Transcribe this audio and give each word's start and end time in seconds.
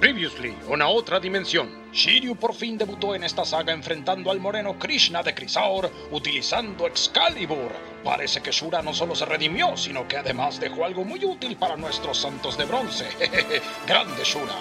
Previously, 0.00 0.56
una 0.68 0.86
otra 0.86 1.18
dimensión. 1.18 1.90
Shiryu 1.92 2.36
por 2.36 2.54
fin 2.54 2.78
debutó 2.78 3.16
en 3.16 3.24
esta 3.24 3.44
saga 3.44 3.72
enfrentando 3.72 4.30
al 4.30 4.38
moreno 4.38 4.78
Krishna 4.78 5.24
de 5.24 5.34
Crisaur 5.34 5.90
utilizando 6.12 6.86
Excalibur. 6.86 7.72
Parece 8.04 8.40
que 8.40 8.52
Shura 8.52 8.80
no 8.80 8.94
solo 8.94 9.16
se 9.16 9.24
redimió, 9.24 9.76
sino 9.76 10.06
que 10.06 10.16
además 10.16 10.60
dejó 10.60 10.84
algo 10.84 11.04
muy 11.04 11.24
útil 11.24 11.56
para 11.56 11.76
nuestros 11.76 12.16
santos 12.16 12.56
de 12.56 12.66
bronce. 12.66 13.08
Grande 13.88 14.22
Shura. 14.22 14.54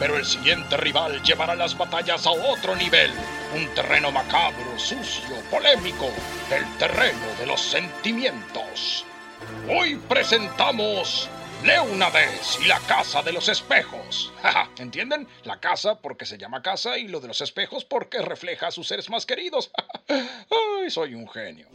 Pero 0.00 0.16
el 0.16 0.24
siguiente 0.24 0.76
rival 0.76 1.22
llevará 1.22 1.54
las 1.54 1.78
batallas 1.78 2.26
a 2.26 2.32
otro 2.32 2.74
nivel. 2.74 3.12
Un 3.54 3.68
terreno 3.76 4.10
macabro, 4.10 4.76
sucio, 4.76 5.36
polémico. 5.52 6.10
El 6.50 6.64
terreno 6.78 7.26
de 7.38 7.46
los 7.46 7.60
sentimientos. 7.60 9.04
Hoy 9.68 10.00
presentamos 10.08 11.28
Leonades 11.64 12.58
y 12.64 12.68
la 12.68 12.78
casa 12.80 13.20
de 13.22 13.32
los 13.32 13.50
espejos. 13.50 14.32
¿Entienden? 14.78 15.28
La 15.44 15.60
casa 15.60 16.00
porque 16.00 16.24
se 16.24 16.38
llama 16.38 16.62
casa 16.62 16.96
y 16.96 17.06
lo 17.06 17.20
de 17.20 17.28
los 17.28 17.42
espejos 17.42 17.84
porque 17.84 18.22
refleja 18.22 18.68
a 18.68 18.70
sus 18.70 18.88
seres 18.88 19.10
más 19.10 19.26
queridos. 19.26 19.70
Ay, 20.08 20.88
soy 20.88 21.14
un 21.14 21.28
genio. 21.28 21.68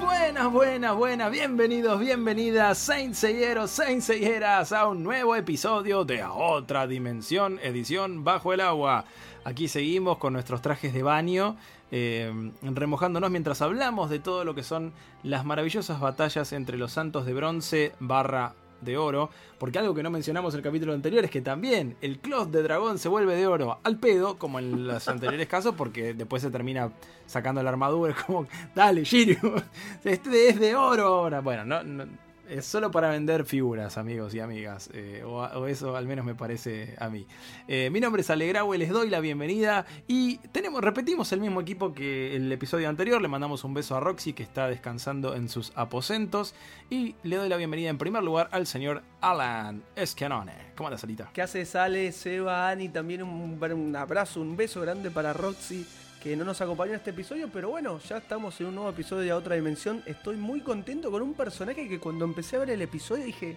Buenas, 0.00 0.50
buenas, 0.50 0.96
buenas, 0.96 1.30
bienvenidos, 1.30 2.00
bienvenidas, 2.00 2.78
Saint 2.78 3.14
Seyeros, 3.14 3.70
Saint 3.70 4.02
Seyeras, 4.02 4.72
a 4.72 4.88
un 4.88 5.04
nuevo 5.04 5.36
episodio 5.36 6.04
de 6.04 6.24
Otra 6.24 6.88
Dimensión, 6.88 7.60
edición 7.62 8.24
Bajo 8.24 8.52
el 8.52 8.60
Agua. 8.60 9.04
Aquí 9.44 9.68
seguimos 9.68 10.18
con 10.18 10.32
nuestros 10.32 10.62
trajes 10.62 10.92
de 10.92 11.02
baño, 11.02 11.56
eh, 11.92 12.32
remojándonos 12.62 13.30
mientras 13.30 13.62
hablamos 13.62 14.10
de 14.10 14.18
todo 14.18 14.44
lo 14.44 14.54
que 14.54 14.62
son 14.62 14.92
las 15.22 15.44
maravillosas 15.44 16.00
batallas 16.00 16.52
entre 16.52 16.76
los 16.76 16.92
santos 16.92 17.26
de 17.26 17.34
bronce 17.34 17.92
barra 18.00 18.54
de 18.80 18.96
oro, 18.96 19.30
porque 19.58 19.78
algo 19.78 19.94
que 19.94 20.02
no 20.02 20.10
mencionamos 20.10 20.54
en 20.54 20.58
el 20.58 20.64
capítulo 20.64 20.92
anterior 20.92 21.24
es 21.24 21.30
que 21.30 21.40
también 21.40 21.96
el 22.00 22.18
cloth 22.18 22.48
de 22.50 22.62
dragón 22.62 22.98
se 22.98 23.08
vuelve 23.08 23.36
de 23.36 23.46
oro 23.46 23.78
al 23.82 23.98
pedo, 23.98 24.38
como 24.38 24.58
en 24.58 24.86
los 24.86 25.08
anteriores 25.08 25.48
casos, 25.48 25.74
porque 25.76 26.14
después 26.14 26.42
se 26.42 26.50
termina 26.50 26.92
sacando 27.26 27.62
la 27.62 27.70
armadura, 27.70 28.14
como, 28.26 28.46
dale, 28.74 29.04
Shiryu, 29.04 29.62
este 30.04 30.48
es 30.48 30.60
de 30.60 30.74
oro 30.74 31.06
ahora. 31.06 31.40
Bueno, 31.40 31.64
no 31.64 32.29
es 32.50 32.66
solo 32.66 32.90
para 32.90 33.10
vender 33.10 33.44
figuras, 33.44 33.96
amigos 33.96 34.34
y 34.34 34.40
amigas. 34.40 34.90
Eh, 34.92 35.22
o, 35.24 35.66
eso 35.66 35.96
al 35.96 36.06
menos 36.06 36.24
me 36.24 36.34
parece 36.34 36.94
a 36.98 37.08
mí. 37.08 37.26
Eh, 37.68 37.90
mi 37.90 38.00
nombre 38.00 38.22
es 38.22 38.30
Alegraue, 38.30 38.76
les 38.76 38.90
doy 38.90 39.08
la 39.08 39.20
bienvenida. 39.20 39.86
Y 40.08 40.38
tenemos, 40.52 40.82
repetimos 40.82 41.32
el 41.32 41.40
mismo 41.40 41.60
equipo 41.60 41.92
que 41.92 42.34
el 42.34 42.50
episodio 42.50 42.88
anterior. 42.88 43.22
Le 43.22 43.28
mandamos 43.28 43.62
un 43.64 43.74
beso 43.74 43.96
a 43.96 44.00
Roxy, 44.00 44.32
que 44.32 44.42
está 44.42 44.68
descansando 44.68 45.34
en 45.36 45.48
sus 45.48 45.72
aposentos. 45.76 46.54
Y 46.90 47.14
le 47.22 47.36
doy 47.36 47.48
la 47.48 47.56
bienvenida 47.56 47.88
en 47.88 47.98
primer 47.98 48.22
lugar 48.22 48.48
al 48.52 48.66
señor 48.66 49.02
Alan 49.20 49.82
Escanone. 49.94 50.52
¿Cómo 50.76 50.88
andas, 50.88 51.02
Salita? 51.02 51.30
¿Qué 51.32 51.42
hace 51.42 51.64
Sale, 51.64 52.10
Seba, 52.10 52.68
Ani? 52.68 52.88
También 52.88 53.22
un 53.22 53.96
abrazo, 53.96 54.40
un 54.40 54.56
beso 54.56 54.80
grande 54.80 55.10
para 55.10 55.32
Roxy 55.32 55.86
que 56.20 56.36
no 56.36 56.44
nos 56.44 56.60
acompañó 56.60 56.90
en 56.92 56.98
este 56.98 57.10
episodio, 57.10 57.48
pero 57.50 57.70
bueno, 57.70 57.98
ya 57.98 58.18
estamos 58.18 58.60
en 58.60 58.66
un 58.66 58.74
nuevo 58.74 58.90
episodio 58.90 59.22
de 59.22 59.32
Otra 59.32 59.54
Dimensión. 59.54 60.02
Estoy 60.04 60.36
muy 60.36 60.60
contento 60.60 61.10
con 61.10 61.22
un 61.22 61.32
personaje 61.32 61.88
que 61.88 61.98
cuando 61.98 62.26
empecé 62.26 62.56
a 62.56 62.60
ver 62.60 62.70
el 62.70 62.82
episodio 62.82 63.24
dije, 63.24 63.56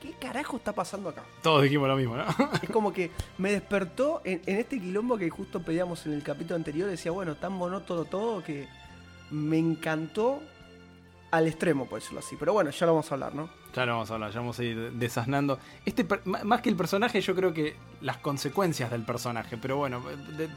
¿qué 0.00 0.12
carajo 0.12 0.58
está 0.58 0.74
pasando 0.74 1.08
acá? 1.08 1.24
Todos 1.42 1.62
dijimos 1.62 1.88
lo 1.88 1.96
mismo, 1.96 2.16
¿no? 2.16 2.26
es 2.62 2.68
como 2.68 2.92
que 2.92 3.10
me 3.38 3.52
despertó 3.52 4.20
en, 4.24 4.42
este 4.44 4.78
quilombo 4.78 5.16
que 5.16 5.30
justo 5.30 5.62
pedíamos 5.62 6.04
en 6.04 6.12
el 6.12 6.22
capítulo 6.22 6.56
anterior, 6.56 6.90
decía, 6.90 7.10
bueno, 7.10 7.36
tan 7.36 7.54
monótono 7.54 8.04
todo 8.04 8.44
que 8.44 8.68
me 9.30 9.58
encantó 9.58 10.42
al 11.36 11.48
extremo, 11.48 11.86
por 11.86 11.98
decirlo 11.98 12.20
así. 12.20 12.36
Pero 12.38 12.52
bueno, 12.52 12.70
ya 12.70 12.86
lo 12.86 12.92
vamos 12.92 13.10
a 13.10 13.14
hablar, 13.14 13.34
¿no? 13.34 13.48
Ya 13.74 13.84
lo 13.84 13.92
vamos 13.92 14.10
a 14.10 14.14
hablar, 14.14 14.30
ya 14.30 14.38
vamos 14.38 14.56
a 14.58 14.62
ir 14.62 14.92
desasnando. 14.92 15.58
Este, 15.84 16.06
más 16.24 16.60
que 16.60 16.68
el 16.68 16.76
personaje, 16.76 17.20
yo 17.20 17.34
creo 17.34 17.52
que 17.52 17.74
las 18.02 18.18
consecuencias 18.18 18.88
del 18.90 19.02
personaje. 19.02 19.56
Pero 19.56 19.78
bueno, 19.78 20.00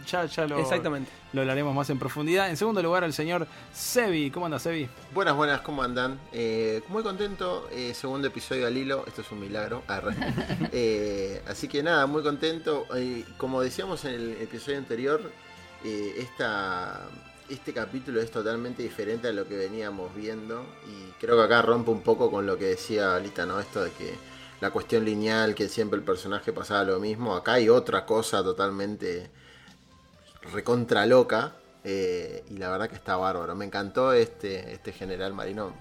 ya, 0.06 0.26
ya 0.26 0.46
lo, 0.46 0.60
Exactamente. 0.60 1.10
lo 1.34 1.42
hablaremos 1.42 1.74
más 1.74 1.90
en 1.90 1.98
profundidad. 1.98 2.50
En 2.50 2.58
segundo 2.58 2.84
lugar, 2.84 3.04
el 3.04 3.14
señor 3.14 3.48
Sebi. 3.74 4.30
¿Cómo 4.30 4.46
anda, 4.46 4.60
Sebi? 4.60 4.88
Buenas, 5.16 5.36
buenas, 5.36 5.62
¿cómo 5.62 5.82
andan? 5.82 6.20
Eh, 6.32 6.84
muy 6.90 7.02
contento. 7.02 7.68
Eh, 7.72 7.96
segundo 7.96 8.28
episodio 8.28 8.68
al 8.68 8.78
hilo. 8.78 9.04
Esto 9.08 9.22
es 9.22 9.32
un 9.32 9.40
milagro. 9.40 9.82
eh, 10.72 11.42
así 11.48 11.68
que 11.68 11.82
nada, 11.82 12.06
muy 12.06 12.22
contento. 12.22 12.86
Eh, 12.96 13.26
como 13.38 13.62
decíamos 13.62 14.06
en 14.06 14.14
el 14.14 14.42
episodio 14.42 14.78
anterior, 14.78 15.22
esta 15.84 17.08
este 17.50 17.74
capítulo 17.74 18.22
es 18.22 18.30
totalmente 18.32 18.84
diferente 18.84 19.28
a 19.28 19.32
lo 19.32 19.48
que 19.48 19.56
veníamos 19.56 20.14
viendo 20.16 20.66
y 20.88 21.12
creo 21.20 21.38
que 21.38 21.44
acá 21.44 21.62
rompe 21.62 21.92
un 21.92 22.02
poco 22.02 22.30
con 22.30 22.46
lo 22.46 22.58
que 22.58 22.66
decía 22.66 23.16
Alita, 23.16 23.46
¿no? 23.46 23.60
Esto 23.60 23.84
de 23.84 23.92
que 23.92 24.16
la 24.60 24.72
cuestión 24.72 25.06
lineal, 25.06 25.56
que 25.56 25.70
siempre 25.70 25.98
el 25.98 26.04
personaje 26.04 26.52
pasaba 26.52 26.84
lo 26.84 27.00
mismo, 27.00 27.36
acá 27.36 27.54
hay 27.54 27.70
otra 27.70 28.06
cosa 28.06 28.44
totalmente 28.44 29.30
recontra 30.52 31.06
loca 31.06 31.56
eh, 31.84 32.44
y 32.50 32.58
la 32.58 32.70
verdad 32.70 32.90
que 32.90 32.96
está 32.96 33.16
bárbaro. 33.16 33.56
Me 33.56 33.66
encantó 33.66 34.14
este, 34.14 34.74
este 34.74 34.92
general 34.92 35.34
marino, 35.34 35.72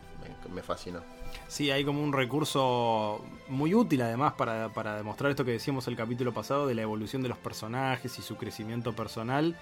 me, 0.53 0.63
fascinó. 0.63 1.01
Sí, 1.49 1.71
hay 1.71 1.85
como 1.85 2.03
un 2.03 2.13
recurso 2.13 3.25
muy 3.49 3.75
útil 3.75 4.03
además 4.03 4.35
para, 4.35 4.69
para 4.69 4.97
demostrar 4.97 5.31
esto 5.31 5.45
que 5.45 5.53
decíamos 5.53 5.89
el 5.89 5.97
capítulo 5.97 6.33
pasado 6.33 6.67
de 6.67 6.75
la 6.75 6.83
evolución 6.83 7.23
de 7.23 7.29
los 7.29 7.39
personajes 7.39 8.19
y 8.19 8.23
su 8.23 8.37
crecimiento 8.37 8.95
personal 8.95 9.57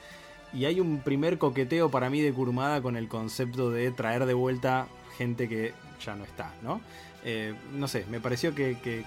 y 0.55 0.67
hay 0.67 0.81
un 0.81 1.01
primer 1.01 1.39
coqueteo 1.39 1.91
para 1.91 2.11
mí 2.11 2.21
de 2.21 2.33
Kurumada 2.33 2.81
con 2.81 2.97
el 2.97 3.09
concepto 3.09 3.71
de 3.71 3.91
traer 3.91 4.27
de 4.27 4.35
vuelta 4.35 4.87
gente 5.19 5.49
que 5.49 5.73
ya 6.05 6.15
no 6.15 6.25
está, 6.25 6.53
¿no? 6.63 6.81
Eh, 7.25 7.55
no 7.73 7.89
sé, 7.89 8.05
me 8.11 8.21
pareció 8.21 8.55
que, 8.55 9.05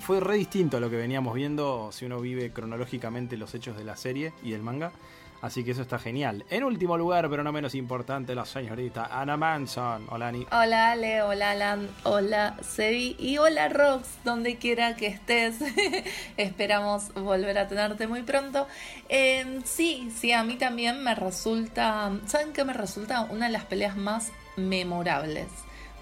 fue 0.00 0.20
re 0.20 0.36
distinto 0.36 0.76
a 0.76 0.80
lo 0.80 0.88
que 0.88 0.96
veníamos 0.96 1.34
viendo 1.34 1.90
si 1.92 2.06
uno 2.06 2.20
vive 2.20 2.52
cronológicamente 2.52 3.36
los 3.36 3.54
hechos 3.54 3.76
de 3.76 3.84
la 3.84 3.96
serie 3.96 4.32
y 4.42 4.52
del 4.52 4.62
manga. 4.62 4.92
Así 5.42 5.64
que 5.64 5.72
eso 5.72 5.82
está 5.82 5.98
genial. 5.98 6.44
En 6.50 6.62
último 6.62 6.96
lugar, 6.96 7.28
pero 7.28 7.42
no 7.42 7.50
menos 7.50 7.74
importante, 7.74 8.32
la 8.32 8.46
señorita 8.46 9.08
Anna 9.10 9.36
Manson. 9.36 10.06
Hola, 10.08 10.28
Ani. 10.28 10.46
Hola, 10.52 10.92
Ale. 10.92 11.22
Hola, 11.22 11.50
Alan. 11.50 11.88
Hola, 12.04 12.56
Sebi. 12.62 13.16
Y 13.18 13.38
hola, 13.38 13.68
Rox, 13.68 14.08
donde 14.24 14.54
quiera 14.56 14.94
que 14.94 15.08
estés. 15.08 15.56
Esperamos 16.36 17.12
volver 17.14 17.58
a 17.58 17.66
tenerte 17.66 18.06
muy 18.06 18.22
pronto. 18.22 18.68
Em, 19.08 19.64
sí, 19.64 20.12
sí, 20.16 20.30
a 20.30 20.44
mí 20.44 20.54
también 20.54 21.02
me 21.02 21.16
resulta. 21.16 22.12
¿Saben 22.26 22.52
qué 22.52 22.64
me 22.64 22.72
resulta? 22.72 23.22
Una 23.22 23.46
de 23.46 23.52
las 23.52 23.64
peleas 23.64 23.96
más 23.96 24.30
memorables 24.56 25.48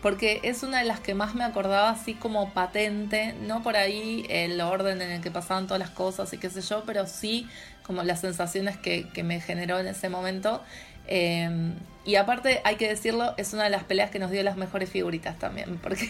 porque 0.02 0.40
es 0.44 0.62
una 0.62 0.78
de 0.78 0.84
las 0.84 1.00
que 1.00 1.14
más 1.14 1.34
me 1.34 1.44
acordaba 1.44 1.90
así 1.90 2.14
como 2.14 2.50
patente, 2.50 3.34
no 3.34 3.62
por 3.62 3.76
ahí 3.76 4.24
el 4.30 4.60
orden 4.60 5.02
en 5.02 5.10
el 5.10 5.20
que 5.20 5.30
pasaban 5.30 5.66
todas 5.66 5.78
las 5.78 5.90
cosas 5.90 6.32
y 6.32 6.38
qué 6.38 6.48
sé 6.48 6.62
yo, 6.62 6.84
pero 6.86 7.06
sí 7.06 7.46
como 7.82 8.02
las 8.02 8.20
sensaciones 8.20 8.76
que, 8.76 9.08
que 9.08 9.22
me 9.22 9.40
generó 9.40 9.78
en 9.78 9.86
ese 9.86 10.08
momento. 10.08 10.62
Em, 11.06 11.74
y 12.04 12.14
aparte, 12.14 12.60
hay 12.64 12.76
que 12.76 12.88
decirlo, 12.88 13.34
es 13.36 13.52
una 13.52 13.64
de 13.64 13.70
las 13.70 13.84
peleas 13.84 14.10
que 14.10 14.18
nos 14.18 14.30
dio 14.30 14.42
las 14.42 14.56
mejores 14.56 14.88
figuritas 14.88 15.38
también, 15.38 15.78
porque 15.82 16.08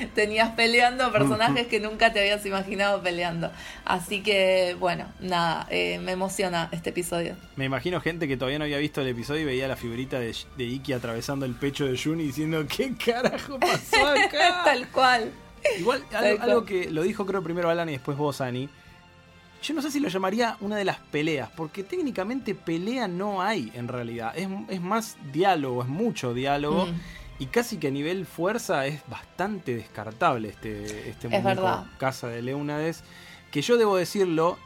tenías 0.14 0.50
peleando 0.50 1.10
personajes 1.10 1.66
que 1.66 1.80
nunca 1.80 2.12
te 2.12 2.20
habías 2.20 2.44
imaginado 2.46 3.02
peleando. 3.02 3.50
Así 3.84 4.22
que, 4.22 4.76
bueno, 4.78 5.06
nada, 5.18 5.66
eh, 5.70 5.98
me 5.98 6.12
emociona 6.12 6.68
este 6.70 6.90
episodio. 6.90 7.34
Me 7.56 7.64
imagino 7.64 8.00
gente 8.00 8.28
que 8.28 8.36
todavía 8.36 8.58
no 8.58 8.64
había 8.64 8.78
visto 8.78 9.00
el 9.00 9.08
episodio 9.08 9.42
y 9.42 9.44
veía 9.46 9.66
la 9.66 9.76
figurita 9.76 10.20
de, 10.20 10.34
de 10.56 10.64
Iki 10.64 10.92
atravesando 10.92 11.44
el 11.44 11.54
pecho 11.54 11.86
de 11.86 11.98
Juni 11.98 12.24
diciendo, 12.24 12.64
¿qué 12.68 12.94
carajo 12.94 13.58
pasó 13.58 14.06
acá? 14.06 14.62
Tal 14.64 14.88
cual. 14.88 15.32
Igual, 15.78 16.04
algo, 16.40 16.64
que 16.64 16.88
lo 16.90 17.02
dijo 17.02 17.26
creo 17.26 17.42
primero 17.42 17.68
Alan 17.68 17.88
y 17.88 17.92
después 17.92 18.16
vos, 18.16 18.40
Ani 18.40 18.68
yo 19.66 19.74
no 19.74 19.82
sé 19.82 19.90
si 19.90 19.98
lo 19.98 20.08
llamaría 20.08 20.56
una 20.60 20.76
de 20.76 20.84
las 20.84 20.98
peleas, 20.98 21.50
porque 21.56 21.82
técnicamente 21.82 22.54
pelea 22.54 23.08
no 23.08 23.42
hay 23.42 23.72
en 23.74 23.88
realidad. 23.88 24.32
Es, 24.36 24.80
más 24.80 25.16
diálogo, 25.32 25.82
es 25.82 25.88
mucho 25.88 26.32
diálogo. 26.34 26.86
Mm. 26.86 27.00
Y 27.38 27.46
casi 27.46 27.76
que 27.76 27.88
a 27.88 27.90
nivel 27.90 28.26
fuerza 28.26 28.86
es 28.86 29.02
bastante 29.08 29.74
descartable 29.74 30.48
este, 30.48 31.10
este 31.10 31.28
Casa 31.98 32.28
de 32.28 32.42
Leunades. 32.42 33.02
Que 33.50 33.60
yo 33.60 33.76
debo 33.76 33.96
decirlo, 33.96 34.56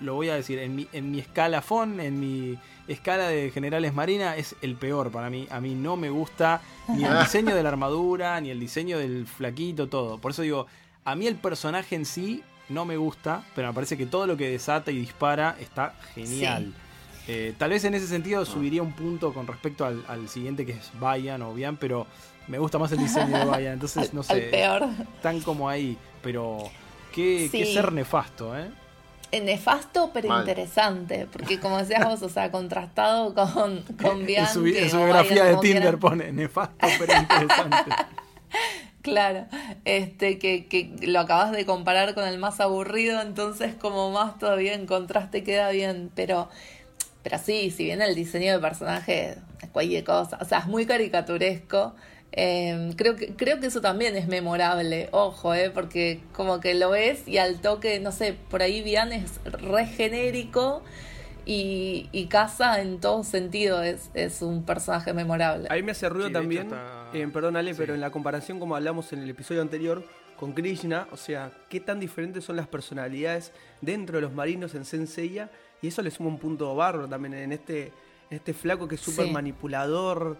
lo 0.00 0.14
voy 0.14 0.28
a 0.28 0.34
decir, 0.34 0.58
en 0.58 0.76
mi, 0.76 0.88
en 0.92 1.10
mi 1.10 1.20
escalafón, 1.20 2.00
en 2.00 2.20
mi 2.20 2.58
escala 2.86 3.28
de 3.28 3.50
generales 3.50 3.94
marina, 3.94 4.36
es 4.36 4.56
el 4.60 4.76
peor 4.76 5.10
para 5.10 5.30
mí. 5.30 5.46
A 5.50 5.60
mí 5.60 5.74
no 5.74 5.96
me 5.96 6.10
gusta 6.10 6.60
ni 6.88 7.04
el 7.04 7.18
diseño 7.20 7.54
de 7.54 7.62
la 7.62 7.70
armadura, 7.70 8.40
ni 8.40 8.50
el 8.50 8.60
diseño 8.60 8.98
del 8.98 9.26
flaquito, 9.26 9.88
todo. 9.88 10.18
Por 10.18 10.32
eso 10.32 10.42
digo, 10.42 10.66
a 11.04 11.14
mí 11.14 11.26
el 11.26 11.36
personaje 11.36 11.96
en 11.96 12.04
sí 12.04 12.42
no 12.68 12.84
me 12.84 12.96
gusta, 12.96 13.42
pero 13.54 13.68
me 13.68 13.74
parece 13.74 13.96
que 13.96 14.06
todo 14.06 14.26
lo 14.26 14.36
que 14.36 14.48
desata 14.48 14.90
y 14.90 14.98
dispara 14.98 15.56
está 15.60 15.94
genial. 16.14 16.72
Eh, 17.26 17.54
tal 17.56 17.70
vez 17.70 17.84
en 17.84 17.94
ese 17.94 18.06
sentido 18.06 18.44
subiría 18.44 18.82
un 18.82 18.92
punto 18.92 19.32
con 19.32 19.46
respecto 19.46 19.86
al, 19.86 20.28
siguiente 20.28 20.66
que 20.66 20.72
es 20.72 20.90
Bayan 21.00 21.42
o 21.42 21.54
Bian, 21.54 21.76
pero 21.76 22.06
me 22.48 22.58
gusta 22.58 22.78
más 22.78 22.92
el 22.92 22.98
diseño 22.98 23.38
de 23.38 23.44
Bayan, 23.44 23.72
entonces 23.74 24.12
no 24.12 24.22
sé. 24.22 24.42
peor. 24.50 24.86
Tan 25.22 25.40
como 25.40 25.68
ahí, 25.68 25.96
pero 26.22 26.70
qué, 27.12 27.48
ser 27.50 27.92
nefasto, 27.92 28.56
¿eh? 28.56 28.70
¿eh? 29.32 29.40
Nefasto 29.40 30.10
pero 30.12 30.38
interesante, 30.38 31.26
porque 31.32 31.58
como 31.58 31.78
decías 31.78 32.04
vos, 32.04 32.20
o 32.22 32.28
sea, 32.28 32.50
contrastado 32.50 33.34
con, 33.34 33.82
con 34.00 34.26
Bian. 34.26 34.46
En 34.54 34.90
su, 34.90 34.98
biografía 34.98 35.44
de 35.44 35.56
Tinder 35.56 35.98
pone 35.98 36.30
nefasto 36.30 36.86
pero 36.98 37.20
interesante. 37.20 37.90
Claro, 39.04 39.44
este 39.84 40.38
que, 40.38 40.66
que 40.66 40.96
lo 41.06 41.20
acabas 41.20 41.52
de 41.52 41.66
comparar 41.66 42.14
con 42.14 42.24
el 42.26 42.38
más 42.38 42.58
aburrido, 42.58 43.20
entonces 43.20 43.74
como 43.74 44.10
más 44.10 44.38
todavía 44.38 44.72
en 44.72 44.86
contraste 44.86 45.44
queda 45.44 45.68
bien, 45.68 46.10
pero 46.14 46.48
pero 47.22 47.36
sí, 47.38 47.70
si 47.70 47.84
bien 47.84 48.00
el 48.00 48.14
diseño 48.14 48.52
de 48.54 48.60
personaje 48.60 49.36
cualquier 49.72 50.04
cosa, 50.04 50.38
o 50.40 50.46
sea, 50.46 50.60
es 50.60 50.66
muy 50.68 50.86
caricaturesco, 50.86 51.94
eh, 52.32 52.92
creo, 52.96 53.14
que, 53.16 53.34
creo 53.36 53.60
que 53.60 53.66
eso 53.66 53.82
también 53.82 54.16
es 54.16 54.26
memorable, 54.26 55.10
ojo, 55.12 55.52
eh, 55.54 55.70
porque 55.70 56.22
como 56.32 56.60
que 56.60 56.72
lo 56.72 56.88
ves 56.90 57.28
y 57.28 57.36
al 57.36 57.60
toque, 57.60 58.00
no 58.00 58.10
sé, 58.10 58.32
por 58.32 58.62
ahí 58.62 58.82
Vian 58.82 59.12
es 59.12 59.38
re 59.44 59.86
genérico 59.86 60.82
y, 61.46 62.08
y 62.12 62.26
Casa 62.26 62.80
en 62.80 63.00
todo 63.00 63.22
sentido 63.24 63.82
es, 63.82 64.10
es 64.14 64.42
un 64.42 64.64
personaje 64.64 65.12
memorable. 65.12 65.68
A 65.70 65.74
mí 65.74 65.82
me 65.82 65.92
hace 65.92 66.08
ruido 66.08 66.28
Sí, 66.28 66.32
también, 66.32 66.64
está- 66.68 67.10
eh, 67.12 67.28
perdón 67.32 67.56
Ale, 67.56 67.72
Sí. 67.74 67.78
pero 67.80 67.94
en 67.94 68.00
la 68.00 68.10
comparación 68.10 68.58
como 68.58 68.76
hablamos 68.76 69.12
en 69.12 69.22
el 69.22 69.30
episodio 69.30 69.60
anterior 69.62 70.04
con 70.38 70.52
Krishna, 70.52 71.06
o 71.12 71.16
sea, 71.16 71.52
qué 71.68 71.80
tan 71.80 72.00
diferentes 72.00 72.44
son 72.44 72.56
las 72.56 72.66
personalidades 72.66 73.52
dentro 73.80 74.16
de 74.16 74.22
los 74.22 74.32
marinos 74.32 74.74
en 74.74 74.84
Senseiya, 74.84 75.50
y 75.80 75.88
eso 75.88 76.02
le 76.02 76.10
suma 76.10 76.28
un 76.30 76.38
punto 76.38 76.74
barro 76.74 77.06
también 77.08 77.34
en 77.34 77.52
este, 77.52 77.86
en 78.30 78.36
este 78.38 78.52
flaco 78.54 78.88
que 78.88 78.96
es 78.96 79.00
súper 79.00 79.26
Sí. 79.26 79.30
manipulador, 79.32 80.36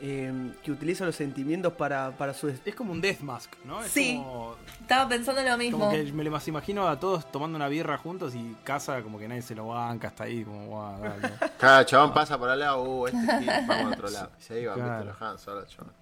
eh, 0.00 0.52
que 0.62 0.70
utiliza 0.70 1.04
los 1.04 1.16
sentimientos 1.16 1.72
para, 1.74 2.10
para 2.12 2.32
su... 2.34 2.48
Es 2.48 2.74
como 2.74 2.92
un 2.92 3.00
Death 3.00 3.20
Mask, 3.20 3.52
¿no? 3.64 3.82
Es 3.82 3.90
Sí. 3.90 4.16
como, 4.16 4.54
Estaba 4.80 5.08
pensando 5.08 5.42
lo 5.42 5.56
mismo. 5.58 5.78
como 5.78 5.90
que 5.90 6.04
me 6.12 6.24
lo 6.24 6.30
más 6.30 6.46
imagino 6.48 6.86
a 6.88 6.98
todos 7.00 7.30
tomando 7.32 7.56
una 7.56 7.68
birra 7.68 7.98
juntos 7.98 8.34
y 8.34 8.56
casa 8.64 9.02
como 9.02 9.18
que 9.18 9.26
nadie 9.28 9.42
se 9.42 9.54
lo 9.54 9.68
banca 9.68 10.08
hasta 10.08 10.24
ahí, 10.24 10.44
como, 10.44 10.98
dale. 11.00 11.34
Cada 11.58 11.84
chabón 11.84 12.12
pasa 12.14 12.38
por 12.38 12.48
al 12.48 12.58
lado, 12.60 12.82
uh, 12.82 13.06
este 13.08 13.18
gil, 13.38 13.50
vamos 13.66 13.92
a 13.92 13.96
otro 13.96 14.10
lado. 14.10 14.30
Y 14.38 14.42
se 14.42 14.60
iban, 14.62 14.74
Claro. 14.76 14.92
viste, 15.04 15.04
los 15.06 15.22
Han 15.22 15.38
solo, 15.38 15.66
chabón. 15.66 15.92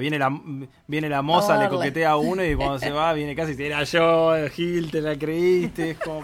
Viene 0.00 0.18
la, 0.18 0.40
viene 0.86 1.08
la 1.08 1.22
moza, 1.22 1.62
le 1.62 1.68
coquetea 1.68 2.12
a 2.12 2.16
uno 2.16 2.44
y 2.44 2.54
cuando 2.54 2.78
se 2.78 2.90
va 2.90 3.12
viene 3.14 3.36
casi 3.36 3.52
y 3.52 3.56
dice, 3.56 3.66
era 3.66 3.84
yo, 3.84 4.32
Gil, 4.50 4.90
te 4.90 5.00
la 5.02 5.16
creíste. 5.16 5.90
Es 5.90 5.98
como. 5.98 6.22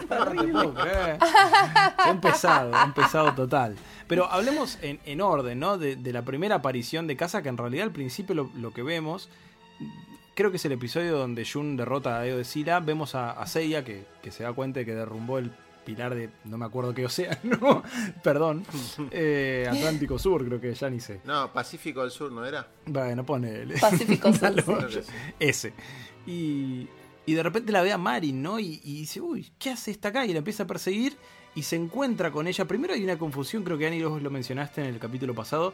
Ha 1.97 2.09
empezado, 2.09 2.75
ha 2.75 2.83
empezado 2.83 3.33
total. 3.33 3.75
Pero 4.07 4.25
hablemos 4.25 4.79
en, 4.81 4.99
en 5.05 5.21
orden, 5.21 5.59
¿no? 5.59 5.77
De, 5.77 5.95
de 5.95 6.13
la 6.13 6.23
primera 6.23 6.55
aparición 6.55 7.07
de 7.07 7.15
Casa, 7.15 7.41
que 7.43 7.49
en 7.49 7.57
realidad 7.57 7.85
al 7.85 7.91
principio 7.91 8.35
lo, 8.35 8.49
lo 8.55 8.73
que 8.73 8.81
vemos, 8.83 9.29
creo 10.33 10.49
que 10.51 10.57
es 10.57 10.65
el 10.65 10.71
episodio 10.71 11.17
donde 11.17 11.45
Jun 11.45 11.77
derrota 11.77 12.19
a 12.19 12.25
Eo 12.25 12.37
de 12.37 12.45
Sila. 12.45 12.79
Vemos 12.79 13.15
a, 13.15 13.31
a 13.31 13.45
Seiya 13.45 13.83
que, 13.83 14.05
que 14.21 14.31
se 14.31 14.43
da 14.43 14.53
cuenta 14.53 14.79
de 14.79 14.85
que 14.85 14.95
derrumbó 14.95 15.37
el 15.37 15.51
pilar 15.83 16.15
de, 16.15 16.29
no 16.45 16.57
me 16.57 16.65
acuerdo 16.65 16.93
qué 16.93 17.05
océano, 17.05 17.83
perdón, 18.23 18.65
eh, 19.11 19.67
Atlántico 19.69 20.17
Sur, 20.17 20.45
creo 20.45 20.59
que 20.59 20.73
ya 20.73 20.89
ni 20.89 20.99
sé. 20.99 21.21
No, 21.25 21.51
Pacífico 21.51 22.01
del 22.01 22.11
Sur, 22.11 22.31
¿no 22.31 22.45
era? 22.45 22.67
Bueno, 22.85 23.25
pone 23.25 23.65
Pacífico 23.79 24.31
Sur, 24.33 24.41
Dale, 24.41 24.63
sí. 24.91 25.11
Ese. 25.39 25.73
Y, 26.25 26.87
y 27.25 27.33
de 27.33 27.43
repente 27.43 27.71
la 27.71 27.81
ve 27.81 27.91
a 27.91 27.97
Marin, 27.97 28.41
¿no? 28.41 28.59
Y, 28.59 28.81
y 28.83 28.99
dice, 28.99 29.21
uy, 29.21 29.51
¿qué 29.59 29.71
hace 29.71 29.91
esta 29.91 30.09
acá? 30.09 30.25
Y 30.25 30.33
la 30.33 30.39
empieza 30.39 30.63
a 30.63 30.67
perseguir 30.67 31.17
y 31.55 31.63
se 31.63 31.75
encuentra 31.75 32.31
con 32.31 32.47
ella. 32.47 32.65
Primero 32.65 32.93
hay 32.93 33.03
una 33.03 33.17
confusión, 33.17 33.63
creo 33.63 33.77
que 33.77 33.87
Ani 33.87 34.03
vos 34.03 34.21
lo 34.21 34.29
mencionaste 34.29 34.81
en 34.81 34.87
el 34.87 34.99
capítulo 34.99 35.35
pasado, 35.35 35.73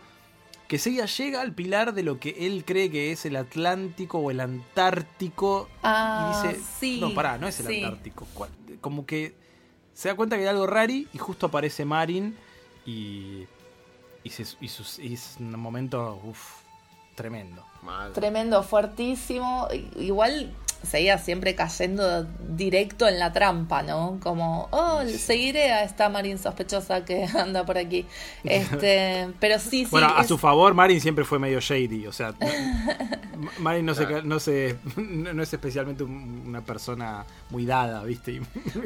que 0.68 0.78
Seiya 0.78 1.06
llega 1.06 1.42
al 1.42 1.54
pilar 1.54 1.94
de 1.94 2.04
lo 2.04 2.20
que 2.20 2.36
él 2.46 2.64
cree 2.66 2.92
que 2.92 3.12
es 3.12 3.26
el 3.26 3.36
Atlántico 3.36 4.20
o 4.20 4.32
el 4.32 4.40
Antártico. 4.40 5.68
Ah, 5.82 6.44
y 6.44 6.48
dice, 6.48 6.62
sí. 6.80 7.00
no, 7.02 7.14
pará, 7.14 7.38
no 7.38 7.48
es 7.48 7.60
el 7.62 7.68
sí. 7.68 7.84
Antártico. 7.84 8.28
¿Cuál? 8.34 8.52
Como 8.82 9.06
que 9.06 9.34
se 10.00 10.08
da 10.08 10.16
cuenta 10.16 10.38
que 10.38 10.44
hay 10.44 10.48
algo 10.48 10.66
rari 10.66 11.10
y 11.14 11.18
justo 11.18 11.48
aparece 11.48 11.84
Marin 11.84 12.38
y, 12.86 13.44
y, 14.24 14.30
se- 14.30 14.56
y 14.62 14.70
sus- 14.70 14.98
y 14.98 15.14
es 15.14 15.36
un 15.42 15.60
momento 15.60 16.22
uf, 16.24 16.40
tremendo. 17.16 17.66
Mal. 17.82 18.14
Tremendo, 18.14 18.64
fuertísimo. 18.64 19.68
Igual 19.98 20.54
seguía 20.84 21.18
siempre 21.18 21.56
cayendo 21.56 22.24
directo 22.48 23.08
en 23.08 23.20
la 23.20 23.32
trampa, 23.34 23.84
¿no? 23.84 24.20
Como, 24.22 24.68
oh, 24.72 25.02
seguiré 25.08 25.72
a 25.72 25.84
esta 25.84 26.10
Marín 26.10 26.38
sospechosa 26.38 27.06
que 27.06 27.24
anda 27.38 27.66
por 27.66 27.78
aquí. 27.78 28.06
Este, 28.44 29.28
pero 29.40 29.60
sí, 29.60 29.86
sí. 29.86 29.88
Bueno, 29.92 30.14
a 30.16 30.22
es- 30.22 30.28
su 30.28 30.38
favor, 30.38 30.74
Marin 30.74 31.02
siempre 31.02 31.26
fue 31.26 31.40
medio 31.40 31.60
shady. 31.60 32.08
O 32.08 32.14
sea, 32.14 32.34
Marin 33.60 33.86
no, 33.86 33.94
se, 33.96 34.22
no, 34.24 34.40
se, 34.40 34.76
no, 34.98 35.42
es 35.44 35.54
especialmente 35.54 36.04
un- 36.04 36.44
una 36.48 36.62
persona 36.62 37.26
muy 37.50 37.66
dada, 37.66 38.04
¿viste? 38.04 38.42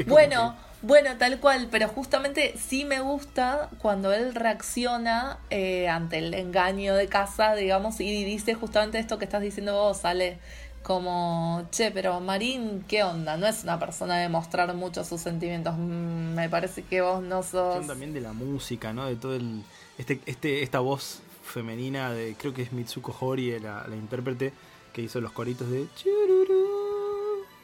Bueno, 0.08 0.56
bueno, 0.82 1.12
tal 1.18 1.40
cual, 1.40 1.68
pero 1.72 1.88
justamente 1.88 2.56
sí 2.58 2.86
me 2.86 3.00
gusta 3.00 3.70
cuando 3.80 4.12
él 4.14 4.36
reacciona 4.36 5.38
eh, 5.50 5.88
ante 5.88 6.18
el 6.18 6.34
engaño 6.34 6.96
de 6.96 7.08
casa, 7.08 7.56
digamos, 7.56 8.00
y 8.02 8.24
dice 8.26 8.54
justamente 8.54 9.00
esto 9.00 9.18
que 9.18 9.26
estás 9.26 9.42
diciendo 9.42 9.74
vos, 9.74 9.98
sale 10.00 10.40
como, 10.84 11.66
che, 11.72 11.92
pero 11.92 12.20
Marín, 12.20 12.84
¿qué 12.88 13.04
onda? 13.04 13.38
No 13.38 13.48
es 13.48 13.64
una 13.64 13.80
persona 13.80 14.18
de 14.18 14.30
mostrar 14.30 14.74
mucho 14.76 15.04
sus 15.04 15.22
sentimientos. 15.22 15.76
Mm, 15.78 16.36
me 16.36 16.50
parece 16.50 16.84
que 16.84 17.02
vos 17.02 17.24
no 17.24 17.42
sos... 17.42 17.76
son 17.76 17.88
también 17.88 18.14
de 18.14 18.22
la 18.22 18.34
música, 18.34 18.94
¿no? 18.94 19.06
De 19.06 19.16
todo 19.16 19.36
el. 19.36 19.64
Este, 19.98 20.20
este, 20.26 20.62
esta 20.62 20.80
voz 20.80 21.22
femenina 21.44 22.12
de. 22.12 22.36
Creo 22.38 22.54
que 22.54 22.64
es 22.64 22.74
Mitsuko 22.74 23.16
Hori, 23.20 23.60
la, 23.60 23.88
la 23.88 23.96
intérprete, 23.96 24.54
que 24.92 25.02
hizo 25.02 25.22
los 25.22 25.32
coritos 25.32 25.70
de. 25.70 25.88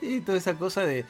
Y 0.01 0.21
toda 0.21 0.37
esa 0.37 0.55
cosa 0.55 0.85
de. 0.85 1.05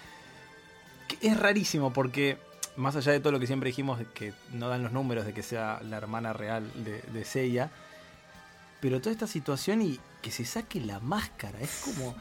que 1.08 1.28
es 1.28 1.40
rarísimo 1.40 1.94
porque. 1.94 2.38
Más 2.76 2.96
allá 2.96 3.12
de 3.12 3.20
todo 3.20 3.34
lo 3.34 3.42
que 3.42 3.48
siempre 3.48 3.68
dijimos, 3.68 4.00
que 4.14 4.32
no 4.54 4.70
dan 4.70 4.84
los 4.84 4.94
números 4.94 5.26
de 5.26 5.34
que 5.34 5.44
sea 5.44 5.82
la 5.84 5.98
hermana 5.98 6.32
real 6.32 6.72
de, 6.86 7.02
de 7.02 7.26
Seiya. 7.26 7.72
Pero 8.81 9.00
toda 9.02 9.12
esta 9.12 9.28
situación 9.28 9.81
y 9.81 10.00
que 10.22 10.31
se 10.31 10.46
saque 10.46 10.80
la 10.80 11.00
máscara, 11.00 11.60
es 11.60 11.81
como. 11.84 12.16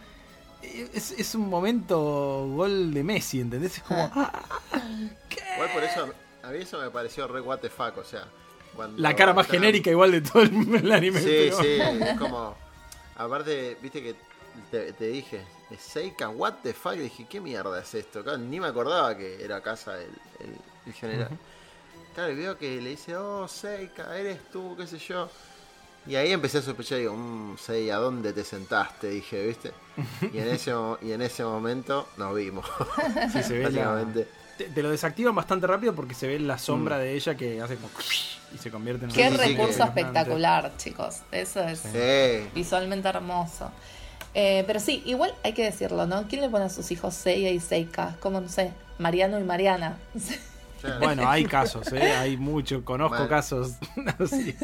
Es, 0.62 1.12
es 1.12 1.34
un 1.36 1.48
momento 1.48 2.48
gol 2.56 2.92
de 2.92 3.04
Messi, 3.04 3.40
¿entendés? 3.40 3.76
Es 3.78 3.82
como. 3.84 4.10
¿qué? 5.28 5.38
Igual 5.54 5.70
por 5.72 5.84
eso, 5.84 6.12
a 6.42 6.48
mí 6.50 6.58
eso 6.58 6.80
me 6.80 6.90
pareció 6.90 7.28
re 7.28 7.40
what 7.40 7.58
the 7.60 7.70
fuck, 7.70 7.96
o 7.98 8.04
sea. 8.04 8.24
cuando 8.74 9.00
La 9.00 9.14
cara 9.14 9.32
más 9.34 9.46
genérica 9.46 9.90
igual 9.90 10.10
de 10.12 10.20
todo 10.20 10.42
el, 10.42 10.74
el 10.74 10.92
anime. 10.92 11.20
Sí, 11.20 11.26
pero- 11.50 11.62
sí, 11.62 11.78
es 12.04 12.18
como. 12.18 12.56
Aparte, 13.16 13.76
viste 13.80 14.02
que 14.02 14.14
te, 14.70 14.92
te 14.92 15.06
dije, 15.08 15.44
Seika, 15.78 16.28
what 16.28 16.54
the 16.62 16.72
fuck, 16.74 16.94
y 16.94 16.98
dije, 17.00 17.26
¿qué 17.28 17.40
mierda 17.40 17.80
es 17.80 17.94
esto? 17.94 18.22
Claro, 18.24 18.38
ni 18.38 18.58
me 18.60 18.66
acordaba 18.68 19.16
que 19.16 19.42
era 19.44 19.60
casa 19.60 19.96
el, 20.00 20.10
el, 20.40 20.56
el 20.86 20.92
general. 20.92 21.28
Claro, 22.14 22.32
y 22.32 22.36
veo 22.36 22.58
que 22.58 22.80
le 22.80 22.90
dice, 22.90 23.16
oh, 23.16 23.46
Seika, 23.46 24.16
eres 24.18 24.38
tú, 24.50 24.74
qué 24.76 24.86
sé 24.88 24.98
yo. 24.98 25.30
Y 26.06 26.16
ahí 26.16 26.32
empecé 26.32 26.58
a 26.58 26.62
sospechar, 26.62 26.98
digo, 26.98 27.14
mmm, 27.14 27.56
Sei, 27.58 27.90
¿a 27.90 27.96
dónde 27.96 28.32
te 28.32 28.42
sentaste? 28.44 29.10
Dije, 29.10 29.46
¿viste? 29.46 29.72
Y 30.32 30.38
en 30.38 30.48
ese, 30.48 30.72
y 31.02 31.12
en 31.12 31.20
ese 31.22 31.44
momento 31.44 32.08
nos 32.16 32.34
vimos. 32.34 32.66
Sí, 33.32 33.42
se 33.42 33.58
ve 33.58 33.70
la- 33.70 34.04
te, 34.56 34.64
te 34.64 34.82
lo 34.82 34.90
desactivan 34.90 35.34
bastante 35.34 35.66
rápido 35.66 35.94
porque 35.94 36.14
se 36.14 36.26
ve 36.26 36.38
la 36.40 36.58
sombra 36.58 36.98
de 36.98 37.12
ella 37.14 37.36
que 37.36 37.60
hace 37.60 37.76
como 37.76 37.90
y 38.54 38.58
se 38.58 38.70
convierte 38.70 39.04
en 39.04 39.10
Qué 39.12 39.28
recurso 39.30 39.78
que- 39.78 40.00
espectacular, 40.00 40.72
chicos. 40.78 41.18
Eso 41.30 41.60
es 41.62 41.80
Sí. 41.80 42.48
visualmente 42.54 43.06
hermoso. 43.08 43.70
Eh, 44.34 44.64
pero 44.66 44.80
sí, 44.80 45.02
igual 45.06 45.34
hay 45.44 45.52
que 45.52 45.64
decirlo, 45.64 46.06
¿no? 46.06 46.26
¿Quién 46.28 46.40
le 46.42 46.48
pone 46.48 46.64
a 46.64 46.68
sus 46.70 46.90
hijos 46.90 47.14
Seiya 47.14 47.50
y 47.50 47.60
Seika? 47.60 48.16
Como, 48.20 48.40
no 48.40 48.48
sé, 48.48 48.72
Mariano 48.98 49.38
y 49.38 49.44
Mariana. 49.44 49.98
claro. 50.80 51.00
Bueno, 51.00 51.28
hay 51.28 51.44
casos, 51.44 51.92
¿eh? 51.92 52.12
hay 52.18 52.36
muchos, 52.36 52.82
conozco 52.82 53.18
Mal. 53.18 53.28
casos 53.28 53.76
así, 54.18 54.54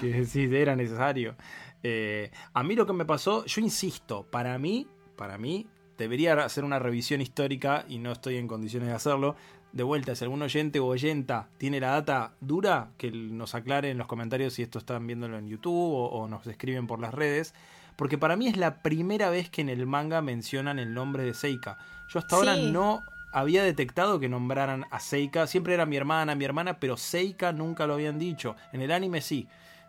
que 0.00 0.24
sí 0.24 0.48
era 0.54 0.76
necesario. 0.76 1.34
Eh, 1.82 2.30
a 2.52 2.62
mí 2.62 2.74
lo 2.74 2.86
que 2.86 2.92
me 2.92 3.04
pasó, 3.04 3.44
yo 3.44 3.60
insisto, 3.60 4.26
para 4.30 4.58
mí, 4.58 4.88
para 5.16 5.38
mí, 5.38 5.66
debería 5.98 6.32
hacer 6.44 6.64
una 6.64 6.78
revisión 6.78 7.20
histórica 7.20 7.84
y 7.88 7.98
no 7.98 8.12
estoy 8.12 8.36
en 8.36 8.48
condiciones 8.48 8.88
de 8.88 8.94
hacerlo. 8.94 9.36
De 9.72 9.82
vuelta, 9.82 10.14
si 10.14 10.24
algún 10.24 10.40
oyente 10.40 10.78
o 10.78 10.86
oyenta 10.86 11.48
tiene 11.58 11.80
la 11.80 11.90
data 11.90 12.34
dura, 12.40 12.90
que 12.96 13.10
nos 13.10 13.54
aclare 13.54 13.90
en 13.90 13.98
los 13.98 14.06
comentarios 14.06 14.54
si 14.54 14.62
esto 14.62 14.78
están 14.78 15.06
viéndolo 15.06 15.36
en 15.36 15.48
YouTube 15.48 15.74
o, 15.74 16.06
o 16.06 16.28
nos 16.28 16.46
escriben 16.46 16.86
por 16.86 17.00
las 17.00 17.12
redes. 17.12 17.54
Porque 17.96 18.18
para 18.18 18.36
mí 18.36 18.48
es 18.48 18.56
la 18.56 18.82
primera 18.82 19.30
vez 19.30 19.50
que 19.50 19.62
en 19.62 19.68
el 19.68 19.86
manga 19.86 20.20
mencionan 20.20 20.78
el 20.78 20.94
nombre 20.94 21.24
de 21.24 21.34
Seika. 21.34 21.78
Yo 22.08 22.18
hasta 22.18 22.36
ahora 22.36 22.56
no 22.56 23.02
había 23.34 23.64
detectado 23.64 24.20
que 24.20 24.28
nombraran 24.28 24.86
a 24.90 25.00
Seika. 25.00 25.46
Siempre 25.48 25.74
era 25.74 25.86
mi 25.86 25.96
hermana, 25.96 26.36
mi 26.36 26.44
hermana, 26.44 26.78
pero 26.78 26.96
Seika 26.96 27.52
nunca 27.52 27.86
lo 27.86 27.94
habían 27.94 28.18
dicho. 28.18 28.54
En 28.72 28.80
el 28.80 28.92
anime 28.92 29.20
sí. 29.20 29.48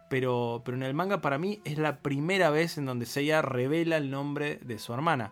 Pero, 0.09 0.61
pero 0.65 0.75
en 0.77 0.83
el 0.83 0.93
manga 0.93 1.21
para 1.21 1.37
mí 1.37 1.61
es 1.63 1.77
la 1.77 1.97
primera 1.97 2.49
vez 2.49 2.77
en 2.77 2.85
donde 2.85 3.05
Seiya 3.05 3.41
revela 3.41 3.97
el 3.97 4.11
nombre 4.11 4.59
de 4.63 4.79
su 4.79 4.93
hermana. 4.93 5.31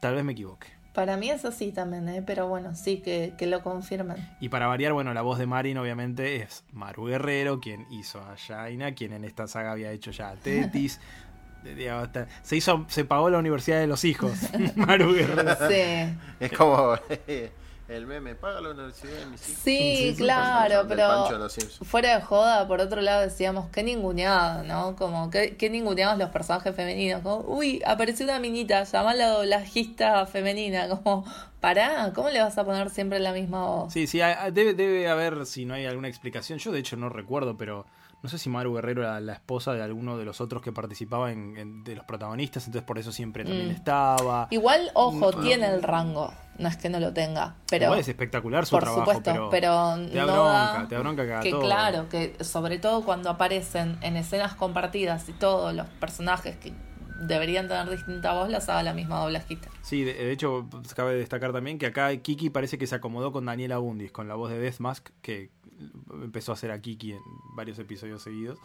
Tal 0.00 0.14
vez 0.14 0.24
me 0.24 0.32
equivoque. 0.32 0.68
Para 0.92 1.16
mí 1.16 1.30
es 1.30 1.44
así 1.44 1.72
también, 1.72 2.08
¿eh? 2.08 2.22
Pero 2.26 2.48
bueno, 2.48 2.74
sí, 2.74 2.98
que, 2.98 3.34
que 3.38 3.46
lo 3.46 3.62
confirmen. 3.62 4.16
Y 4.40 4.48
para 4.48 4.66
variar, 4.66 4.92
bueno, 4.92 5.14
la 5.14 5.22
voz 5.22 5.38
de 5.38 5.46
Marin 5.46 5.78
obviamente 5.78 6.36
es 6.36 6.64
Maru 6.72 7.06
Guerrero, 7.06 7.60
quien 7.60 7.86
hizo 7.90 8.20
a 8.20 8.36
Jaina, 8.36 8.94
quien 8.94 9.12
en 9.12 9.24
esta 9.24 9.46
saga 9.46 9.72
había 9.72 9.92
hecho 9.92 10.10
ya 10.10 10.30
a 10.30 10.36
Tetis. 10.36 11.00
Digamos, 11.62 12.08
Se 12.42 12.56
hizo, 12.56 12.86
se 12.88 13.04
pagó 13.04 13.30
la 13.30 13.38
universidad 13.38 13.80
de 13.80 13.86
los 13.86 14.04
hijos, 14.04 14.32
Maru 14.76 15.12
Guerrero. 15.14 15.56
Sí. 15.68 16.16
Es 16.40 16.52
como. 16.52 16.94
El 17.90 18.06
meme, 18.06 18.36
paga 18.36 18.60
la 18.60 18.70
universidad 18.70 19.14
de 19.14 19.26
mis 19.26 19.48
hijos. 19.48 19.62
Sí, 19.64 20.14
claro, 20.16 20.86
pero 20.88 21.26
fuera 21.82 22.14
de 22.14 22.22
joda, 22.22 22.68
por 22.68 22.80
otro 22.80 23.00
lado 23.00 23.22
decíamos, 23.22 23.68
qué 23.70 23.82
ninguneado, 23.82 24.62
¿no? 24.62 24.94
Como, 24.94 25.28
qué, 25.28 25.56
qué 25.56 25.70
ninguneados 25.70 26.16
los 26.16 26.30
personajes 26.30 26.72
femeninos. 26.72 27.22
Como, 27.22 27.40
uy, 27.48 27.82
apareció 27.84 28.26
una 28.26 28.38
minita, 28.38 28.84
llama 28.84 29.10
a 29.10 29.14
la 29.16 29.30
doblajista 29.30 30.24
femenina. 30.26 30.88
Como, 30.88 31.24
pará, 31.58 32.12
¿cómo 32.14 32.30
le 32.30 32.40
vas 32.40 32.56
a 32.58 32.64
poner 32.64 32.90
siempre 32.90 33.18
la 33.18 33.32
misma 33.32 33.66
voz? 33.66 33.92
Sí, 33.92 34.06
sí, 34.06 34.20
debe 34.52 35.08
haber, 35.08 35.44
si 35.44 35.64
no 35.64 35.74
hay 35.74 35.86
alguna 35.86 36.06
explicación. 36.06 36.60
Yo 36.60 36.70
de 36.70 36.78
hecho 36.78 36.96
no 36.96 37.08
recuerdo, 37.08 37.56
pero 37.56 37.86
no 38.22 38.28
sé 38.28 38.38
si 38.38 38.48
Maru 38.50 38.74
Guerrero 38.74 39.02
era 39.02 39.18
la 39.20 39.32
esposa 39.32 39.72
de 39.72 39.82
alguno 39.82 40.16
de 40.18 40.24
los 40.24 40.40
otros 40.40 40.62
que 40.62 40.72
participaba 40.72 41.32
en, 41.32 41.56
en- 41.56 41.84
de 41.84 41.94
los 41.96 42.04
protagonistas, 42.04 42.66
entonces 42.66 42.86
por 42.86 42.98
eso 42.98 43.12
siempre 43.12 43.44
también 43.44 43.68
Mm. 43.68 43.72
estaba. 43.72 44.48
Igual, 44.50 44.90
ojo, 44.94 45.32
No. 45.32 45.40
tiene 45.40 45.66
el 45.68 45.82
rango, 45.82 46.32
no 46.58 46.68
es 46.68 46.76
que 46.76 46.88
no 46.90 47.00
lo 47.00 47.12
tenga, 47.12 47.56
pero... 47.70 47.84
Igual 47.86 48.00
es 48.00 48.08
espectacular 48.08 48.66
su 48.66 48.72
por 48.76 48.82
trabajo, 48.82 49.00
supuesto, 49.00 49.22
pero, 49.32 49.50
pero, 49.50 49.94
te 50.10 50.16
da 50.16 50.26
no 50.26 50.32
bronca, 50.32 50.52
da- 50.82 50.86
te 50.88 50.94
da 50.94 51.00
bronca 51.00 51.24
que 51.26 51.32
haga 51.32 51.42
que 51.42 51.50
todo. 51.50 51.60
claro, 51.62 52.08
que 52.08 52.36
sobre 52.44 52.78
todo 52.78 53.04
cuando 53.04 53.30
aparecen 53.30 53.96
en 54.02 54.16
escenas 54.16 54.54
compartidas 54.54 55.28
y 55.28 55.32
todos 55.32 55.74
los 55.74 55.86
personajes 56.00 56.56
que 56.56 56.72
deberían 57.22 57.68
tener 57.68 57.90
distinta 57.90 58.32
voz 58.32 58.48
las 58.48 58.68
haga 58.70 58.82
la 58.82 58.94
misma 58.94 59.20
doblajista. 59.20 59.68
Sí, 59.82 60.04
de, 60.04 60.14
de 60.14 60.32
hecho, 60.32 60.66
cabe 60.96 61.14
destacar 61.14 61.52
también 61.52 61.78
que 61.78 61.84
acá 61.86 62.16
Kiki 62.16 62.48
parece 62.48 62.78
que 62.78 62.86
se 62.86 62.94
acomodó 62.94 63.30
con 63.30 63.44
Daniela 63.44 63.76
Bundis, 63.76 64.10
con 64.10 64.26
la 64.26 64.36
voz 64.36 64.50
de 64.50 64.58
Death 64.58 64.78
Mask, 64.78 65.10
que 65.20 65.50
empezó 66.22 66.52
a 66.52 66.54
hacer 66.54 66.70
a 66.70 66.80
Kiki 66.80 67.12
en 67.12 67.20
varios 67.54 67.78
episodios 67.78 68.22
seguidos. 68.22 68.58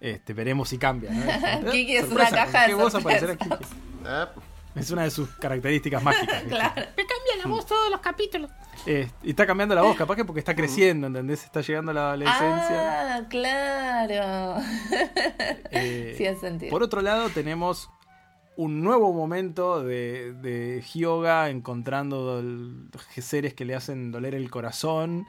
Este, 0.00 0.32
veremos 0.32 0.68
si 0.68 0.78
cambia. 0.78 1.10
¿no? 1.10 1.70
Kiki 1.72 1.96
es 1.96 2.06
Sorpresa, 2.06 2.30
una 2.30 2.44
¿con 2.44 2.52
caja 2.52 2.62
de 2.62 2.68
qué 2.68 2.74
voz 2.74 2.94
aparecerá 2.94 3.36
sorpresas. 3.38 3.66
Kiki? 3.68 3.80
Ah, 4.06 4.28
Es 4.74 4.90
una 4.90 5.02
de 5.02 5.10
sus 5.10 5.28
características 5.30 6.02
mágicas. 6.02 6.34
¿viste? 6.44 6.48
Claro. 6.48 6.74
Me 6.74 7.06
cambia 7.06 7.36
la 7.42 7.48
voz 7.48 7.66
todos 7.66 7.90
los 7.90 8.00
capítulos. 8.00 8.50
Eh, 8.86 9.10
y 9.22 9.30
está 9.30 9.46
cambiando 9.46 9.74
la 9.74 9.82
voz, 9.82 9.96
capaz 9.96 10.14
que 10.16 10.24
porque 10.24 10.38
está 10.38 10.54
creciendo, 10.54 11.08
¿entendés? 11.08 11.44
Está 11.44 11.60
llegando 11.60 11.90
a 11.90 11.94
la 11.94 12.08
adolescencia. 12.08 13.16
Ah, 13.16 13.22
claro. 13.28 14.62
Eh, 15.70 16.14
sí, 16.16 16.26
hace 16.26 16.40
sentido. 16.40 16.70
Por 16.70 16.82
otro 16.82 17.02
lado, 17.02 17.28
tenemos 17.28 17.90
un 18.56 18.82
nuevo 18.82 19.12
momento 19.12 19.82
de, 19.84 20.32
de 20.32 20.82
Hyoga 20.82 21.50
encontrando 21.50 22.42
seres 23.16 23.54
que 23.54 23.64
le 23.64 23.74
hacen 23.74 24.10
doler 24.10 24.34
el 24.34 24.50
corazón. 24.50 25.26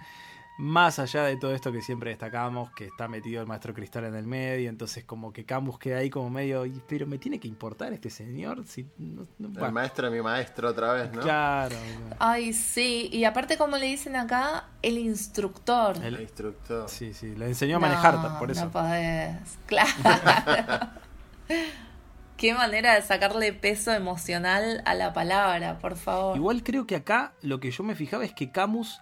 Más 0.61 0.99
allá 0.99 1.23
de 1.23 1.37
todo 1.37 1.55
esto 1.55 1.71
que 1.71 1.81
siempre 1.81 2.09
destacamos, 2.09 2.69
que 2.71 2.85
está 2.85 3.07
metido 3.07 3.39
el 3.41 3.47
maestro 3.47 3.73
cristal 3.73 4.03
en 4.03 4.15
el 4.15 4.27
medio, 4.27 4.69
entonces 4.69 5.05
como 5.05 5.31
que 5.31 5.45
Camus 5.45 5.79
queda 5.79 5.99
ahí 5.99 6.09
como 6.09 6.29
medio, 6.29 6.65
"Y, 6.65 6.81
pero 6.85 7.07
me 7.07 7.17
tiene 7.17 7.39
que 7.39 7.47
importar 7.47 7.93
este 7.93 8.09
señor, 8.09 8.65
si 8.67 8.83
no, 8.97 9.25
no- 9.37 9.47
el 9.47 9.53
bueno, 9.53 9.71
maestro 9.71 10.09
de 10.11 10.17
mi 10.17 10.21
maestro 10.21 10.67
otra 10.69 10.91
vez, 10.91 11.13
¿no? 11.13 11.21
claro, 11.21 11.75
Ay, 12.19 12.51
sí. 12.51 13.09
Y 13.13 13.23
aparte, 13.23 13.57
como 13.57 13.77
le 13.77 13.85
dicen 13.85 14.17
acá, 14.17 14.65
el 14.81 14.97
instructor. 14.97 15.95
El- 16.03 16.15
El 16.15 16.21
instructor. 16.23 16.89
sí, 16.89 17.13
sí, 17.13 17.33
le 17.37 17.45
enseñó 17.47 17.77
a 17.77 17.79
manejar, 17.79 18.15
No, 18.15 18.37
por 18.37 18.51
eso. 18.51 18.65
No 18.65 18.71
podés. 18.71 19.37
Claro. 19.65 19.89
Qué 22.37 22.53
manera 22.53 22.95
de 22.95 23.01
sacarle 23.01 23.51
peso 23.53 23.91
emocional 23.93 24.81
a 24.85 24.93
la 24.93 25.13
palabra, 25.13 25.77
por 25.79 25.95
favor. 25.97 26.37
Igual 26.37 26.63
creo 26.63 26.85
que 26.87 26.95
acá 26.95 27.33
lo 27.41 27.59
que 27.59 27.69
yo 27.71 27.83
me 27.83 27.95
fijaba 27.95 28.23
es 28.23 28.33
que 28.33 28.49
Camus 28.51 29.01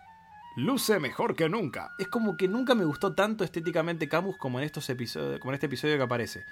luce 0.57 0.99
mejor 0.99 1.35
que 1.35 1.47
nunca. 1.47 1.93
Es 1.99 2.07
como 2.07 2.35
que 2.35 2.47
nunca 2.47 2.75
me 2.75 2.83
gustó 2.83 3.13
tanto 3.13 3.43
estéticamente 3.43 4.09
Camus 4.09 4.37
como 4.37 4.59
en 4.59 4.65
estos 4.65 4.89
episodios, 4.89 5.39
como 5.39 5.51
en 5.51 5.55
este 5.55 5.67
episodio 5.67 5.97
que 5.97 6.03
aparece. 6.03 6.45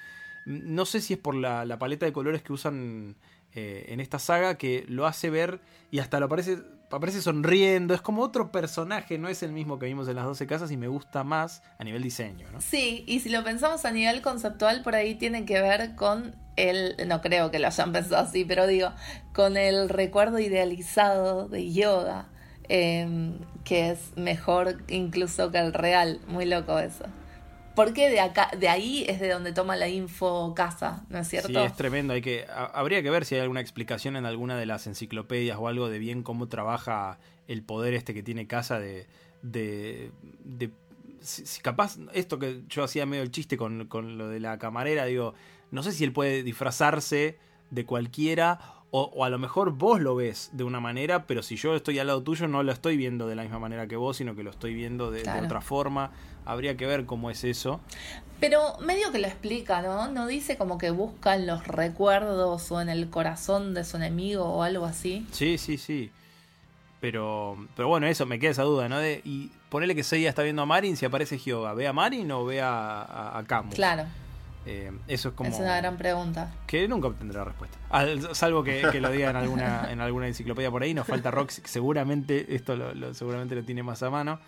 No 0.45 0.85
sé 0.85 1.01
si 1.01 1.13
es 1.13 1.19
por 1.19 1.33
la, 1.33 1.65
la 1.65 1.79
paleta 1.79 2.05
de 2.05 2.13
colores 2.13 2.43
que 2.43 2.53
usan 2.53 3.15
eh, 3.53 3.85
en 3.87 3.99
esta 3.99 4.19
saga 4.19 4.55
que 4.59 4.85
lo 4.87 5.07
hace 5.07 5.29
ver 5.31 5.59
y 5.89 5.99
hasta 5.99 6.19
lo 6.19 6.27
aparece, 6.27 6.59
aparece 6.91 7.19
sonriendo. 7.19 7.95
Es 7.95 8.01
como 8.01 8.21
otro 8.21 8.51
personaje, 8.51 9.17
no 9.17 9.27
es 9.27 9.41
el 9.41 9.51
mismo 9.51 9.79
que 9.79 9.87
vimos 9.87 10.07
en 10.07 10.17
las 10.17 10.25
12 10.25 10.45
casas 10.45 10.69
y 10.71 10.77
me 10.77 10.87
gusta 10.87 11.23
más 11.23 11.63
a 11.79 11.83
nivel 11.83 12.03
diseño, 12.03 12.47
¿no? 12.51 12.61
Sí, 12.61 13.05
y 13.07 13.21
si 13.21 13.29
lo 13.29 13.43
pensamos 13.43 13.85
a 13.85 13.91
nivel 13.91 14.21
conceptual, 14.21 14.83
por 14.83 14.93
ahí 14.93 15.15
tiene 15.15 15.45
que 15.45 15.59
ver 15.61 15.95
con 15.95 16.35
el, 16.57 16.95
no 17.07 17.21
creo 17.21 17.49
que 17.49 17.57
lo 17.57 17.67
hayan 17.67 17.91
pensado 17.91 18.23
así, 18.23 18.45
pero 18.45 18.67
digo, 18.67 18.91
con 19.33 19.57
el 19.57 19.89
recuerdo 19.89 20.37
idealizado 20.37 21.47
de 21.47 21.73
Yoda, 21.73 22.29
em, 22.69 23.37
que 23.63 23.91
es 23.91 24.15
mejor 24.17 24.77
incluso 24.87 25.51
que 25.51 25.59
el 25.59 25.73
real. 25.73 26.19
Muy 26.27 26.45
loco 26.45 26.79
eso. 26.79 27.05
Porque 27.75 28.09
de 28.09 28.21
acá, 28.21 28.49
de 28.57 28.69
ahí 28.69 29.05
es 29.09 29.19
de 29.19 29.29
donde 29.29 29.51
toma 29.51 29.75
la 29.75 29.89
info 29.89 30.53
casa, 30.55 31.03
¿no 31.09 31.19
es 31.19 31.27
cierto? 31.27 31.49
Sí, 31.49 31.57
es 31.57 31.75
tremendo. 31.75 32.13
Hay 32.13 32.21
que, 32.21 32.45
ha- 32.49 32.65
habría 32.73 33.03
que 33.03 33.09
ver 33.09 33.25
si 33.25 33.35
hay 33.35 33.41
alguna 33.41 33.59
explicación 33.59 34.15
en 34.15 34.25
alguna 34.25 34.57
de 34.57 34.65
las 34.65 34.87
enciclopedias 34.87 35.57
o 35.59 35.67
algo 35.67 35.89
de 35.89 35.99
bien 35.99 36.23
cómo 36.23 36.47
trabaja 36.47 37.19
el 37.49 37.63
poder 37.63 37.93
este 37.93 38.13
que 38.13 38.23
tiene 38.23 38.47
Casa 38.47 38.79
de. 38.79 39.07
de, 39.41 40.11
de- 40.45 40.71
si, 41.19 41.45
si 41.45 41.61
capaz, 41.61 41.97
esto 42.13 42.39
que 42.39 42.61
yo 42.69 42.83
hacía 42.83 43.05
medio 43.05 43.23
el 43.23 43.31
chiste 43.31 43.57
con, 43.57 43.87
con 43.87 44.17
lo 44.17 44.29
de 44.29 44.39
la 44.39 44.57
camarera, 44.57 45.03
digo, 45.05 45.33
no 45.71 45.83
sé 45.83 45.91
si 45.91 46.03
él 46.05 46.13
puede 46.13 46.43
disfrazarse 46.43 47.37
de 47.71 47.85
cualquiera 47.85 48.59
o, 48.97 49.11
o 49.13 49.25
a 49.25 49.29
lo 49.29 49.37
mejor 49.37 49.71
vos 49.71 49.99
lo 49.99 50.15
ves 50.15 50.51
de 50.53 50.63
una 50.63 50.79
manera, 50.79 51.27
pero 51.27 51.43
si 51.43 51.57
yo 51.57 51.75
estoy 51.75 51.99
al 51.99 52.07
lado 52.07 52.23
tuyo 52.23 52.47
no 52.47 52.63
lo 52.63 52.71
estoy 52.71 52.95
viendo 52.95 53.27
de 53.27 53.35
la 53.35 53.41
misma 53.41 53.59
manera 53.59 53.87
que 53.87 53.97
vos, 53.97 54.15
sino 54.15 54.37
que 54.37 54.43
lo 54.43 54.51
estoy 54.51 54.73
viendo 54.73 55.11
de, 55.11 55.29
otra 55.43 55.59
forma. 55.59 56.11
Habría 56.45 56.77
que 56.77 56.85
ver 56.85 57.05
cómo 57.05 57.29
es 57.29 57.43
eso. 57.43 57.81
Pero 58.39 58.77
medio 58.79 59.11
que 59.11 59.19
lo 59.19 59.27
explica, 59.27 59.81
¿no? 59.81 60.07
No 60.07 60.27
dice 60.27 60.57
como 60.57 60.77
que 60.77 60.91
busca 60.91 61.35
en 61.35 61.45
los 61.45 61.67
recuerdos 61.67 62.71
o 62.71 62.79
en 62.79 62.87
el 62.87 63.09
corazón 63.09 63.73
de 63.73 63.83
su 63.83 63.97
enemigo 63.97 64.45
o 64.45 64.63
algo 64.63 64.85
así. 64.85 65.27
Sí, 65.31 65.57
sí, 65.57 65.77
sí. 65.77 66.09
Pero, 67.01 67.57
pero 67.75 67.89
bueno, 67.89 68.07
eso, 68.07 68.25
me 68.25 68.39
queda 68.39 68.51
esa 68.51 68.63
duda, 68.63 68.87
¿no? 68.87 68.99
De, 68.99 69.21
y 69.25 69.51
ponele 69.67 69.93
que 69.93 70.03
Seiya 70.03 70.29
está 70.29 70.41
viendo 70.41 70.61
a 70.61 70.65
Marin, 70.65 70.95
si 70.95 71.05
aparece 71.05 71.37
Hyoga, 71.37 71.73
¿ve 71.73 71.85
a 71.85 71.91
Marin 71.91 72.31
o 72.31 72.45
ve 72.45 72.61
a, 72.61 73.01
a, 73.01 73.37
a 73.37 73.43
Camus? 73.43 73.75
Claro, 73.75 74.05
Eh, 74.65 74.91
eso 75.07 75.29
es 75.29 75.35
como... 75.35 75.49
es 75.49 75.59
una 75.59 75.77
gran 75.77 75.95
pregunta. 75.97 76.53
Que 76.65 76.87
nunca 76.87 77.07
obtendrá 77.07 77.43
respuesta. 77.43 77.77
Al- 77.89 78.33
salvo 78.35 78.63
que, 78.63 78.83
que 78.91 78.99
lo 78.99 79.11
diga 79.11 79.29
en 79.29 79.35
alguna, 79.35 79.87
en 79.91 80.01
alguna 80.01 80.27
enciclopedia 80.27 80.71
por 80.71 80.81
ahí. 80.83 80.93
Nos 80.93 81.05
falta 81.07 81.29
Rox, 81.31 81.59
que 81.61 81.67
seguramente 81.67 82.55
esto 82.55 82.75
lo, 82.75 82.93
lo- 82.95 83.13
seguramente 83.13 83.53
lo 83.55 83.63
tiene 83.63 83.83
más 83.83 84.01
a 84.03 84.09
mano. 84.09 84.39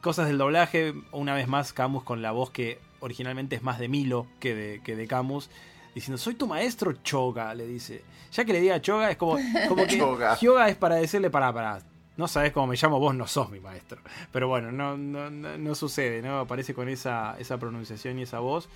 Cosas 0.00 0.26
del 0.26 0.38
doblaje, 0.38 0.94
una 1.12 1.34
vez 1.34 1.48
más, 1.48 1.72
Camus 1.72 2.02
con 2.02 2.22
la 2.22 2.30
voz 2.32 2.50
que 2.50 2.78
originalmente 3.00 3.56
es 3.56 3.62
más 3.62 3.78
de 3.78 3.88
Milo 3.88 4.26
que 4.40 4.54
de, 4.54 4.80
que 4.82 4.96
de 4.96 5.06
Camus. 5.06 5.50
Diciendo, 5.94 6.16
soy 6.16 6.34
tu 6.34 6.46
maestro 6.46 6.92
Choga, 7.02 7.54
le 7.54 7.66
dice. 7.66 8.02
Ya 8.32 8.44
que 8.46 8.52
le 8.54 8.60
diga 8.60 8.80
Choga, 8.80 9.10
es 9.10 9.16
como, 9.18 9.38
como 9.68 9.84
que 9.86 9.98
Choga. 9.98 10.68
Es 10.68 10.76
para 10.76 10.94
decirle, 10.94 11.28
para, 11.28 11.52
para, 11.52 11.80
no 12.16 12.26
sabes 12.28 12.52
cómo 12.52 12.68
me 12.68 12.76
llamo, 12.76 12.98
vos 12.98 13.14
no 13.14 13.26
sos 13.26 13.50
mi 13.50 13.60
maestro. 13.60 14.00
Pero 14.32 14.48
bueno, 14.48 14.72
no, 14.72 14.96
no, 14.96 15.28
no, 15.30 15.58
no 15.58 15.74
sucede, 15.74 16.22
¿no? 16.22 16.38
Aparece 16.40 16.72
con 16.72 16.88
esa, 16.88 17.36
esa 17.38 17.58
pronunciación 17.58 18.18
y 18.18 18.22
esa 18.22 18.38
voz. 18.38 18.70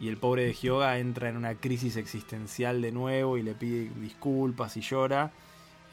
Y 0.00 0.08
el 0.08 0.16
pobre 0.16 0.44
de 0.46 0.54
Hyoga 0.54 0.98
entra 0.98 1.28
en 1.28 1.36
una 1.36 1.54
crisis 1.54 1.96
existencial 1.96 2.80
de 2.80 2.90
nuevo 2.90 3.36
y 3.36 3.42
le 3.42 3.52
pide 3.54 3.90
disculpas 4.00 4.76
y 4.76 4.80
llora. 4.80 5.30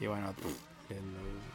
Y 0.00 0.06
bueno, 0.06 0.32
pff, 0.32 0.90
él 0.90 1.02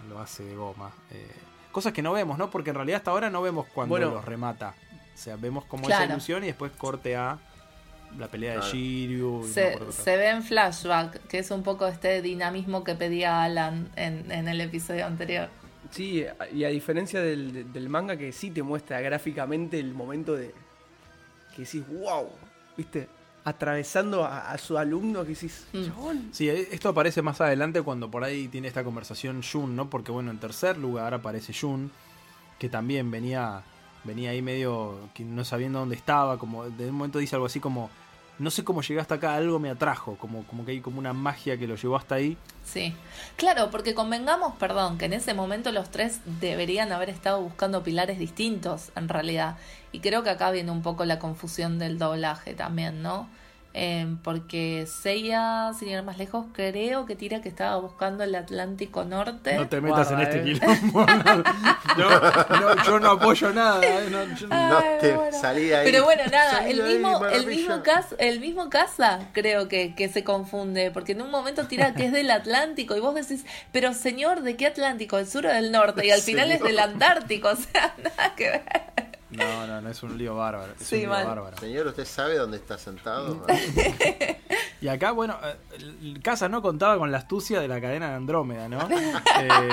lo, 0.09 0.19
hace 0.19 0.43
de 0.43 0.55
goma. 0.55 0.91
Eh, 1.11 1.27
cosas 1.71 1.93
que 1.93 2.03
no 2.03 2.13
vemos, 2.13 2.37
¿no? 2.37 2.51
Porque 2.51 2.69
en 2.69 2.75
realidad 2.75 2.97
hasta 2.97 3.11
ahora 3.11 3.29
no 3.31 3.41
vemos 3.41 3.65
cuando 3.73 3.93
Bueno. 3.93 4.11
los 4.11 4.23
remata. 4.23 4.75
O 5.13 5.17
sea, 5.17 5.35
vemos 5.35 5.65
como 5.65 5.85
Claro. 5.85 6.03
esa 6.03 6.13
ilusión 6.13 6.43
y 6.43 6.47
después 6.47 6.71
corte 6.73 7.15
a 7.15 7.39
la 8.19 8.27
pelea 8.27 8.55
de. 8.57 8.61
Shiryu. 8.61 9.41
no 9.41 9.47
Se, 9.47 9.91
se 9.91 10.17
ve 10.17 10.29
en 10.29 10.43
flashback, 10.43 11.25
que 11.27 11.39
es 11.39 11.49
un 11.49 11.63
poco 11.63 11.87
este 11.87 12.21
dinamismo 12.21 12.83
que 12.83 12.93
pedía 12.93 13.41
Alan 13.43 13.89
en, 13.95 14.31
en 14.31 14.47
el 14.47 14.61
episodio 14.61 15.07
anterior. 15.07 15.49
Sí, 15.89 16.23
y 16.53 16.63
a 16.63 16.69
diferencia 16.69 17.19
del, 17.21 17.71
del 17.73 17.89
manga 17.89 18.15
que 18.17 18.31
sí 18.31 18.51
te 18.51 18.61
muestra 18.63 19.01
gráficamente 19.01 19.79
el 19.79 19.93
momento 19.93 20.33
de 20.35 20.53
que 21.55 21.63
decís, 21.63 21.83
wow, 21.87 22.27
¿viste? 22.77 23.07
Atravesando 23.45 24.23
a, 24.23 24.51
a 24.51 24.57
su 24.57 24.77
alumno 24.77 25.23
que 25.23 25.29
decís, 25.29 25.65
Mm. 25.73 25.85
chabón. 25.85 26.29
Sí, 26.31 26.49
eh, 26.49 26.67
esto 26.71 26.89
aparece 26.89 27.21
más 27.21 27.39
adelante 27.41 27.81
cuando 27.81 28.09
por 28.09 28.23
ahí 28.23 28.47
tiene 28.47 28.67
esta 28.67 28.83
conversación 28.83 29.41
Jun, 29.43 29.75
¿no? 29.75 29.89
Porque 29.89 30.11
bueno, 30.11 30.31
en 30.31 30.39
tercer 30.39 30.77
lugar 30.77 31.13
aparece 31.13 31.53
Jun, 31.53 31.91
que 32.59 32.69
también 32.69 33.11
venía 33.11 33.63
venía 34.05 34.31
ahí 34.31 34.41
medio 34.41 34.97
que 35.13 35.23
no 35.23 35.45
sabiendo 35.45 35.79
dónde 35.79 35.95
estaba, 35.95 36.37
como 36.37 36.69
de 36.69 36.89
un 36.89 36.95
momento 36.95 37.19
dice 37.19 37.35
algo 37.35 37.45
así 37.45 37.59
como 37.61 37.89
no 38.39 38.49
sé 38.51 38.63
cómo 38.63 38.81
llegaste 38.81 39.13
acá, 39.13 39.35
algo 39.35 39.59
me 39.59 39.69
atrajo, 39.69 40.15
como 40.17 40.43
como 40.47 40.65
que 40.65 40.71
hay 40.71 40.81
como 40.81 40.99
una 40.99 41.13
magia 41.13 41.57
que 41.57 41.67
lo 41.67 41.75
llevó 41.75 41.95
hasta 41.95 42.15
ahí. 42.15 42.37
Sí, 42.63 42.93
claro, 43.35 43.69
porque 43.71 43.93
convengamos, 43.93 44.55
perdón, 44.55 44.97
que 44.97 45.05
en 45.05 45.13
ese 45.13 45.33
momento 45.33 45.71
los 45.71 45.91
tres 45.91 46.21
deberían 46.39 46.91
haber 46.91 47.09
estado 47.09 47.41
buscando 47.41 47.83
pilares 47.83 48.17
distintos, 48.17 48.91
en 48.95 49.09
realidad. 49.09 49.57
Y 49.91 49.99
creo 49.99 50.23
que 50.23 50.29
acá 50.29 50.51
viene 50.51 50.71
un 50.71 50.81
poco 50.81 51.05
la 51.05 51.19
confusión 51.19 51.77
del 51.77 51.99
doblaje 51.99 52.53
también, 52.53 53.01
¿no? 53.01 53.27
Eh, 53.73 54.15
porque 54.23 54.85
Seiya, 54.87 55.71
sin 55.77 55.89
ir 55.89 56.03
más 56.03 56.17
lejos, 56.17 56.45
creo 56.53 57.05
que 57.05 57.15
tira 57.15 57.41
que 57.41 57.49
estaba 57.49 57.77
buscando 57.77 58.23
el 58.23 58.35
Atlántico 58.35 59.03
Norte. 59.03 59.55
No 59.55 59.67
te 59.67 59.81
metas 59.81 60.09
Guarda, 60.09 60.23
en 60.23 60.27
este 60.27 60.39
eh. 60.39 60.59
quilombo. 60.59 61.05
No, 61.97 62.09
no, 62.75 62.85
yo 62.85 62.99
no 62.99 63.11
apoyo 63.11 63.51
nada. 63.51 63.81
eh, 63.83 64.07
no, 64.11 64.23
yo 64.35 64.47
no- 64.47 64.69
No 64.69 64.77
Ay, 64.77 64.97
te 65.01 65.13
bueno. 65.13 65.37
salí 65.39 65.73
ahí. 65.73 65.85
Pero 65.91 66.03
bueno, 66.03 66.23
nada, 66.31 66.51
Salí 66.51 66.71
el 66.71 66.81
ahí, 66.81 66.93
mismo, 66.93 67.25
el 67.25 67.45
mismo 67.47 67.83
casa, 67.83 68.15
el 68.19 68.39
mismo 68.39 68.69
casa 68.69 69.19
creo 69.33 69.67
que, 69.67 69.95
que 69.95 70.07
se 70.09 70.23
confunde, 70.23 70.91
porque 70.91 71.13
en 71.13 71.21
un 71.21 71.31
momento 71.31 71.65
tira 71.67 71.93
que 71.95 72.05
es 72.05 72.11
del 72.11 72.29
Atlántico 72.31 72.95
y 72.95 72.99
vos 72.99 73.15
decís, 73.15 73.45
pero 73.71 73.93
señor, 73.93 74.41
¿de 74.43 74.55
qué 74.55 74.67
Atlántico? 74.67 75.17
¿Del 75.17 75.27
sur 75.27 75.45
o 75.45 75.49
del 75.49 75.71
norte? 75.71 76.05
Y 76.05 76.11
al 76.11 76.21
final 76.21 76.51
es 76.51 76.61
del 76.61 76.77
Antártico, 76.79 77.49
o 77.53 77.55
sea, 77.55 77.95
nada 78.03 78.35
que 78.35 78.49
ver. 78.51 78.63
No, 79.37 79.67
no, 79.67 79.81
no, 79.81 79.89
es 79.89 80.03
un 80.03 80.17
lío 80.17 80.35
bárbaro. 80.35 80.73
Es 80.79 80.85
Sí, 80.87 80.95
un 80.95 81.01
lío 81.01 81.09
mal. 81.09 81.25
bárbaro. 81.25 81.57
Señor, 81.57 81.87
¿usted 81.87 82.05
sabe 82.05 82.35
dónde 82.37 82.57
está 82.57 82.77
sentado? 82.77 83.45
Y 84.81 84.89
acá, 84.89 85.11
bueno, 85.11 85.37
eh, 85.41 86.15
Casa 86.21 86.49
no 86.49 86.61
contaba 86.61 86.97
con 86.97 87.09
la 87.09 87.19
astucia 87.19 87.61
de 87.61 87.69
la 87.69 87.79
cadena 87.79 88.09
de 88.09 88.15
Andrómeda, 88.15 88.67
¿no? 88.67 88.79
Eh, 89.39 89.69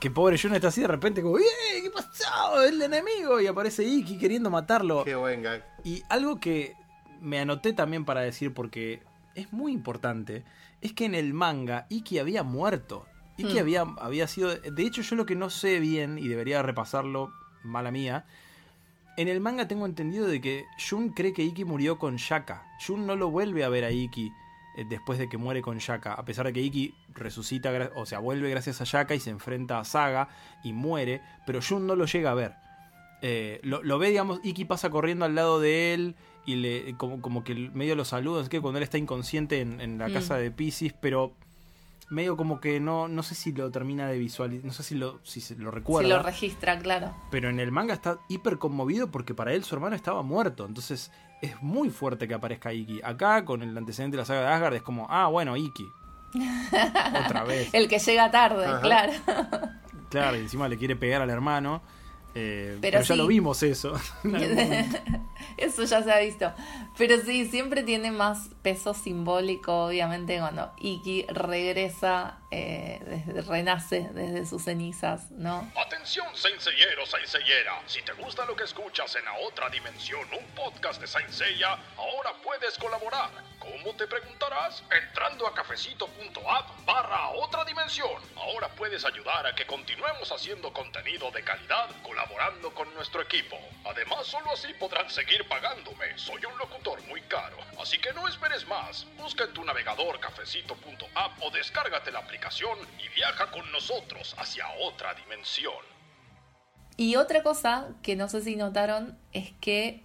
que 0.00 0.10
pobre 0.10 0.36
Jun 0.36 0.54
está 0.56 0.68
así 0.68 0.80
de 0.80 0.88
repente 0.88 1.22
como, 1.22 1.38
¡eh! 1.38 1.42
¿Qué 1.80 1.88
pasó? 1.90 2.60
El 2.64 2.82
enemigo. 2.82 3.40
Y 3.40 3.46
aparece 3.46 3.84
Iki 3.84 4.18
queriendo 4.18 4.50
matarlo. 4.50 5.04
Qué 5.04 5.14
buen 5.14 5.42
gag. 5.42 5.64
Y 5.84 6.02
algo 6.08 6.40
que 6.40 6.74
me 7.20 7.38
anoté 7.38 7.72
también 7.72 8.04
para 8.04 8.22
decir 8.22 8.52
porque 8.52 9.04
es 9.36 9.52
muy 9.52 9.70
importante, 9.72 10.44
es 10.80 10.92
que 10.92 11.04
en 11.04 11.14
el 11.14 11.32
manga 11.32 11.86
Iki 11.88 12.18
había 12.18 12.42
muerto. 12.42 13.06
Iki 13.36 13.54
Hmm. 13.54 13.58
había, 13.58 13.82
había 14.00 14.26
sido... 14.26 14.52
De 14.56 14.82
hecho, 14.82 15.02
yo 15.02 15.14
lo 15.14 15.24
que 15.26 15.36
no 15.36 15.48
sé 15.48 15.78
bien, 15.78 16.18
y 16.18 16.26
debería 16.26 16.60
repasarlo, 16.62 17.32
mala 17.62 17.92
mía, 17.92 18.24
en 19.16 19.28
el 19.28 19.40
manga 19.40 19.68
tengo 19.68 19.86
entendido 19.86 20.26
de 20.26 20.40
que 20.40 20.64
Jun 20.88 21.10
cree 21.10 21.32
que 21.32 21.42
Iki 21.42 21.64
murió 21.64 21.98
con 21.98 22.16
Shaka. 22.16 22.64
Jun 22.86 23.06
no 23.06 23.16
lo 23.16 23.30
vuelve 23.30 23.64
a 23.64 23.68
ver 23.68 23.84
a 23.84 23.90
Iki 23.90 24.32
eh, 24.76 24.84
después 24.88 25.18
de 25.18 25.28
que 25.28 25.36
muere 25.36 25.60
con 25.62 25.78
Shaka, 25.78 26.14
a 26.14 26.24
pesar 26.24 26.46
de 26.46 26.52
que 26.52 26.60
Iki 26.62 26.94
resucita, 27.14 27.70
o 27.94 28.06
sea, 28.06 28.20
vuelve 28.20 28.48
gracias 28.50 28.80
a 28.80 28.84
Shaka 28.84 29.14
y 29.14 29.20
se 29.20 29.30
enfrenta 29.30 29.78
a 29.78 29.84
Saga 29.84 30.28
y 30.64 30.72
muere, 30.72 31.20
pero 31.46 31.60
Jun 31.60 31.86
no 31.86 31.94
lo 31.94 32.06
llega 32.06 32.30
a 32.30 32.34
ver. 32.34 32.54
Eh, 33.20 33.60
lo, 33.62 33.82
lo 33.82 33.98
ve, 33.98 34.08
digamos, 34.08 34.40
Iki 34.42 34.64
pasa 34.64 34.90
corriendo 34.90 35.24
al 35.24 35.34
lado 35.34 35.60
de 35.60 35.94
él 35.94 36.16
y 36.44 36.56
le 36.56 36.96
como, 36.96 37.20
como 37.20 37.44
que 37.44 37.54
medio 37.54 37.94
lo 37.94 38.04
saluda, 38.04 38.42
es 38.42 38.48
que 38.48 38.60
cuando 38.60 38.78
él 38.78 38.82
está 38.82 38.98
inconsciente 38.98 39.60
en, 39.60 39.80
en 39.80 39.98
la 39.98 40.08
Mm. 40.08 40.12
casa 40.12 40.36
de 40.36 40.50
Pisces, 40.50 40.92
pero 40.92 41.34
medio 42.10 42.36
como 42.36 42.60
que 42.60 42.80
no, 42.80 43.08
no 43.08 43.22
sé 43.22 43.34
si 43.34 43.52
lo 43.52 43.70
termina 43.70 44.06
de 44.08 44.18
visualizar, 44.18 44.64
no 44.64 44.72
sé 44.72 44.82
si 44.82 44.94
lo, 44.94 45.20
si 45.22 45.40
se 45.40 45.56
lo 45.56 45.70
recuerda. 45.70 46.08
Si 46.08 46.14
lo 46.14 46.22
registra, 46.22 46.78
claro. 46.78 47.14
Pero 47.30 47.48
en 47.48 47.60
el 47.60 47.72
manga 47.72 47.94
está 47.94 48.18
hiper 48.28 48.58
conmovido 48.58 49.10
porque 49.10 49.34
para 49.34 49.52
él 49.52 49.64
su 49.64 49.74
hermano 49.74 49.96
estaba 49.96 50.22
muerto. 50.22 50.66
Entonces 50.66 51.10
es 51.40 51.60
muy 51.62 51.90
fuerte 51.90 52.28
que 52.28 52.34
aparezca 52.34 52.72
Iki. 52.72 53.00
Acá, 53.02 53.44
con 53.44 53.62
el 53.62 53.76
antecedente 53.76 54.16
de 54.16 54.22
la 54.22 54.24
saga 54.26 54.42
de 54.42 54.46
Asgard, 54.48 54.74
es 54.74 54.82
como, 54.82 55.06
ah, 55.10 55.26
bueno, 55.28 55.56
Iki. 55.56 55.86
Otra 57.26 57.44
vez. 57.44 57.70
El 57.72 57.88
que 57.88 57.98
llega 57.98 58.30
tarde, 58.30 58.66
Ajá. 58.66 58.80
claro. 58.80 59.12
Claro, 60.08 60.36
y 60.36 60.40
encima 60.40 60.68
le 60.68 60.76
quiere 60.76 60.94
pegar 60.94 61.22
al 61.22 61.30
hermano. 61.30 61.82
Eh, 62.34 62.78
Pero 62.80 62.98
pero 62.98 63.02
ya 63.02 63.16
lo 63.16 63.26
vimos 63.26 63.62
eso. 63.62 63.92
Eso 65.56 65.84
ya 65.84 66.02
se 66.02 66.12
ha 66.12 66.18
visto. 66.18 66.52
Pero 66.96 67.20
sí, 67.20 67.46
siempre 67.46 67.82
tiene 67.82 68.10
más 68.10 68.50
peso 68.62 68.94
simbólico, 68.94 69.86
obviamente, 69.86 70.38
cuando 70.38 70.70
Iki 70.78 71.26
regresa, 71.28 72.38
eh, 72.54 72.98
desde- 73.06 73.40
renace 73.42 74.08
desde 74.12 74.44
sus 74.46 74.62
cenizas, 74.64 75.30
¿no? 75.30 75.72
Atención, 75.74 76.26
Senseiero, 76.36 77.06
Senseiera. 77.06 77.80
Si 77.86 78.02
te 78.02 78.12
gusta 78.12 78.44
lo 78.44 78.54
que 78.54 78.64
escuchas 78.64 79.14
en 79.16 79.24
la 79.24 79.32
otra 79.38 79.70
dimensión, 79.70 80.20
un 80.38 80.44
podcast 80.54 81.00
de 81.00 81.06
Saint 81.06 81.30
Seiya, 81.30 81.78
ahora 81.96 82.32
puedes 82.44 82.76
colaborar. 82.76 83.30
¿Cómo 83.58 83.94
te 83.96 84.06
preguntarás? 84.06 84.82
Entrando 84.90 85.46
a 85.46 85.54
cafecito.app 85.54 86.84
barra 86.84 87.30
otra 87.30 87.64
dimensión. 87.64 88.20
Ahora 88.36 88.68
puedes 88.68 89.04
ayudar 89.04 89.46
a 89.46 89.54
que 89.54 89.64
continuemos 89.66 90.30
haciendo 90.30 90.72
contenido 90.72 91.30
de 91.30 91.42
calidad 91.44 91.88
colaborando 92.02 92.74
con 92.74 92.92
nuestro 92.94 93.22
equipo. 93.22 93.56
Además, 93.86 94.26
solo 94.26 94.50
así 94.52 94.74
podrán 94.74 95.08
seguir 95.08 95.46
pagándome. 95.48 96.18
Soy 96.18 96.44
un 96.44 96.58
locutor 96.58 97.00
muy 97.06 97.20
caro. 97.22 97.56
Así 97.80 97.98
que 97.98 98.12
no 98.12 98.26
esperes 98.28 98.66
más. 98.66 99.06
Busca 99.16 99.44
en 99.44 99.52
tu 99.54 99.64
navegador 99.64 100.18
cafecito.app 100.20 101.42
o 101.42 101.50
descárgate 101.50 102.10
la 102.10 102.18
aplicación 102.18 102.41
y 102.98 103.14
viaja 103.14 103.50
con 103.50 103.70
nosotros 103.72 104.34
hacia 104.38 104.64
otra 104.84 105.14
dimensión. 105.14 105.72
Y 106.96 107.16
otra 107.16 107.42
cosa 107.42 107.88
que 108.02 108.16
no 108.16 108.28
sé 108.28 108.42
si 108.42 108.56
notaron 108.56 109.16
es 109.32 109.52
que, 109.60 110.02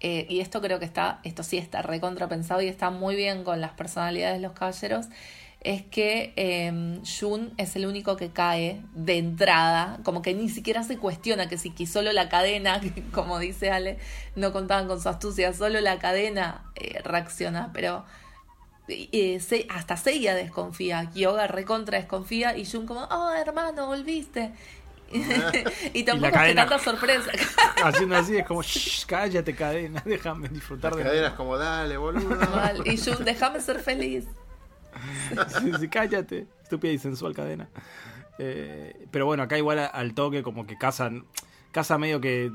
eh, 0.00 0.26
y 0.28 0.40
esto 0.40 0.60
creo 0.60 0.78
que 0.78 0.84
está, 0.84 1.20
esto 1.24 1.42
sí 1.42 1.58
está 1.58 1.82
recontrapensado 1.82 2.60
y 2.60 2.68
está 2.68 2.90
muy 2.90 3.14
bien 3.14 3.44
con 3.44 3.60
las 3.60 3.72
personalidades 3.72 4.36
de 4.36 4.42
los 4.42 4.52
caballeros, 4.52 5.06
es 5.60 5.82
que 5.82 6.32
eh, 6.36 7.00
Jun 7.04 7.54
es 7.56 7.74
el 7.76 7.86
único 7.86 8.16
que 8.16 8.30
cae 8.30 8.82
de 8.94 9.18
entrada, 9.18 9.98
como 10.04 10.22
que 10.22 10.34
ni 10.34 10.48
siquiera 10.48 10.82
se 10.82 10.98
cuestiona 10.98 11.48
que 11.48 11.56
si 11.56 11.86
solo 11.86 12.12
la 12.12 12.28
cadena, 12.28 12.80
como 13.12 13.38
dice 13.38 13.70
Ale, 13.70 13.98
no 14.34 14.52
contaban 14.52 14.86
con 14.86 15.00
su 15.00 15.08
astucia, 15.08 15.52
solo 15.54 15.80
la 15.80 15.98
cadena 15.98 16.70
eh, 16.74 17.00
reacciona, 17.02 17.70
pero 17.72 18.04
eh, 18.88 19.40
se- 19.40 19.66
hasta 19.70 19.96
Seiya 19.96 20.34
desconfía, 20.34 21.10
Kyoga 21.12 21.46
recontra 21.46 21.98
desconfía 21.98 22.56
y 22.56 22.64
Jun 22.70 22.86
como, 22.86 23.02
oh 23.04 23.32
hermano, 23.32 23.86
volviste. 23.86 24.52
y 25.94 26.02
tampoco 26.02 26.26
es 26.26 26.32
que 26.32 26.38
cadena. 26.38 26.66
tanta 26.66 26.82
sorpresa. 26.82 27.30
Haciendo 27.84 28.16
así 28.16 28.36
es 28.36 28.44
como, 28.46 28.62
"Shh, 28.62 29.04
cállate 29.06 29.54
cadena, 29.54 30.02
déjame 30.04 30.48
disfrutar 30.48 30.92
Las 30.92 30.98
de 30.98 31.04
cadenas 31.10 31.32
como, 31.34 31.56
dale, 31.56 31.96
boludo. 31.96 32.34
Mal. 32.56 32.82
y 32.86 32.96
Jun, 32.98 33.24
déjame 33.24 33.60
ser 33.60 33.78
feliz. 33.80 34.24
Sí, 35.60 35.70
sí, 35.78 35.88
cállate, 35.88 36.46
estúpida 36.62 36.90
y 36.92 36.98
sensual 36.98 37.34
cadena. 37.34 37.68
Eh, 38.38 39.06
pero 39.10 39.26
bueno, 39.26 39.42
acá 39.42 39.56
igual 39.58 39.78
al 39.92 40.14
toque 40.14 40.42
como 40.42 40.66
que 40.66 40.76
casa, 40.76 41.10
casa 41.70 41.98
medio 41.98 42.20
que 42.20 42.50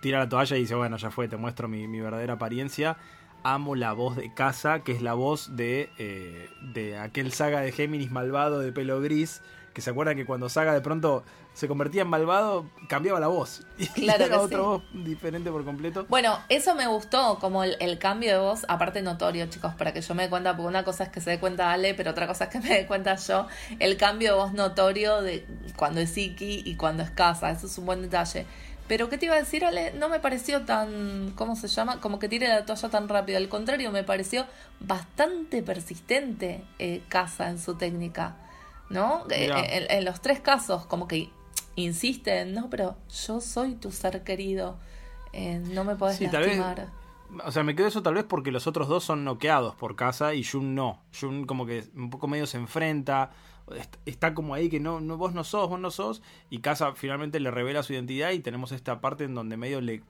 tira 0.00 0.18
la 0.18 0.28
toalla 0.28 0.56
y 0.56 0.60
dice, 0.60 0.74
bueno, 0.74 0.96
ya 0.96 1.10
fue, 1.10 1.28
te 1.28 1.36
muestro 1.36 1.68
mi, 1.68 1.86
mi 1.86 2.00
verdadera 2.00 2.34
apariencia. 2.34 2.96
Amo 3.44 3.74
la 3.74 3.92
voz 3.92 4.16
de 4.16 4.32
Casa, 4.34 4.80
que 4.80 4.92
es 4.92 5.02
la 5.02 5.14
voz 5.14 5.54
de, 5.54 5.90
eh, 5.98 6.48
de 6.60 6.98
aquel 6.98 7.32
saga 7.32 7.60
de 7.60 7.72
Géminis 7.72 8.10
malvado 8.10 8.58
de 8.60 8.72
pelo 8.72 9.00
gris, 9.00 9.42
que 9.74 9.82
se 9.82 9.90
acuerdan 9.90 10.16
que 10.16 10.24
cuando 10.24 10.48
Saga 10.48 10.72
de 10.72 10.80
pronto 10.80 11.24
se 11.52 11.68
convertía 11.68 12.02
en 12.02 12.08
malvado, 12.08 12.66
cambiaba 12.88 13.20
la 13.20 13.26
voz. 13.26 13.66
Y 13.78 13.86
Claro 13.88 14.24
era 14.24 14.36
que 14.36 14.40
otra 14.40 14.58
sí. 14.58 14.64
voz 14.64 14.82
diferente 14.92 15.50
por 15.50 15.64
completo. 15.64 16.06
Bueno, 16.08 16.38
eso 16.48 16.74
me 16.74 16.86
gustó, 16.86 17.38
como 17.40 17.64
el, 17.64 17.76
el 17.80 17.98
cambio 17.98 18.32
de 18.32 18.38
voz, 18.38 18.64
aparte 18.68 19.02
notorio, 19.02 19.46
chicos, 19.46 19.74
para 19.74 19.92
que 19.92 20.00
yo 20.00 20.14
me 20.14 20.24
dé 20.24 20.30
cuenta, 20.30 20.56
porque 20.56 20.68
una 20.68 20.84
cosa 20.84 21.04
es 21.04 21.10
que 21.10 21.20
se 21.20 21.30
dé 21.30 21.38
cuenta 21.40 21.72
Ale, 21.72 21.94
pero 21.94 22.12
otra 22.12 22.26
cosa 22.26 22.44
es 22.44 22.50
que 22.50 22.60
me 22.60 22.68
dé 22.68 22.86
cuenta 22.86 23.16
yo, 23.16 23.46
el 23.78 23.96
cambio 23.96 24.30
de 24.32 24.36
voz 24.36 24.52
notorio 24.52 25.22
de 25.22 25.46
cuando 25.76 26.00
es 26.00 26.16
Iki 26.16 26.62
y 26.64 26.76
cuando 26.76 27.02
es 27.02 27.10
Casa, 27.10 27.50
eso 27.50 27.66
es 27.66 27.76
un 27.76 27.86
buen 27.86 28.00
detalle. 28.00 28.46
Pero, 28.86 29.08
¿qué 29.08 29.16
te 29.16 29.26
iba 29.26 29.34
a 29.34 29.38
decir, 29.38 29.64
Ale? 29.64 29.92
No 29.94 30.08
me 30.10 30.20
pareció 30.20 30.62
tan, 30.66 31.32
¿cómo 31.36 31.56
se 31.56 31.68
llama? 31.68 32.00
Como 32.00 32.18
que 32.18 32.28
tire 32.28 32.48
la 32.48 32.66
toalla 32.66 32.90
tan 32.90 33.08
rápido, 33.08 33.38
al 33.38 33.48
contrario, 33.48 33.90
me 33.90 34.04
pareció 34.04 34.44
bastante 34.80 35.62
persistente 35.62 36.62
eh, 36.78 37.02
Casa 37.08 37.48
en 37.48 37.58
su 37.58 37.76
técnica, 37.76 38.36
¿no? 38.90 39.24
Eh, 39.30 39.42
Mirá. 39.48 39.60
en, 39.64 39.90
en 39.90 40.04
los 40.04 40.20
tres 40.20 40.40
casos, 40.40 40.84
como 40.86 41.08
que 41.08 41.30
insisten, 41.76 42.52
no, 42.54 42.68
pero 42.70 42.96
yo 43.26 43.40
soy 43.40 43.74
tu 43.74 43.90
ser 43.90 44.22
querido. 44.22 44.76
Eh, 45.32 45.60
no 45.72 45.84
me 45.84 45.96
podés 45.96 46.18
Sí, 46.18 46.28
tal 46.28 46.42
vez- 46.44 46.58
lastimar. 46.58 46.88
O 47.44 47.50
sea, 47.50 47.64
me 47.64 47.74
quedo 47.74 47.88
eso 47.88 48.02
tal 48.02 48.14
vez 48.14 48.22
porque 48.24 48.52
los 48.52 48.66
otros 48.68 48.86
dos 48.86 49.02
son 49.02 49.24
noqueados 49.24 49.74
por 49.74 49.96
casa 49.96 50.34
y 50.34 50.44
Jun 50.44 50.74
no. 50.76 51.00
Jun 51.18 51.46
como 51.46 51.66
que 51.66 51.82
un 51.96 52.08
poco 52.10 52.28
medio 52.28 52.46
se 52.46 52.58
enfrenta, 52.58 53.30
está 54.04 54.34
como 54.34 54.54
ahí 54.54 54.68
que 54.68 54.80
no, 54.80 55.00
no 55.00 55.16
vos 55.16 55.32
no 55.34 55.44
sos, 55.44 55.68
vos 55.68 55.80
no 55.80 55.90
sos, 55.90 56.22
y 56.50 56.58
casa 56.58 56.92
finalmente 56.94 57.40
le 57.40 57.50
revela 57.50 57.82
su 57.82 57.92
identidad 57.92 58.30
y 58.32 58.40
tenemos 58.40 58.72
esta 58.72 59.00
parte 59.00 59.24
en 59.24 59.34
donde 59.34 59.56
medio 59.56 59.80
le... 59.80 60.02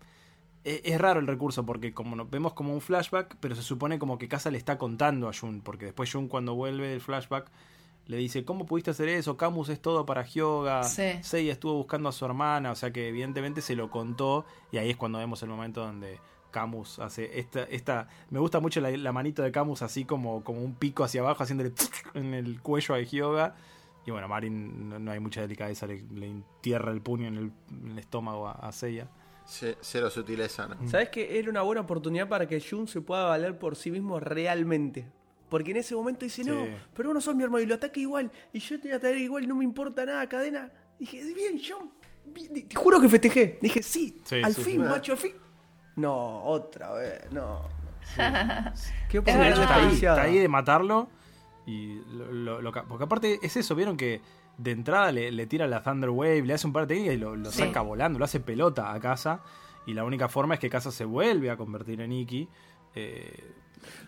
e- 0.64 0.82
Es 0.84 1.00
raro 1.00 1.20
el 1.20 1.26
recurso 1.26 1.64
porque 1.64 1.92
como 1.94 2.16
nos 2.16 2.28
vemos 2.30 2.52
como 2.54 2.72
un 2.74 2.80
flashback, 2.80 3.36
pero 3.40 3.54
se 3.54 3.62
supone 3.62 3.98
como 3.98 4.18
que 4.18 4.28
Casa 4.28 4.50
le 4.50 4.58
está 4.58 4.76
contando 4.78 5.28
a 5.28 5.32
Jun, 5.32 5.60
porque 5.60 5.84
después 5.86 6.12
Jun 6.12 6.28
cuando 6.28 6.54
vuelve 6.54 6.88
del 6.88 7.00
flashback 7.00 7.50
le 8.06 8.16
dice, 8.18 8.44
¿cómo 8.44 8.66
pudiste 8.66 8.90
hacer 8.90 9.08
eso? 9.08 9.36
Camus 9.38 9.70
es 9.70 9.80
todo 9.80 10.04
para 10.04 10.24
Hyoga, 10.24 10.82
Sí. 10.82 11.12
Seiya 11.22 11.52
estuvo 11.52 11.72
buscando 11.74 12.08
a 12.10 12.12
su 12.12 12.24
hermana, 12.26 12.72
o 12.72 12.74
sea 12.74 12.92
que 12.92 13.08
evidentemente 13.08 13.62
se 13.62 13.76
lo 13.76 13.88
contó 13.90 14.44
y 14.72 14.76
ahí 14.78 14.90
es 14.90 14.96
cuando 14.96 15.18
vemos 15.18 15.42
el 15.42 15.48
momento 15.48 15.80
donde 15.80 16.18
Camus 16.54 17.00
hace 17.00 17.36
esta, 17.38 17.64
esta 17.64 18.06
me 18.30 18.38
gusta 18.38 18.60
mucho 18.60 18.80
la, 18.80 18.90
la 18.92 19.10
manito 19.12 19.42
de 19.42 19.50
Camus 19.50 19.82
así 19.82 20.04
como, 20.04 20.44
como 20.44 20.62
un 20.62 20.74
pico 20.76 21.02
hacia 21.02 21.20
abajo 21.20 21.42
haciéndole 21.42 21.72
en 22.14 22.32
el 22.32 22.60
cuello 22.62 22.94
a 22.94 23.00
Hyoga 23.02 23.56
y 24.06 24.10
bueno, 24.12 24.28
Marin 24.28 24.88
no, 24.88 24.98
no 25.00 25.10
hay 25.10 25.18
mucha 25.18 25.40
delicadeza, 25.40 25.86
le, 25.86 26.02
le 26.14 26.26
entierra 26.28 26.92
el 26.92 27.00
puño 27.00 27.26
en 27.26 27.34
el, 27.36 27.52
en 27.82 27.90
el 27.92 27.98
estómago 27.98 28.46
a, 28.46 28.52
a 28.52 28.70
Seiya. 28.70 29.08
Ce- 29.46 29.76
Cero 29.80 30.10
sutileza, 30.10 30.68
¿no? 30.68 30.76
¿Sabes 30.88 31.08
que 31.08 31.38
era 31.38 31.50
una 31.50 31.62
buena 31.62 31.80
oportunidad 31.80 32.28
para 32.28 32.46
que 32.46 32.60
Jun 32.60 32.86
se 32.86 33.00
pueda 33.00 33.24
valer 33.24 33.58
por 33.58 33.74
sí 33.76 33.90
mismo 33.90 34.20
realmente? 34.20 35.06
Porque 35.48 35.70
en 35.72 35.78
ese 35.78 35.94
momento 35.94 36.24
dice, 36.24 36.44
no, 36.44 36.64
Sí. 36.64 36.70
pero 36.94 37.08
vos 37.10 37.14
no 37.14 37.20
sos 37.20 37.34
mi 37.34 37.44
hermano 37.44 37.62
y 37.62 37.66
lo 37.66 37.74
ataque 37.76 38.00
igual. 38.00 38.30
Y 38.52 38.58
yo 38.60 38.76
te 38.78 38.88
voy 38.88 38.92
a 38.92 38.96
atacar 38.96 39.16
igual 39.16 39.44
y 39.44 39.46
no 39.46 39.54
me 39.56 39.64
importa 39.64 40.04
nada, 40.04 40.26
cadena. 40.28 40.70
Dije, 40.98 41.22
bien, 41.34 41.58
Jun. 41.58 41.90
bien". 42.26 42.68
Te 42.68 42.74
juro 42.76 43.00
que 43.00 43.08
festejé. 43.08 43.58
Dije, 43.62 43.82
sí, 43.82 44.18
Sí, 44.24 44.36
al 44.42 44.54
sí, 44.54 44.62
fin, 44.62 44.72
sí. 44.74 44.78
macho, 44.80 45.12
al 45.12 45.18
fin. 45.18 45.32
No, 45.96 46.42
otra 46.44 46.92
vez, 46.92 47.30
no. 47.30 47.62
Qué 49.08 49.18
Sí, 49.18 49.24
verdad. 49.24 49.48
hecho, 49.50 49.62
está 49.62 49.74
ahí, 49.74 49.80
desperdiciada. 49.80 50.16
está 50.16 50.28
ahí 50.28 50.38
de 50.38 50.48
matarlo. 50.48 51.08
Y 51.66 52.00
lo- 52.12 52.60
lo- 52.60 52.72
porque 52.86 53.04
aparte 53.04 53.38
es 53.42 53.56
eso, 53.56 53.74
vieron 53.74 53.96
que 53.96 54.20
de 54.58 54.70
entrada 54.70 55.10
le, 55.12 55.32
le 55.32 55.46
tira 55.46 55.66
la 55.66 55.82
Thunder 55.82 56.10
Wave, 56.10 56.42
le 56.42 56.54
hace 56.54 56.66
un 56.66 56.72
par 56.72 56.86
de 56.86 56.94
técnicas 56.94 57.14
y 57.16 57.18
lo, 57.18 57.36
lo 57.36 57.50
Sí. 57.50 57.60
saca 57.60 57.80
volando, 57.80 58.18
lo 58.18 58.24
hace 58.24 58.40
pelota 58.40 58.92
a 58.92 59.00
casa. 59.00 59.40
Y 59.86 59.94
la 59.94 60.04
única 60.04 60.28
forma 60.28 60.54
es 60.54 60.60
que 60.60 60.68
casa 60.70 60.90
se 60.90 61.04
vuelve 61.04 61.50
a 61.50 61.56
convertir 61.56 62.00
en 62.00 62.12
Iki. 62.12 62.48
Eh, 62.94 63.52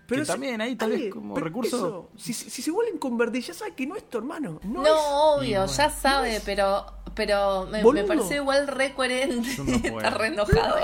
que 0.06 0.24
si- 0.24 0.30
también 0.30 0.60
ahí 0.60 0.76
tal 0.76 0.90
vez 0.90 1.12
como 1.12 1.34
pero 1.34 1.46
recurso. 1.46 1.76
eso, 1.76 2.10
si, 2.16 2.32
si- 2.32 2.62
se 2.62 2.70
vuelven 2.70 2.96
a 2.96 3.00
convertir, 3.00 3.42
ya 3.42 3.54
sabes 3.54 3.74
que 3.74 3.86
no 3.86 3.96
es 3.96 4.08
tu 4.08 4.18
hermano. 4.18 4.60
No, 4.62 4.82
No, 4.82 4.86
es. 4.86 4.92
obvio, 5.40 5.66
ya 5.66 5.90
sabe, 5.90 6.40
pero 6.44 6.86
pero 7.14 7.66
me, 7.70 7.82
me 7.82 8.04
pareció 8.04 8.36
igual 8.36 8.68
re 8.68 8.92
coherente. 8.92 9.48
Está 9.84 10.10
re 10.10 10.26
enojado. 10.28 10.76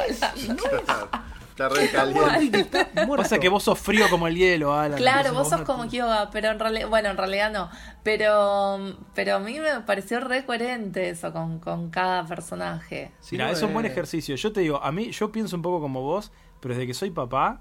Está 1.51 1.69
re 1.69 1.91
caliente. 1.91 2.65
Pasa 3.17 3.39
que 3.39 3.51
vos 3.51 3.63
sos 3.63 3.79
frío 3.79 4.09
como 4.09 4.27
el 4.27 4.37
hielo, 4.37 4.73
Alan. 4.73 4.97
Claro, 4.97 5.35
vos 5.35 5.51
sos 5.51 5.61
no 5.61 5.67
como 5.67 5.87
Kyoga, 5.87 6.31
pero 6.31 6.49
en 6.51 6.59
realidad, 6.59 6.89
bueno, 6.89 7.11
en 7.11 7.19
realidad 7.19 7.53
no. 7.53 7.69
Pero, 8.03 8.97
pero 9.15 9.37
a 9.37 9.39
mí 9.39 9.61
me 9.61 9.81
pareció 9.83 10.21
re 10.21 10.47
coherente 10.47 11.11
eso 11.11 11.31
con, 11.33 11.59
con 11.59 11.91
cada 11.91 12.25
personaje. 12.27 13.13
Sí, 13.21 13.35
Mira, 13.37 13.47
no, 13.49 13.53
es 13.53 13.63
un 13.63 13.75
buen 13.75 13.85
ejercicio. 13.85 14.35
Yo 14.35 14.53
te 14.53 14.61
digo, 14.61 14.83
a 14.83 14.91
mí, 14.91 15.11
yo 15.11 15.31
pienso 15.31 15.55
un 15.57 15.63
poco 15.63 15.81
como 15.81 16.01
vos, 16.01 16.33
pero 16.61 16.75
desde 16.75 16.87
que 16.87 16.95
soy 16.95 17.11
papá, 17.11 17.61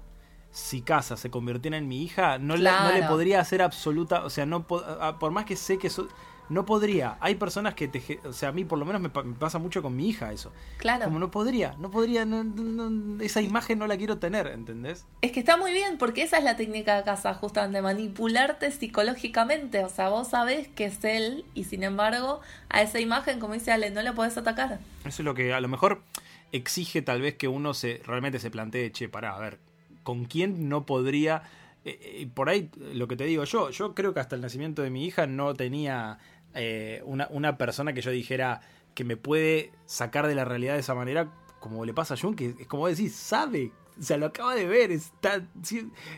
si 0.52 0.82
Casa 0.82 1.16
se 1.16 1.30
convirtiera 1.30 1.76
en 1.78 1.88
mi 1.88 2.02
hija, 2.04 2.38
no, 2.38 2.56
la- 2.56 2.84
no 2.90 2.92
le 2.94 3.02
podría 3.04 3.40
hacer 3.40 3.62
absoluta. 3.62 4.24
O 4.24 4.30
sea, 4.30 4.46
no 4.46 4.66
por 4.66 5.30
más 5.32 5.44
que 5.46 5.56
sé 5.56 5.78
que 5.78 5.90
so- 5.90 6.08
no 6.48 6.66
podría. 6.66 7.16
Hay 7.20 7.36
personas 7.36 7.72
que 7.74 7.88
te. 7.88 8.20
O 8.26 8.32
sea, 8.34 8.50
a 8.50 8.52
mí 8.52 8.64
por 8.66 8.78
lo 8.78 8.84
menos 8.84 9.00
me, 9.00 9.08
pa- 9.08 9.22
me 9.22 9.32
pasa 9.34 9.58
mucho 9.58 9.80
con 9.80 9.96
mi 9.96 10.08
hija 10.10 10.30
eso. 10.32 10.52
Claro. 10.76 11.04
Como 11.04 11.18
no 11.18 11.30
podría, 11.30 11.74
no 11.78 11.90
podría, 11.90 12.26
no- 12.26 12.44
no- 12.44 12.90
no- 12.90 13.22
esa 13.22 13.40
imagen 13.40 13.78
no 13.78 13.86
la 13.86 13.96
quiero 13.96 14.18
tener, 14.18 14.48
¿entendés? 14.48 15.06
Es 15.22 15.32
que 15.32 15.40
está 15.40 15.56
muy 15.56 15.72
bien, 15.72 15.96
porque 15.96 16.22
esa 16.22 16.36
es 16.36 16.44
la 16.44 16.56
técnica 16.56 16.96
de 16.96 17.04
casa, 17.04 17.32
justamente, 17.32 17.80
manipularte 17.80 18.70
psicológicamente. 18.70 19.82
O 19.84 19.88
sea, 19.88 20.10
vos 20.10 20.28
sabés 20.28 20.68
que 20.68 20.84
es 20.86 21.02
él, 21.04 21.46
y 21.54 21.64
sin 21.64 21.82
embargo, 21.84 22.40
a 22.68 22.82
esa 22.82 23.00
imagen, 23.00 23.40
como 23.40 23.54
dice 23.54 23.72
Ale, 23.72 23.90
no 23.90 24.02
le 24.02 24.12
podés 24.12 24.36
atacar. 24.36 24.80
Eso 25.06 25.22
es 25.22 25.24
lo 25.24 25.34
que 25.34 25.54
a 25.54 25.60
lo 25.60 25.68
mejor 25.68 26.02
exige 26.50 27.00
tal 27.00 27.22
vez 27.22 27.36
que 27.36 27.48
uno 27.48 27.72
se 27.72 28.02
realmente 28.04 28.38
se 28.38 28.50
plantee, 28.50 28.92
che, 28.92 29.08
pará, 29.08 29.34
a 29.34 29.38
ver, 29.38 29.58
¿con 30.02 30.24
quién 30.24 30.68
no 30.68 30.86
podría? 30.86 31.42
eh, 31.84 31.98
eh, 32.22 32.28
por 32.32 32.48
ahí 32.48 32.70
lo 32.94 33.08
que 33.08 33.16
te 33.16 33.24
digo 33.24 33.44
yo, 33.44 33.70
yo 33.70 33.94
creo 33.94 34.14
que 34.14 34.20
hasta 34.20 34.36
el 34.36 34.42
nacimiento 34.42 34.82
de 34.82 34.90
mi 34.90 35.04
hija 35.04 35.26
no 35.26 35.54
tenía 35.54 36.18
eh, 36.54 37.02
una, 37.04 37.26
una 37.30 37.58
persona 37.58 37.92
que 37.92 38.00
yo 38.00 38.10
dijera 38.10 38.60
que 38.94 39.04
me 39.04 39.16
puede 39.16 39.72
sacar 39.86 40.26
de 40.26 40.34
la 40.34 40.44
realidad 40.44 40.74
de 40.74 40.80
esa 40.80 40.94
manera, 40.94 41.32
como 41.60 41.84
le 41.84 41.94
pasa 41.94 42.14
a 42.14 42.16
Jun, 42.16 42.36
que 42.36 42.54
es 42.58 42.66
como 42.66 42.86
decís, 42.88 43.14
sabe. 43.14 43.72
O 43.98 44.02
sea, 44.02 44.16
lo 44.16 44.26
acaba 44.26 44.54
de 44.54 44.66
ver, 44.66 44.90
está, 44.90 45.46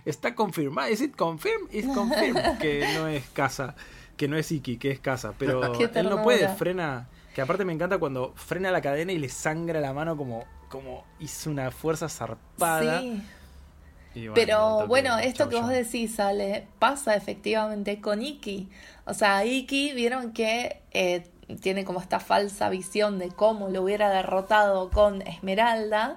está 0.05 0.35
confirmado. 0.35 0.89
¿Es 0.89 1.01
it 1.01 1.17
confirm? 1.17 1.69
Es 1.71 1.87
confirm 1.95 2.59
que 2.59 2.85
no 2.95 3.07
es 3.09 3.25
casa, 3.31 3.75
que 4.17 4.29
no 4.29 4.37
es 4.37 4.51
Iki, 4.51 4.77
que 4.77 4.91
es 4.91 5.01
casa. 5.01 5.35
Pero 5.39 5.63
él 5.95 6.09
no 6.09 6.23
puede, 6.23 6.49
frena. 6.49 7.09
Que 7.35 7.43
aparte 7.43 7.65
me 7.65 7.73
encanta 7.73 7.99
cuando 7.99 8.33
frena 8.37 8.71
la 8.71 8.81
cadena 8.81 9.13
y 9.13 9.19
le 9.19 9.29
sangra 9.29 9.81
la 9.81 9.93
mano 9.93 10.17
como, 10.17 10.45
como 10.69 11.05
hizo 11.21 11.51
una 11.51 11.71
fuerza 11.71 12.09
zarpada. 12.09 13.01
Sí. 13.01 13.23
Bueno, 14.15 14.35
Pero 14.35 14.57
entonces, 14.59 14.89
bueno, 14.89 15.19
esto 15.19 15.45
chau, 15.45 15.51
que 15.51 15.57
vos 15.57 15.69
decís, 15.69 16.19
Ale, 16.21 16.67
pasa 16.79 17.15
efectivamente 17.17 18.01
con 18.01 18.23
Iki. 18.23 18.69
O 19.07 19.15
sea, 19.15 19.45
Iki 19.45 19.93
vieron 19.95 20.33
que 20.33 20.81
eh, 20.93 21.27
tiene 21.61 21.85
como 21.85 22.01
esta 22.01 22.21
falsa 22.21 22.69
visión 22.71 23.19
de 23.19 23.29
cómo 23.29 23.69
lo 23.69 23.83
hubiera 23.83 24.11
derrotado 24.11 24.91
con 24.91 25.23
Esmeralda. 25.23 26.17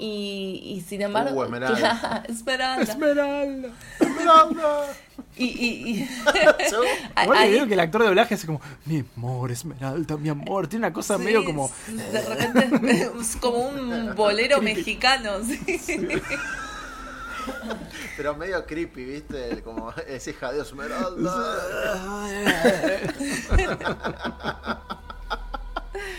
Y, 0.00 0.62
y 0.64 0.80
sin 0.82 1.02
embargo. 1.02 1.40
Uh, 1.40 1.44
Esmeralda. 1.44 2.22
Esmeralda. 2.28 2.92
Esmeralda. 2.92 3.68
¡Esmeralda! 3.98 4.86
Y, 5.36 5.44
y, 5.46 5.90
y- 5.90 6.08
ahí- 7.16 7.28
que 7.28 7.48
vieron 7.50 7.66
que 7.68 7.74
el 7.74 7.80
actor 7.80 8.02
de 8.02 8.06
doblaje 8.06 8.34
hace 8.34 8.46
como, 8.46 8.60
mi 8.86 9.04
amor, 9.16 9.50
Esmeralda, 9.50 10.16
mi 10.16 10.28
amor. 10.28 10.68
Tiene 10.68 10.86
una 10.86 10.92
cosa 10.94 11.16
Sí, 11.18 11.24
medio 11.24 11.44
como. 11.44 11.68
De 11.88 12.20
repente 12.22 13.10
es 13.20 13.36
como 13.36 13.58
un 13.58 14.14
bolero 14.14 14.62
mexicano. 14.62 15.42
sí. 15.44 15.98
Pero 18.16 18.34
medio 18.36 18.64
creepy, 18.66 19.04
¿viste? 19.04 19.50
El- 19.50 19.62
Como 19.62 19.92
ese 20.06 20.32
jadeo 20.34 20.62
Esmeralda. 20.62 21.58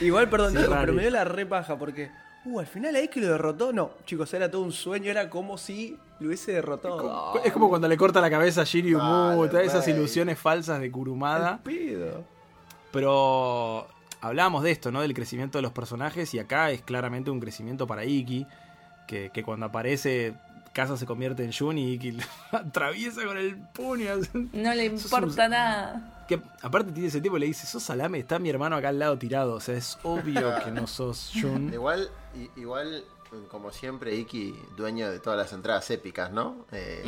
Igual, 0.02 0.30
perdón, 0.30 0.54
Sí, 0.54 0.60
pero 0.68 0.94
me 0.94 1.02
dio 1.02 1.12
la 1.12 1.24
repaja 1.26 1.78
porque. 1.78 2.12
Uh, 2.46 2.60
al 2.62 2.68
final 2.68 2.96
ahí 2.96 3.08
que 3.10 3.20
lo 3.20 3.28
derrotó. 3.28 3.74
No, 3.74 3.92
chicos, 4.06 4.34
era 4.34 4.50
todo 4.50 4.62
un 4.62 4.72
sueño. 4.72 5.12
Era 5.12 5.30
como 5.30 5.58
si 5.58 5.98
lo 6.20 6.28
hubiese 6.28 6.54
derrotado. 6.54 7.34
Es 7.44 7.52
como 7.52 7.68
cuando 7.70 7.88
le 7.88 7.98
corta 7.98 8.22
la 8.22 8.30
cabeza 8.30 8.62
a 8.62 8.64
Shiryu 8.64 8.98
Mu, 9.00 9.48
todas 9.48 9.66
esas 9.66 9.86
rey. 9.86 9.94
ilusiones 9.96 10.40
falsas 10.40 10.80
de 10.80 10.90
Kurumada. 10.90 11.60
Pero 12.92 13.88
hablábamos 14.22 14.64
de 14.64 14.72
esto, 14.72 14.92
¿no? 14.92 15.02
Del 15.02 15.14
crecimiento 15.14 15.58
de 15.58 15.62
los 15.64 15.72
personajes 15.74 16.34
y 16.34 16.40
acá 16.40 16.72
es 16.72 16.82
claramente 16.82 17.30
un 17.30 17.40
crecimiento 17.40 17.86
para 17.86 18.06
Iki, 18.06 18.48
que, 19.08 19.30
que 19.34 19.44
cuando 19.44 19.66
aparece 19.68 20.34
Casa 20.82 20.98
se 20.98 21.06
convierte 21.06 21.44
en 21.44 21.52
Jun 21.54 21.78
y 21.78 21.94
Iki 21.94 22.12
lo 22.14 22.24
atraviesa 22.52 23.24
con 23.26 23.38
el 23.38 23.58
puño. 23.58 24.12
No 24.54 24.74
le 24.74 24.86
importa 24.86 25.46
un- 25.46 25.52
nada. 25.52 26.26
Que 26.28 26.40
aparte 26.62 26.92
tiene 26.92 27.08
ese 27.08 27.22
tipo 27.22 27.38
y 27.38 27.40
le 27.40 27.46
dice, 27.48 27.66
sos 27.66 27.82
salame, 27.84 28.20
está 28.20 28.38
mi 28.40 28.50
hermano 28.50 28.76
acá 28.76 28.90
al 28.90 29.00
lado 29.00 29.18
tirado. 29.18 29.54
O 29.56 29.60
sea, 29.60 29.76
es 29.76 29.98
obvio 30.04 30.54
que 30.64 30.72
no 30.72 30.86
sos 30.88 31.32
Jun. 31.42 31.74
Igual, 31.74 32.10
igual, 32.56 33.04
como 33.50 33.72
siempre, 33.72 34.16
Iki, 34.16 34.54
dueño 34.78 35.10
de 35.10 35.20
todas 35.20 35.38
las 35.40 35.54
entradas 35.54 35.90
épicas, 35.92 36.32
¿no? 36.32 36.66
Eh, 36.72 37.04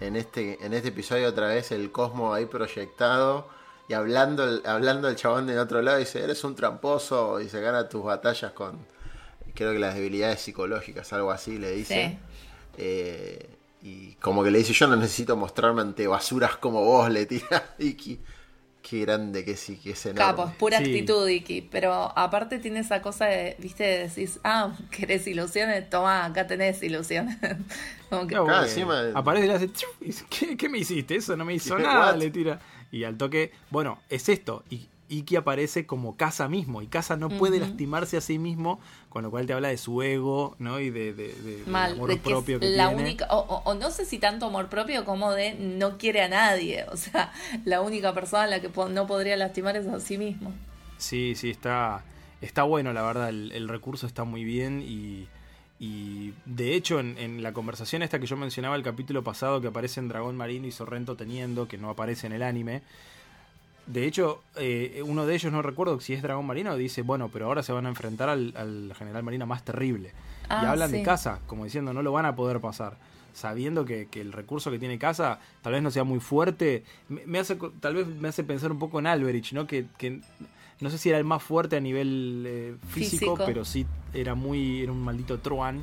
en, 0.00 0.16
este, 0.16 0.64
en 0.64 0.72
este 0.72 0.88
episodio 0.88 1.28
otra 1.28 1.48
vez 1.48 1.72
el 1.72 1.90
Cosmo 1.92 2.32
ahí 2.32 2.46
proyectado 2.46 3.48
y 3.88 3.92
hablando, 3.94 4.60
hablando 4.64 5.08
el 5.08 5.16
chabón 5.16 5.46
del 5.46 5.58
otro 5.58 5.82
lado 5.82 5.98
dice, 5.98 6.22
eres 6.24 6.42
un 6.44 6.54
tramposo 6.54 7.40
y 7.40 7.48
se 7.48 7.60
gana 7.60 7.88
tus 7.88 8.02
batallas 8.04 8.52
con, 8.52 8.78
creo 9.54 9.72
que 9.72 9.78
las 9.78 9.94
debilidades 9.94 10.40
psicológicas, 10.40 11.12
algo 11.12 11.30
así 11.32 11.58
le 11.58 11.72
dice. 11.72 12.18
Sí. 12.20 12.33
Eh, 12.78 13.48
y 13.82 14.14
como 14.14 14.42
que 14.42 14.50
le 14.50 14.58
dice, 14.58 14.72
yo 14.72 14.86
no 14.86 14.96
necesito 14.96 15.36
mostrarme 15.36 15.82
ante 15.82 16.06
basuras 16.06 16.56
como 16.56 16.82
vos, 16.84 17.10
le 17.10 17.26
tira 17.26 17.74
Iki. 17.78 18.18
Qué 18.82 19.00
grande 19.00 19.46
que 19.46 19.56
sí, 19.56 19.76
que 19.76 19.92
es 19.92 20.04
enorme. 20.06 20.18
Capo, 20.20 20.46
es 20.48 20.56
pura 20.56 20.76
Sí. 20.78 20.84
actitud, 20.84 21.26
Iki. 21.26 21.62
Pero 21.70 21.92
aparte 22.18 22.58
tiene 22.58 22.80
esa 22.80 23.00
cosa 23.00 23.24
de, 23.26 23.56
viste, 23.58 23.82
de 23.84 23.98
decís, 24.08 24.38
ah, 24.44 24.76
¿querés 24.90 25.26
ilusiones? 25.26 25.88
Toma, 25.88 26.24
acá 26.26 26.46
tenés 26.46 26.82
ilusiones. 26.82 27.36
Como 28.10 28.26
que, 28.26 28.34
Acá 28.36 28.44
porque 28.44 28.58
encima- 28.70 29.10
Aparece 29.14 29.44
y 29.46 29.48
le 29.48 29.54
hace, 29.54 29.70
¿Qué, 30.28 30.56
qué 30.56 30.68
me 30.68 30.78
hiciste? 30.78 31.16
Eso 31.16 31.34
no 31.36 31.44
me 31.46 31.54
hizo 31.54 31.78
nada, 31.78 32.12
What? 32.12 32.16
le 32.18 32.30
tira. 32.30 32.60
Y 32.92 33.04
al 33.04 33.16
toque, 33.16 33.52
bueno, 33.70 34.00
es 34.10 34.28
esto. 34.28 34.64
Y 34.70 34.86
Iki 35.08 35.36
aparece 35.36 35.86
como 35.86 36.16
Casa 36.16 36.48
mismo. 36.48 36.80
Y 36.82 36.86
Casa 36.86 37.16
no 37.16 37.28
puede 37.28 37.60
lastimarse 37.60 38.16
a 38.16 38.20
sí 38.20 38.38
mismo, 38.38 38.80
con 39.10 39.22
lo 39.22 39.30
cual 39.30 39.46
te 39.46 39.52
habla 39.52 39.68
de 39.68 39.76
su 39.76 40.02
ego, 40.02 40.56
¿no? 40.58 40.80
Y 40.80 40.90
de, 40.90 41.12
de- 41.12 41.34
de- 41.34 41.56
del 41.58 41.66
mal, 41.66 41.92
amor 41.92 42.08
de 42.10 42.18
que 42.18 42.30
propio 42.30 42.58
que 42.60 42.70
la 42.70 42.88
tiene. 42.88 43.02
única, 43.02 43.26
o, 43.30 43.38
o- 43.38 43.62
o 43.70 43.74
no 43.74 43.90
sé 43.90 44.04
si 44.04 44.18
tanto 44.18 44.46
amor 44.46 44.68
propio 44.68 45.04
como 45.04 45.32
de 45.32 45.54
no 45.54 45.98
quiere 45.98 46.22
a 46.22 46.28
nadie. 46.28 46.84
O 46.92 46.96
sea, 46.96 47.32
la 47.64 47.80
única 47.82 48.14
persona 48.14 48.44
a 48.44 48.46
la 48.46 48.60
que 48.60 48.68
po- 48.70 48.88
no 48.88 49.06
podría 49.06 49.36
lastimar 49.36 49.76
es 49.76 49.86
a 49.86 50.00
sí 50.00 50.16
mismo. 50.18 50.52
Sí, 50.96 51.34
sí, 51.36 51.50
está, 51.50 52.02
está 52.40 52.62
bueno, 52.62 52.92
la 52.92 53.02
verdad. 53.02 53.28
El, 53.28 53.52
el 53.52 53.68
recurso 53.68 54.06
está 54.06 54.24
muy 54.24 54.42
bien 54.44 54.80
y, 54.80 55.26
y 55.78 56.32
de 56.46 56.74
hecho 56.74 57.00
en, 57.00 57.18
en 57.18 57.42
la 57.42 57.52
conversación 57.52 58.02
esta 58.02 58.18
que 58.20 58.26
yo 58.26 58.36
mencionaba 58.36 58.76
el 58.76 58.82
capítulo 58.82 59.22
pasado 59.24 59.60
que 59.60 59.66
aparecen 59.68 60.08
Dragón 60.08 60.36
Marino 60.36 60.66
y 60.66 60.72
Sorrento 60.72 61.16
teniendo, 61.16 61.68
que 61.68 61.76
no 61.78 61.90
aparece 61.90 62.26
en 62.26 62.32
el 62.32 62.42
anime. 62.42 62.82
De 63.86 64.06
hecho, 64.06 64.42
eh, 64.56 65.02
uno 65.06 65.26
de 65.26 65.34
ellos, 65.34 65.52
no 65.52 65.60
recuerdo 65.60 66.00
si 66.00 66.14
es 66.14 66.22
Dragón 66.22 66.46
Marino, 66.46 66.74
dice, 66.76 67.02
bueno, 67.02 67.28
pero 67.32 67.46
ahora 67.46 67.62
se 67.62 67.72
van 67.72 67.84
a 67.86 67.90
enfrentar 67.90 68.28
al, 68.30 68.54
al 68.56 68.92
general 68.96 69.22
marino 69.22 69.46
más 69.46 69.64
terrible. 69.64 70.08
y 70.08 70.12
Ah, 70.48 70.70
hablan 70.70 70.90
sí. 70.90 70.96
de 70.98 71.02
casa, 71.02 71.40
como 71.46 71.64
diciendo, 71.64 71.92
no 71.92 72.02
lo 72.02 72.10
van 72.12 72.24
a 72.26 72.34
poder 72.34 72.60
pasar. 72.60 72.96
Sabiendo 73.34 73.84
que, 73.84 74.06
que 74.08 74.20
el 74.20 74.32
recurso 74.32 74.70
que 74.70 74.78
tiene 74.78 74.96
casa 74.98 75.38
tal 75.60 75.72
vez 75.72 75.82
no 75.82 75.90
sea 75.90 76.04
muy 76.04 76.20
fuerte. 76.20 76.84
Me, 77.08 77.26
me 77.26 77.38
hace, 77.40 77.58
tal 77.80 77.94
vez 77.94 78.06
me 78.06 78.28
hace 78.28 78.44
pensar 78.44 78.70
un 78.70 78.78
poco 78.78 79.00
en 79.00 79.06
Alberich, 79.08 79.52
¿no? 79.52 79.66
Que, 79.66 79.86
que 79.98 80.20
no 80.80 80.88
sé 80.88 80.98
si 80.98 81.08
era 81.10 81.18
el 81.18 81.24
más 81.24 81.42
fuerte 81.42 81.76
a 81.76 81.80
nivel 81.80 82.44
eh, 82.46 82.76
físico, 82.88 83.32
Físico. 83.34 83.38
pero 83.44 83.64
sí 83.64 83.86
era 84.14 84.34
muy, 84.34 84.82
era 84.82 84.92
un 84.92 85.02
maldito 85.02 85.40
truan. 85.40 85.82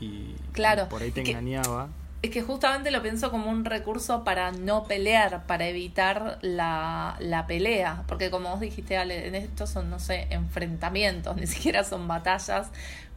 Y 0.00 0.34
Claro, 0.52 0.84
y 0.86 0.90
por 0.90 1.02
ahí 1.02 1.10
te 1.10 1.22
que- 1.22 1.30
engañaba. 1.32 1.88
Es 2.22 2.30
que 2.30 2.40
justamente 2.40 2.92
lo 2.92 3.02
pienso 3.02 3.32
como 3.32 3.50
un 3.50 3.64
recurso 3.64 4.22
para 4.22 4.52
no 4.52 4.84
pelear, 4.84 5.44
para 5.46 5.66
evitar 5.66 6.38
la, 6.40 7.16
la 7.18 7.48
pelea. 7.48 8.04
Porque 8.06 8.30
como 8.30 8.50
vos 8.50 8.60
dijiste, 8.60 8.96
Ale, 8.96 9.26
en 9.26 9.34
estos 9.34 9.70
son, 9.70 9.90
no 9.90 9.98
sé, 9.98 10.28
enfrentamientos, 10.30 11.36
ni 11.40 11.48
siquiera 11.48 11.82
son 11.82 12.06
batallas, 12.06 12.68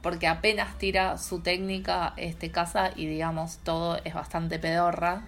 porque 0.01 0.25
apenas 0.27 0.77
tira 0.79 1.19
su 1.19 1.41
técnica 1.41 2.13
este 2.17 2.49
casa 2.49 2.91
y 2.95 3.05
digamos 3.05 3.59
todo 3.59 3.99
es 4.03 4.15
bastante 4.15 4.57
pedorra. 4.57 5.21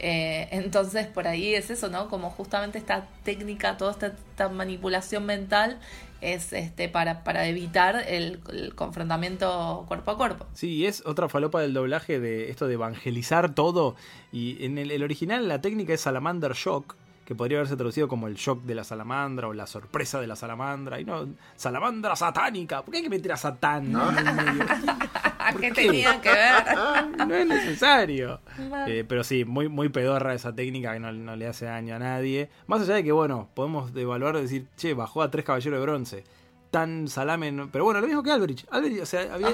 Eh, 0.00 0.48
entonces, 0.50 1.06
por 1.06 1.28
ahí 1.28 1.54
es 1.54 1.70
eso, 1.70 1.88
¿no? 1.88 2.08
Como 2.08 2.30
justamente 2.30 2.78
esta 2.78 3.06
técnica, 3.22 3.76
toda 3.76 3.92
esta, 3.92 4.06
esta 4.08 4.48
manipulación 4.48 5.24
mental 5.26 5.78
es 6.20 6.52
este 6.52 6.88
para, 6.88 7.24
para 7.24 7.46
evitar 7.46 8.04
el, 8.06 8.40
confrontamiento 8.74 9.84
cuerpo 9.88 10.10
a 10.12 10.16
cuerpo. 10.16 10.46
Sí, 10.52 10.86
es 10.86 11.04
otra 11.06 11.28
falopa 11.28 11.60
del 11.60 11.74
doblaje 11.74 12.20
de 12.20 12.50
esto 12.50 12.66
de 12.66 12.74
evangelizar 12.74 13.54
todo. 13.54 13.96
Y 14.32 14.64
en 14.64 14.78
el 14.78 15.02
original 15.02 15.48
la 15.48 15.60
técnica 15.60 15.94
es 15.94 16.00
Salamander 16.00 16.52
Shock, 16.52 16.96
que 17.30 17.36
podría 17.36 17.58
haberse 17.58 17.76
traducido 17.76 18.08
como 18.08 18.26
el 18.26 18.34
shock 18.34 18.64
de 18.64 18.74
la 18.74 18.82
salamandra 18.82 19.46
o 19.46 19.52
la 19.54 19.68
sorpresa 19.68 20.20
de 20.20 20.26
la 20.26 20.34
salamandra. 20.34 20.98
Y 20.98 21.04
no, 21.04 21.28
salamandra 21.54 22.16
satánica. 22.16 22.82
¿Por 22.82 22.90
qué 22.90 22.96
hay 22.96 23.02
que 23.04 23.08
meter 23.08 23.30
a 23.30 23.36
Satán 23.36 23.84
en 23.84 24.26
el 24.26 24.34
medio? 24.34 24.64
¿Qué 25.60 25.70
tenía 25.70 26.20
que 26.20 26.28
ver? 26.28 27.16
no 27.28 27.32
es 27.32 27.46
necesario. 27.46 28.40
Eh, 28.88 29.04
pero 29.08 29.22
sí, 29.22 29.44
muy, 29.44 29.68
muy 29.68 29.90
pedorra 29.90 30.34
esa 30.34 30.52
técnica 30.56 30.92
que 30.92 30.98
no, 30.98 31.12
no 31.12 31.36
le 31.36 31.46
hace 31.46 31.66
daño 31.66 31.94
a 31.94 31.98
nadie. 32.00 32.50
Más 32.66 32.80
allá 32.80 32.96
de 32.96 33.04
que, 33.04 33.12
bueno, 33.12 33.48
podemos 33.54 33.94
evaluar 33.94 34.34
y 34.34 34.40
decir, 34.40 34.66
che, 34.76 34.92
bajó 34.94 35.22
a 35.22 35.30
tres 35.30 35.44
caballeros 35.44 35.78
de 35.78 35.86
bronce. 35.86 36.24
Tan 36.72 37.06
salame. 37.06 37.52
no- 37.52 37.70
Pero 37.70 37.84
bueno, 37.84 38.00
lo 38.00 38.08
mismo 38.08 38.24
que 38.24 38.32
Alberich. 38.32 38.66
Alberich, 38.72 39.02
o 39.02 39.06
sea, 39.06 39.32
había, 39.32 39.50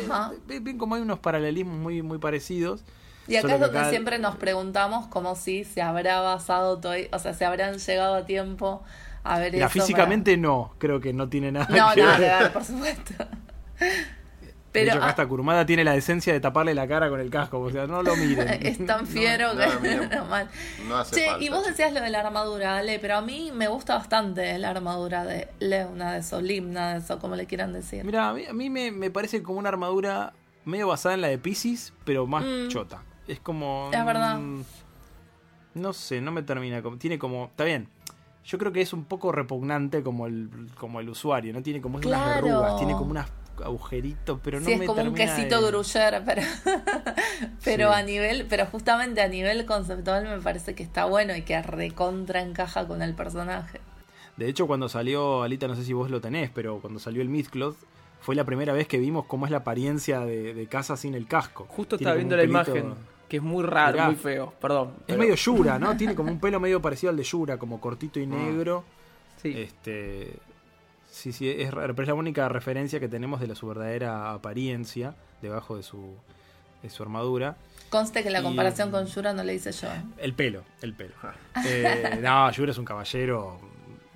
ven 0.46 0.78
como 0.78 0.94
hay 0.94 1.02
unos 1.02 1.18
paralelismos 1.18 1.76
muy, 1.76 2.00
muy 2.00 2.16
parecidos. 2.16 2.86
Y 3.28 3.36
acá 3.36 3.42
Solo 3.42 3.54
es 3.54 3.58
que 3.60 3.64
donde 3.66 3.78
acá- 3.80 3.90
siempre 3.90 4.18
nos 4.18 4.36
preguntamos 4.36 5.06
como 5.08 5.34
si 5.34 5.64
se 5.64 5.82
habrá 5.82 6.20
basado 6.20 6.78
todo, 6.78 6.94
o 7.12 7.18
sea, 7.18 7.34
se 7.34 7.44
habrán 7.44 7.78
llegado 7.78 8.14
a 8.14 8.24
tiempo 8.26 8.82
a 9.24 9.38
ver 9.38 9.52
Mira, 9.52 9.66
eso. 9.66 9.74
para- 9.74 9.84
físicamente 9.84 10.36
no, 10.36 10.74
creo 10.78 11.00
que 11.00 11.12
no 11.12 11.28
tiene 11.28 11.50
nada 11.52 11.66
No, 11.68 11.94
que 11.94 12.02
nada 12.02 12.18
ver. 12.18 12.42
ver, 12.42 12.52
por 12.52 12.64
supuesto. 12.64 13.14
de 13.80 14.82
Pero 14.82 14.88
hecho, 14.90 14.98
acá 14.98 15.06
ah, 15.06 15.10
esta 15.10 15.26
Kurumada 15.26 15.64
tiene 15.64 15.84
la 15.84 15.92
decencia 15.92 16.32
de 16.34 16.40
taparle 16.40 16.74
la 16.74 16.86
cara 16.86 17.08
con 17.08 17.18
el 17.18 17.30
casco, 17.30 17.58
o 17.60 17.70
sea, 17.70 17.86
no 17.86 18.02
lo 18.02 18.14
miren. 18.14 18.46
es 18.66 18.84
tan 18.84 19.06
fiero 19.06 19.54
no, 19.54 19.60
que 19.60 19.66
no, 19.66 19.80
mira, 19.80 20.18
no, 20.18 20.24
mal. 20.26 20.48
No 20.86 20.98
hace 20.98 21.16
Che, 21.16 21.26
falta. 21.26 21.42
y 21.44 21.48
vos 21.48 21.66
decías 21.66 21.92
lo 21.94 22.00
de 22.02 22.10
la 22.10 22.20
armadura, 22.20 22.76
Ale, 22.76 22.98
pero 22.98 23.16
a 23.16 23.22
mí 23.22 23.52
me 23.54 23.68
gusta 23.68 23.96
bastante 23.96 24.58
la 24.58 24.70
armadura 24.70 25.24
de 25.24 25.48
Leuna, 25.60 26.12
de 26.12 26.22
Solimna, 26.22 26.92
de 26.92 26.98
eso, 26.98 27.18
como 27.18 27.36
le 27.36 27.46
quieran 27.46 27.72
decir. 27.72 28.04
Mira, 28.04 28.28
a 28.28 28.34
mí, 28.34 28.44
a 28.46 28.52
mí 28.52 28.68
me, 28.68 28.90
me 28.92 29.10
parece 29.10 29.42
como 29.42 29.58
una 29.58 29.70
armadura 29.70 30.34
medio 30.66 30.88
basada 30.88 31.14
en 31.14 31.22
la 31.22 31.28
de 31.28 31.38
Pisces, 31.38 31.94
pero 32.04 32.26
más 32.26 32.44
Mm. 32.44 32.68
chota. 32.68 33.02
Es 33.28 33.40
como. 33.40 33.90
Es 33.92 34.04
verdad. 34.04 34.38
mm, 34.38 34.62
No 35.74 35.92
sé, 35.92 36.20
no 36.20 36.32
me 36.32 36.42
termina. 36.42 36.82
como- 36.82 36.96
Tiene 36.98 37.18
como. 37.18 37.46
Está 37.46 37.64
bien. 37.64 37.88
Yo 38.44 38.58
creo 38.58 38.72
que 38.72 38.80
es 38.80 38.92
un 38.92 39.04
poco 39.04 39.32
repugnante 39.32 40.02
como 40.04 40.26
el, 40.26 40.48
como 40.78 41.00
el 41.00 41.08
usuario, 41.08 41.52
¿no? 41.52 41.62
Tiene 41.62 41.80
como 41.80 41.98
unas 41.98 42.34
verrugas, 42.36 42.76
tiene 42.76 42.92
como 42.92 43.10
unos 43.10 43.26
agujeritos, 43.64 44.38
pero 44.42 44.60
no 44.60 44.66
sí, 44.66 44.72
es 44.74 44.78
me 44.78 44.86
como 44.86 45.02
un 45.02 45.14
quesito 45.14 45.60
de- 45.60 45.66
gruyere, 45.68 46.20
pero, 46.20 46.42
pero 47.64 47.92
Sí. 47.92 47.98
a 47.98 48.02
nivel, 48.02 48.46
pero 48.48 48.66
justamente 48.66 49.20
a 49.22 49.28
nivel 49.28 49.66
conceptual 49.66 50.24
me 50.28 50.38
parece 50.40 50.74
que 50.74 50.82
está 50.82 51.06
bueno 51.06 51.34
y 51.34 51.42
que 51.42 51.60
recontra 51.62 52.40
encaja 52.42 52.86
con 52.86 53.02
el 53.02 53.14
personaje. 53.14 53.80
De 54.36 54.48
hecho, 54.48 54.66
cuando 54.66 54.88
salió, 54.88 55.42
Alita, 55.42 55.66
no 55.66 55.74
sé 55.74 55.82
si 55.84 55.92
vos 55.94 56.10
lo 56.10 56.20
tenés, 56.20 56.50
pero 56.50 56.78
cuando 56.80 57.00
salió 57.00 57.22
el 57.22 57.28
Mythcloth, 57.28 57.76
fue 58.20 58.34
la 58.34 58.44
primera 58.44 58.72
vez 58.74 58.86
que 58.86 58.98
vimos 58.98 59.24
cómo 59.26 59.46
es 59.46 59.50
la 59.50 59.58
apariencia 59.58 60.20
de, 60.20 60.52
de 60.54 60.66
casa 60.68 60.96
sin 60.96 61.14
el 61.14 61.26
casco. 61.26 61.66
Justo 61.68 61.96
Tiene 61.96 62.10
estaba 62.10 62.16
viendo 62.16 62.36
la 62.36 62.42
pelito- 62.42 62.76
imagen, 62.76 62.94
que 63.28 63.38
es 63.38 63.42
muy 63.42 63.64
raro, 63.64 63.92
Mirá. 63.94 64.06
muy 64.06 64.16
feo, 64.16 64.52
perdón. 64.60 64.88
Es 64.98 65.02
pero- 65.06 65.18
medio 65.18 65.34
Yura, 65.34 65.78
¿no? 65.78 65.96
Tiene 65.96 66.14
como 66.14 66.30
un 66.30 66.38
pelo 66.40 66.60
medio 66.60 66.80
parecido 66.80 67.10
al 67.10 67.16
de 67.16 67.22
Yura, 67.24 67.58
como 67.58 67.80
cortito 67.80 68.18
Ah. 68.20 68.22
y 68.22 68.26
negro. 68.26 68.84
Sí. 69.42 69.52
Este. 69.56 70.34
Sí, 71.10 71.32
sí, 71.32 71.48
es, 71.50 71.72
raro, 71.72 71.94
pero 71.94 72.02
es 72.04 72.08
la 72.08 72.14
única 72.14 72.48
referencia 72.48 73.00
que 73.00 73.08
tenemos 73.08 73.40
de 73.40 73.46
la, 73.46 73.54
su 73.54 73.66
verdadera 73.66 74.32
apariencia 74.32 75.14
debajo 75.40 75.76
de 75.76 75.82
su, 75.82 76.14
de 76.82 76.90
su 76.90 77.02
armadura. 77.02 77.56
Conste 77.88 78.22
que 78.22 78.30
la 78.30 78.40
Y- 78.40 78.42
comparación 78.42 78.90
con 78.90 79.06
Yura 79.06 79.32
no 79.32 79.42
le 79.42 79.54
hice 79.54 79.72
yo. 79.72 79.88
¿eh? 79.88 80.02
El 80.18 80.34
pelo, 80.34 80.62
el 80.82 80.92
pelo. 80.94 81.14
Eh, 81.64 82.18
no, 82.22 82.50
Yura 82.50 82.72
es 82.72 82.78
un 82.78 82.84
caballero 82.84 83.58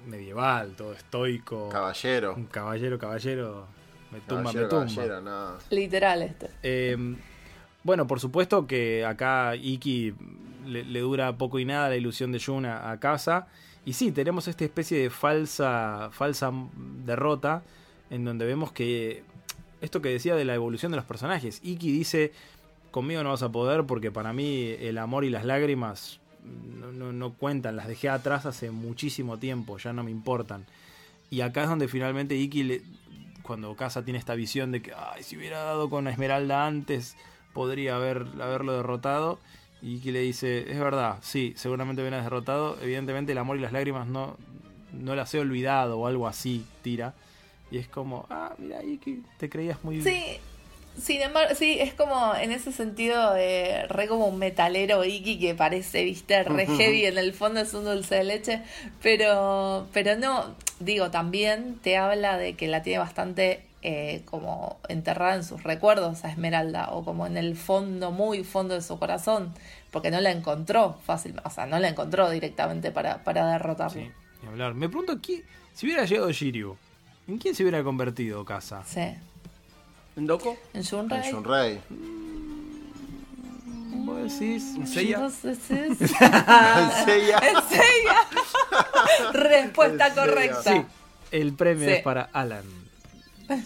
medieval, 0.07 0.75
todo 0.77 0.93
estoico. 0.93 1.69
Caballero. 1.71 2.35
Un 2.35 2.47
caballero, 2.47 2.99
caballero. 2.99 3.67
Me 4.11 4.19
tumba, 4.21 4.51
Caballero, 4.53 4.63
me 4.65 4.69
tumba. 4.69 4.87
caballero, 4.95 5.21
no. 5.21 5.53
Literal 5.71 6.23
este. 6.23 6.51
Eh, 6.63 7.17
bueno, 7.85 8.07
por 8.07 8.21
supuesto 8.21 8.67
que 8.67 9.05
acá 9.05 9.57
Iki 9.57 10.15
le, 10.67 11.01
dura 11.01 11.37
poco 11.37 11.59
y 11.59 11.65
nada 11.65 11.89
la 11.89 11.97
ilusión 11.97 12.33
de 12.33 12.41
Jun 12.41 12.67
a, 12.67 12.91
a 12.91 13.01
casa. 13.01 13.49
Y 13.85 13.95
sí, 13.95 14.13
tenemos 14.13 14.47
esta 14.49 14.65
especie 14.65 14.99
de 14.99 15.11
falsa, 15.11 16.11
falsa 16.13 16.53
derrota 17.05 17.63
en 18.11 18.25
donde 18.25 18.45
vemos 18.45 18.73
que 18.73 19.23
esto 19.81 20.03
que 20.03 20.11
decía 20.11 20.35
de 20.37 20.45
la 20.45 20.55
evolución 20.55 20.93
de 20.93 20.97
los 20.97 21.07
personajes. 21.07 21.61
Iki 21.65 21.91
dice, 21.91 22.33
conmigo 22.91 23.23
no 23.23 23.31
vas 23.31 23.43
a 23.43 23.51
poder 23.51 23.85
porque 23.85 24.11
para 24.11 24.33
mí 24.35 24.75
el 24.81 24.99
amor 24.99 25.25
y 25.25 25.31
las 25.31 25.45
lágrimas 25.47 26.21
no, 26.45 26.93
no- 26.93 27.13
no 27.13 27.33
cuentan, 27.33 27.77
las 27.77 27.89
dejé 27.89 28.09
atrás 28.11 28.45
hace 28.47 28.71
muchísimo 28.71 29.39
tiempo, 29.39 29.79
ya 29.79 29.93
no 29.95 30.03
me 30.05 30.11
importan. 30.11 30.67
Y 31.31 31.41
acá 31.41 31.63
es 31.63 31.69
donde 31.71 31.89
finalmente 31.89 32.35
Iki, 32.37 32.63
le- 32.65 32.83
cuando 33.43 33.75
Casa 33.77 34.05
tiene 34.05 34.19
esta 34.19 34.35
visión 34.35 34.71
de 34.73 34.83
que, 34.83 34.93
ay, 34.95 35.23
si 35.23 35.37
hubiera 35.39 35.63
dado 35.63 35.89
con 35.89 36.07
Esmeralda 36.09 36.67
antes, 36.67 37.17
podría 37.53 37.97
haber, 37.97 38.27
haberlo 38.41 38.75
derrotado. 38.75 39.39
Y 39.83 39.97
Iki 39.97 40.13
le 40.13 40.21
dice, 40.21 40.71
es 40.71 40.79
verdad, 40.79 41.19
sí, 41.23 41.55
seguramente 41.57 42.03
hubieras 42.03 42.25
derrotado. 42.25 42.77
Evidentemente 42.83 43.33
el 43.33 43.39
amor 43.39 43.57
y 43.57 43.61
las 43.61 43.73
lágrimas 43.73 44.07
no, 44.07 44.37
no 44.93 45.15
las 45.15 45.35
he 45.35 45.41
olvidado 45.41 45.99
o 45.99 46.07
algo 46.07 46.29
así, 46.29 46.65
tira. 46.83 47.15
Y 47.71 47.79
es 47.79 47.89
como, 47.89 48.27
ah, 48.31 48.55
mira, 48.59 48.83
Iki, 48.83 49.23
te 49.39 49.49
creías 49.49 49.83
muy... 49.85 50.03
Sí, 50.03 50.39
sin 50.99 51.23
embargo, 51.23 51.55
sí, 51.55 51.79
es 51.81 51.95
como 51.95 52.35
en 52.35 52.51
ese 52.53 52.73
sentido 52.73 53.33
de 53.33 53.87
re 53.89 54.09
como 54.09 54.27
un 54.27 54.39
metalero 54.39 55.05
Iki 55.05 55.39
que 55.39 55.55
parece, 55.55 56.05
viste, 56.05 56.43
re 56.43 56.67
heavy, 56.67 57.07
en 57.07 57.17
el 57.17 57.33
fondo 57.33 57.61
es 57.61 57.73
un 57.75 57.85
dulce 57.85 58.17
de 58.17 58.25
leche, 58.25 58.63
pero, 59.01 59.87
pero 59.93 60.17
no, 60.17 60.55
digo, 60.81 61.11
también 61.11 61.79
te 61.83 61.97
habla 61.97 62.37
de 62.37 62.55
que 62.55 62.67
la 62.67 62.83
tiene 62.83 62.99
bastante 62.99 63.63
eh, 63.83 64.23
como 64.27 64.79
enterrada 64.89 65.37
en 65.37 65.45
sus 65.45 65.63
recuerdos 65.63 66.25
a 66.25 66.31
Esmeralda, 66.31 66.91
o 66.91 67.05
como 67.05 67.27
en 67.27 67.37
el 67.37 67.57
fondo, 67.57 68.11
muy 68.11 68.45
fondo 68.45 68.75
de 68.75 68.83
su 68.83 68.99
corazón, 68.99 69.53
porque 69.91 70.11
no 70.11 70.21
la 70.21 70.31
encontró 70.31 70.99
fácil, 71.05 71.41
o 71.45 71.51
sea, 71.51 71.67
no 71.67 71.79
la 71.79 71.89
encontró 71.89 72.29
directamente 72.31 72.91
para, 72.91 73.25
para 73.25 73.47
derrotarlo. 73.47 74.01
Sí, 74.01 74.11
hablar. 74.47 74.75
Me 74.75 74.89
pregunto, 74.89 75.19
¿quién, 75.23 75.43
si 75.75 75.87
hubiera 75.87 76.05
llegado 76.05 76.31
Shiryu, 76.31 76.77
¿en 77.29 77.39
quién 77.39 77.55
se 77.55 77.63
hubiera 77.63 77.83
convertido 77.83 78.45
Casa? 78.45 78.83
Sí. 78.87 79.15
¿En 80.17 80.27
Doco? 80.27 80.57
En 80.75 80.83
Shunrei. 80.83 81.21
En 81.25 81.33
Shunrei. 81.33 81.81
¿Vos 84.05 84.17
decís? 84.39 84.75
¿En 84.77 84.87
Seiya? 84.87 85.19
En 85.43 85.97
Seiya. 87.07 87.41
Respuesta 89.33 90.15
correcta. 90.15 90.63
Sí, 90.73 90.83
el 91.31 91.53
premio 91.55 91.87
Sí. 91.89 91.95
es 91.95 92.03
para 92.03 92.29
Alan. 92.33 92.65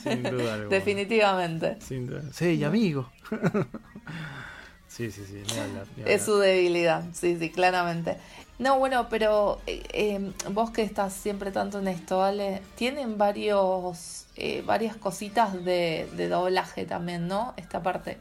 Sin 0.02 0.22
duda 0.22 0.54
alguna. 0.54 0.68
Definitivamente. 0.70 1.76
Sin 1.80 2.06
duda. 2.06 2.22
Sí, 2.32 2.54
y 2.54 2.64
amigo. 2.64 3.10
sí, 4.88 5.10
sí, 5.10 5.24
sí, 5.26 5.42
ni 5.52 5.58
hablar, 5.58 5.86
ni 5.96 6.04
Es 6.06 6.22
su 6.22 6.38
debilidad, 6.38 7.04
sí, 7.12 7.36
sí, 7.38 7.50
claramente. 7.50 8.16
No, 8.58 8.78
bueno, 8.78 9.08
pero 9.08 9.60
eh, 9.66 9.82
eh, 9.92 10.32
vos 10.50 10.70
que 10.70 10.82
estás 10.82 11.12
siempre 11.12 11.50
tanto 11.50 11.80
en 11.80 11.88
esto, 11.88 12.22
Ale, 12.22 12.62
tienen 12.76 13.18
varios, 13.18 14.26
eh, 14.36 14.62
varias 14.64 14.96
cositas 14.96 15.64
de, 15.64 16.08
de 16.16 16.28
doblaje 16.28 16.84
también, 16.86 17.26
¿no? 17.26 17.52
Esta 17.56 17.82
parte. 17.82 18.18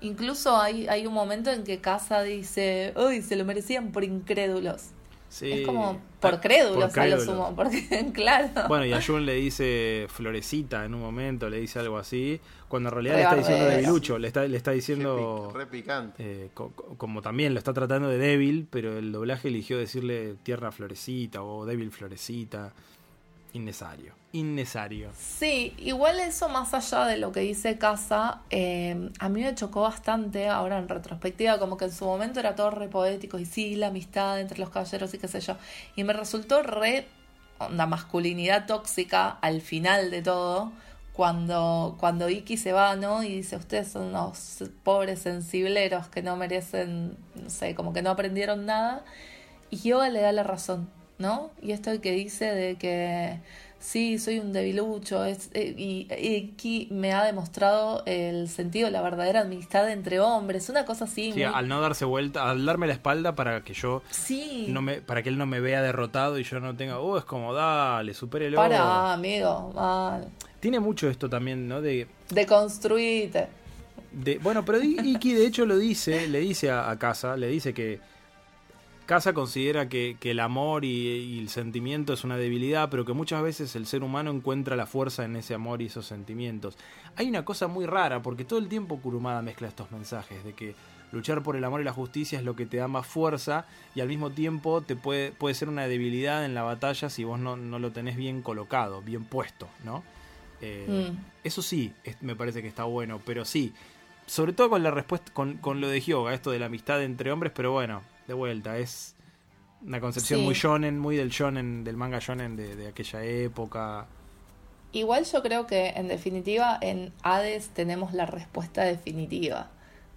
Incluso 0.00 0.56
hay, 0.56 0.86
hay 0.86 1.06
un 1.06 1.14
momento 1.14 1.50
en 1.50 1.64
que 1.64 1.80
Casa 1.80 2.22
dice, 2.22 2.92
uy, 2.96 3.22
se 3.22 3.36
lo 3.36 3.44
merecían 3.44 3.90
por 3.90 4.04
incrédulos. 4.04 4.90
Sí. 5.34 5.50
Es 5.50 5.66
como 5.66 6.00
por 6.20 6.34
Ah, 6.34 6.40
crédulos 6.40 6.92
por 6.92 7.02
a 7.02 7.06
lo 7.08 7.18
sumo, 7.20 7.56
porque 7.56 8.06
claro. 8.14 8.48
Bueno, 8.68 8.86
y 8.86 8.92
a 8.92 9.02
Jun 9.02 9.26
le 9.26 9.34
dice 9.34 10.06
Florecita 10.08 10.84
en 10.84 10.94
un 10.94 11.00
momento, 11.00 11.50
le 11.50 11.58
dice 11.58 11.80
algo 11.80 11.98
así, 11.98 12.40
cuando 12.68 12.90
en 12.90 12.94
realidad 12.94 13.14
Re 13.14 13.18
le 13.18 13.22
está 13.24 13.36
diciendo 13.36 13.64
debilucho, 13.66 14.18
le 14.18 14.28
está, 14.28 14.46
le 14.46 14.56
está 14.56 14.70
diciendo... 14.70 15.50
Re 15.52 15.66
picante. 15.66 16.22
eh, 16.24 16.50
co- 16.54 16.70
co- 16.70 16.96
como 16.96 17.20
también 17.20 17.52
lo 17.52 17.58
está 17.58 17.72
tratando 17.72 18.08
de 18.08 18.18
débil, 18.18 18.68
pero 18.70 18.96
el 18.96 19.10
doblaje 19.10 19.48
eligió 19.48 19.76
decirle 19.76 20.36
tierra 20.44 20.70
florecita 20.70 21.42
o 21.42 21.66
débil 21.66 21.90
florecita. 21.90 22.72
Innecesario. 23.54 24.14
Innecesario. 24.32 25.10
Sí, 25.16 25.74
igual 25.78 26.18
eso 26.18 26.48
más 26.48 26.74
allá 26.74 27.06
de 27.06 27.16
lo 27.18 27.30
que 27.30 27.38
dice 27.38 27.78
Casa, 27.78 28.40
eh, 28.50 29.10
a 29.20 29.28
mí 29.28 29.42
me 29.42 29.54
chocó 29.54 29.82
bastante 29.82 30.48
ahora 30.48 30.78
en 30.78 30.88
retrospectiva, 30.88 31.60
como 31.60 31.76
que 31.76 31.84
en 31.84 31.92
su 31.92 32.04
momento 32.04 32.40
era 32.40 32.56
todo 32.56 32.72
re 32.72 32.88
poético 32.88 33.38
y 33.38 33.46
sí, 33.46 33.76
la 33.76 33.86
amistad 33.86 34.40
entre 34.40 34.58
los 34.58 34.70
caballeros 34.70 35.14
y 35.14 35.18
qué 35.18 35.28
sé 35.28 35.40
yo, 35.40 35.56
y 35.94 36.02
me 36.02 36.12
resultó 36.12 36.64
re 36.64 37.06
onda 37.60 37.86
masculinidad 37.86 38.66
tóxica 38.66 39.30
al 39.40 39.60
final 39.60 40.10
de 40.10 40.22
todo, 40.22 40.72
cuando, 41.12 41.96
cuando 42.00 42.28
Iki 42.28 42.56
se 42.56 42.72
va, 42.72 42.96
¿no? 42.96 43.22
Y 43.22 43.28
dice, 43.28 43.54
ustedes 43.54 43.92
son 43.92 44.08
unos 44.08 44.64
pobres 44.82 45.20
sensibleros 45.20 46.08
que 46.08 46.22
no 46.22 46.34
merecen, 46.34 47.16
no 47.40 47.50
sé, 47.50 47.76
como 47.76 47.92
que 47.92 48.02
no 48.02 48.10
aprendieron 48.10 48.66
nada, 48.66 49.04
y 49.70 49.76
Yoga 49.76 50.08
le 50.08 50.22
da 50.22 50.32
la 50.32 50.42
razón, 50.42 50.90
¿no? 51.24 51.50
Y 51.62 51.72
esto 51.72 51.90
que 52.00 52.12
dice 52.12 52.44
de 52.46 52.76
que 52.76 53.38
sí, 53.80 54.18
soy 54.18 54.38
un 54.38 54.52
debilucho. 54.52 55.24
Es, 55.24 55.50
eh, 55.54 55.74
y 55.76 56.06
Iki 56.12 56.88
me 56.90 57.12
ha 57.12 57.24
demostrado 57.24 58.02
el 58.06 58.48
sentido 58.48 58.86
de 58.86 58.92
la 58.92 59.02
verdadera 59.02 59.40
amistad 59.40 59.90
entre 59.90 60.20
hombres. 60.20 60.68
Una 60.68 60.84
cosa 60.84 61.04
así. 61.04 61.32
Sí, 61.32 61.38
muy- 61.40 61.42
al 61.44 61.66
no 61.68 61.80
darse 61.80 62.04
vuelta, 62.04 62.48
al 62.50 62.64
darme 62.66 62.86
la 62.86 62.92
espalda 62.92 63.34
para 63.34 63.62
que 63.64 63.74
yo 63.74 64.02
Sí. 64.10 64.66
no 64.68 64.82
me, 64.82 65.00
para 65.00 65.22
que 65.22 65.28
él 65.30 65.38
no 65.38 65.46
me 65.46 65.60
vea 65.60 65.82
derrotado 65.82 66.38
y 66.38 66.44
yo 66.44 66.60
no 66.60 66.76
tenga, 66.76 66.98
oh, 67.00 67.16
es 67.18 67.24
como, 67.24 67.52
dale, 67.54 68.14
supérelo. 68.14 68.56
Para, 68.56 69.12
amigo. 69.14 69.72
mal. 69.74 70.28
Tiene 70.60 70.80
mucho 70.80 71.08
esto 71.10 71.28
también, 71.28 71.68
¿no? 71.68 71.80
De, 71.82 72.06
Deconstruite. 72.30 73.48
de 74.12 74.38
bueno, 74.38 74.64
pero 74.64 74.82
Iki 74.82 75.34
de 75.34 75.46
hecho 75.46 75.66
lo 75.66 75.76
dice, 75.76 76.26
le 76.28 76.40
dice 76.40 76.70
a, 76.70 76.90
a 76.90 76.98
Casa, 76.98 77.36
le 77.36 77.48
dice 77.48 77.74
que 77.74 78.00
Casa 79.06 79.34
considera 79.34 79.88
que, 79.88 80.16
que 80.18 80.30
el 80.30 80.40
amor 80.40 80.84
y, 80.84 80.88
y 81.08 81.38
el 81.38 81.50
sentimiento 81.50 82.12
es 82.14 82.24
una 82.24 82.36
debilidad, 82.38 82.88
pero 82.90 83.04
que 83.04 83.12
muchas 83.12 83.42
veces 83.42 83.76
el 83.76 83.86
ser 83.86 84.02
humano 84.02 84.30
encuentra 84.30 84.76
la 84.76 84.86
fuerza 84.86 85.24
en 85.24 85.36
ese 85.36 85.52
amor 85.54 85.82
y 85.82 85.86
esos 85.86 86.06
sentimientos. 86.06 86.76
Hay 87.16 87.28
una 87.28 87.44
cosa 87.44 87.66
muy 87.68 87.84
rara, 87.84 88.22
porque 88.22 88.44
todo 88.46 88.58
el 88.58 88.68
tiempo 88.68 88.98
Kurumada 89.00 89.42
mezcla 89.42 89.68
estos 89.68 89.90
mensajes 89.92 90.42
de 90.42 90.54
que 90.54 90.74
luchar 91.12 91.42
por 91.42 91.54
el 91.54 91.62
amor 91.64 91.82
y 91.82 91.84
la 91.84 91.92
justicia 91.92 92.38
es 92.38 92.44
lo 92.44 92.56
que 92.56 92.64
te 92.66 92.78
da 92.78 92.88
más 92.88 93.06
fuerza 93.06 93.66
y 93.94 94.00
al 94.00 94.08
mismo 94.08 94.30
tiempo 94.30 94.80
te 94.80 94.96
puede, 94.96 95.32
puede 95.32 95.54
ser 95.54 95.68
una 95.68 95.86
debilidad 95.86 96.44
en 96.44 96.54
la 96.54 96.62
batalla 96.62 97.10
si 97.10 97.24
vos 97.24 97.38
no, 97.38 97.56
no 97.56 97.78
lo 97.78 97.92
tenés 97.92 98.16
bien 98.16 98.40
colocado, 98.42 99.02
bien 99.02 99.24
puesto, 99.24 99.68
¿no? 99.84 100.02
Eh, 100.62 101.10
Mm. 101.12 101.16
Eso 101.44 101.60
sí, 101.60 101.92
es- 102.04 102.20
me 102.22 102.34
parece 102.34 102.62
que 102.62 102.68
está 102.68 102.84
bueno, 102.84 103.20
pero 103.24 103.44
sí, 103.44 103.74
sobre 104.26 104.54
todo 104.54 104.70
con 104.70 104.82
la 104.82 104.90
respuesta, 104.90 105.30
con, 105.34 105.58
con 105.58 105.82
lo 105.82 105.88
de 105.88 106.00
Hyoga, 106.00 106.32
esto 106.32 106.50
de 106.50 106.58
la 106.58 106.66
amistad 106.66 107.02
entre 107.02 107.30
hombres, 107.30 107.52
pero 107.54 107.70
bueno, 107.70 108.00
de 108.26 108.34
vuelta, 108.34 108.78
es 108.78 109.14
una 109.86 110.00
concepción 110.00 110.40
Sí. 110.40 110.44
muy 110.44 110.54
shonen, 110.54 110.98
muy 110.98 111.16
del 111.16 111.28
shonen, 111.30 111.84
del 111.84 111.96
manga 111.96 112.18
shonen 112.20 112.56
de, 112.56 112.74
de 112.76 112.88
aquella 112.88 113.22
época. 113.24 114.06
Igual 114.92 115.24
yo 115.24 115.42
creo 115.42 115.66
que 115.66 115.88
en 115.88 116.08
definitiva 116.08 116.78
en 116.80 117.12
Hades 117.22 117.68
tenemos 117.70 118.12
la 118.14 118.26
respuesta 118.26 118.82
definitiva 118.84 119.68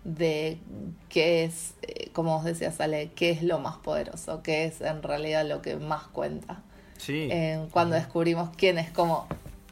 de 0.04 0.60
qué 1.10 1.44
es, 1.44 1.74
eh, 1.82 2.12
como 2.14 2.36
vos 2.36 2.46
decías 2.46 2.80
Ale, 2.80 3.12
qué 3.16 3.32
es 3.32 3.44
lo 3.44 3.60
más 3.60 3.78
poderoso, 3.78 4.42
qué 4.44 4.66
es 4.66 4.80
en 4.82 5.04
realidad 5.04 5.46
lo 5.46 5.62
que 5.62 5.76
más 5.76 6.04
cuenta. 6.08 6.62
Sí. 6.98 7.28
Eh, 7.32 7.68
cuando 7.72 7.96
descubrimos 7.96 8.50
quién 8.56 8.78
es 8.78 8.90
como 8.92 9.28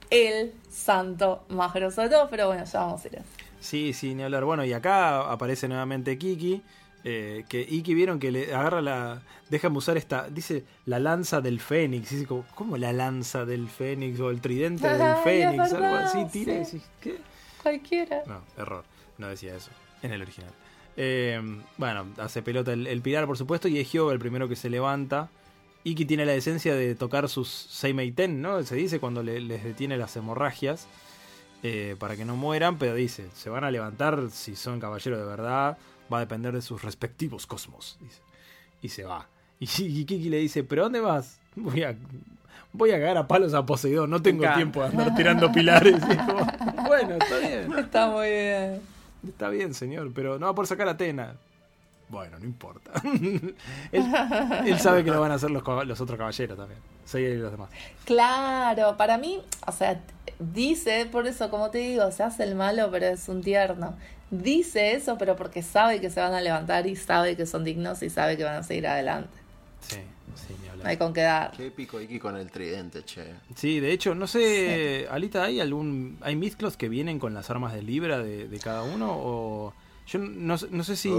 el 0.09 0.53
santo 0.69 1.45
más 1.49 1.73
grosso 1.73 2.01
de 2.01 2.09
todos, 2.09 2.27
pero 2.29 2.47
bueno, 2.47 2.65
ya 2.65 2.79
vamos 2.81 3.03
a 3.05 3.07
ir. 3.07 3.21
Sí, 3.59 3.93
sí, 3.93 4.13
ni 4.13 4.23
hablar. 4.23 4.43
Bueno, 4.43 4.65
y 4.65 4.73
acá 4.73 5.31
aparece 5.31 5.67
nuevamente 5.67 6.17
Kiki. 6.17 6.61
Eh, 7.07 7.45
que 7.47 7.61
Iki 7.61 7.93
vieron 7.93 8.19
que 8.19 8.31
le 8.31 8.53
agarra 8.53 8.81
la. 8.81 9.21
Déjame 9.49 9.77
usar 9.77 9.95
esta. 9.95 10.27
Dice 10.29 10.63
la 10.85 10.99
lanza 10.99 11.39
del 11.39 11.59
Fénix. 11.59 12.11
Y 12.11 12.15
dice 12.15 12.27
como, 12.27 12.45
¿cómo 12.55 12.77
la 12.77 12.91
lanza 12.91 13.45
del 13.45 13.69
Fénix? 13.69 14.19
O 14.19 14.31
el 14.31 14.41
tridente 14.41 14.87
del 14.89 15.01
Ay, 15.01 15.21
Fénix. 15.23 15.71
Algo 15.73 15.95
así. 15.95 16.25
Tira 16.33 16.53
y 16.55 16.81
¿qué? 16.99 17.17
Cualquiera. 17.61 18.23
No, 18.25 18.41
error. 18.57 18.83
No 19.17 19.27
decía 19.27 19.55
eso. 19.55 19.69
En 20.01 20.11
el 20.11 20.21
original. 20.21 20.51
Eh, 20.97 21.39
bueno, 21.77 22.07
hace 22.17 22.41
pelota 22.41 22.73
el, 22.73 22.87
el 22.87 23.01
pilar, 23.01 23.25
por 23.27 23.37
supuesto. 23.37 23.67
Y 23.67 23.77
es 23.79 23.91
Hyoga 23.91 24.11
el 24.13 24.19
primero 24.19 24.49
que 24.49 24.55
se 24.55 24.69
levanta. 24.69 25.29
Iki 25.83 26.05
tiene 26.05 26.25
la 26.25 26.31
decencia 26.31 26.73
de 26.73 26.95
tocar 26.95 27.29
sus 27.29 27.47
Seimeiten, 27.49 28.41
¿no? 28.41 28.63
Se 28.63 28.75
dice 28.75 28.99
cuando 28.99 29.21
le- 29.21 29.39
les 29.41 29.63
detiene 29.63 29.97
las 29.97 30.15
hemorragias. 30.15 30.87
eh, 31.63 31.95
para 31.97 32.15
que 32.15 32.25
no 32.25 32.35
mueran, 32.35 32.77
pero 32.77 32.93
dice, 32.93 33.25
se 33.33 33.49
van 33.49 33.63
a 33.63 33.71
levantar 33.71 34.29
si 34.29 34.55
son 34.55 34.79
caballeros 34.79 35.19
de 35.19 35.25
verdad. 35.25 35.77
Va 36.11 36.17
a 36.17 36.19
depender 36.21 36.53
de 36.53 36.61
sus 36.61 36.83
respectivos 36.83 37.47
cosmos. 37.47 37.97
Dice. 38.01 38.21
Y 38.81 38.89
se 38.89 39.03
va. 39.03 39.27
Y, 39.59 39.67
Kiki 40.05 40.29
le 40.29 40.37
dice, 40.37 40.63
¿pero 40.63 40.83
dónde 40.83 40.99
vas? 40.99 41.39
Voy 41.55 41.83
a, 41.83 41.95
voy 42.73 42.91
a 42.91 42.99
cagar 42.99 43.17
a 43.17 43.27
palos 43.27 43.53
a 43.53 43.65
Poseidón. 43.65 44.09
No 44.09 44.21
tengo 44.21 44.43
tiempo 44.53 44.81
de 44.81 44.87
andar 44.87 45.15
tirando 45.15 45.51
pilares. 45.51 45.95
Y 46.07 46.11
es 46.11 46.17
como, 46.17 46.45
bueno, 46.87 47.15
está 47.15 47.37
bien. 47.37 47.73
Está 47.79 48.09
muy 48.09 48.27
bien. 48.27 48.81
Está 49.25 49.49
bien, 49.49 49.73
señor, 49.73 50.11
pero 50.13 50.37
no 50.37 50.47
va 50.47 50.55
por 50.55 50.67
sacar 50.67 50.87
a 50.89 50.91
Atena. 50.91 51.35
Bueno, 52.09 52.37
no 52.39 52.45
importa. 52.45 52.91
él, 53.03 53.55
él 54.65 54.79
sabe 54.79 55.03
que 55.03 55.11
lo 55.11 55.19
van 55.21 55.31
a 55.31 55.35
hacer 55.35 55.49
los, 55.51 55.63
cab- 55.63 55.85
los 55.85 55.99
otros 56.01 56.17
caballeros 56.17 56.57
también. 56.57 56.79
Seguir 57.03 57.31
y 57.31 57.37
los 57.37 57.51
demás. 57.51 57.69
Claro, 58.05 58.95
para 58.97 59.17
mí, 59.17 59.41
o 59.65 59.71
sea, 59.71 60.01
dice, 60.39 61.07
por 61.11 61.27
eso, 61.27 61.49
como 61.49 61.69
te 61.71 61.79
digo, 61.79 62.11
se 62.11 62.23
hace 62.23 62.43
el 62.43 62.55
malo, 62.55 62.89
pero 62.91 63.07
es 63.07 63.27
un 63.29 63.41
tierno. 63.43 63.95
Dice 64.31 64.93
eso, 64.93 65.17
pero 65.17 65.35
porque 65.35 65.61
sabe 65.61 65.99
que 66.01 66.09
se 66.09 66.19
van 66.19 66.33
a 66.33 66.41
levantar 66.41 66.87
y 66.87 66.95
sabe 66.95 67.35
que 67.35 67.45
son 67.45 67.63
dignos 67.63 68.01
y 68.03 68.09
sabe 68.09 68.37
que 68.37 68.43
van 68.43 68.55
a 68.57 68.63
seguir 68.63 68.87
adelante. 68.87 69.29
Sí, 69.81 69.97
sí, 70.35 70.55
ni 70.61 70.65
No 70.67 70.71
hablar. 70.73 70.87
hay 70.87 70.97
con 70.97 71.13
qué 71.13 71.21
dar. 71.21 71.51
Qué 71.51 71.67
épico 71.67 72.01
Iki 72.01 72.19
con 72.19 72.35
el 72.35 72.49
tridente, 72.49 73.03
che. 73.03 73.23
Sí, 73.55 73.79
de 73.79 73.91
hecho, 73.91 74.15
no 74.15 74.25
sé, 74.25 75.07
Alita, 75.11 75.43
¿hay 75.43 75.59
algún. 75.59 76.17
¿Hay 76.21 76.35
Mizclos 76.35 76.75
que 76.75 76.89
vienen 76.89 77.19
con 77.19 77.33
las 77.35 77.49
armas 77.51 77.73
de 77.73 77.83
Libra 77.83 78.17
de, 78.19 78.47
de 78.47 78.59
cada 78.59 78.81
uno? 78.83 79.11
O. 79.11 79.73
Yo 80.07 80.19
no, 80.19 80.57
sé- 80.57 80.67
no 80.71 80.83
sé 80.83 80.95
si. 80.95 81.11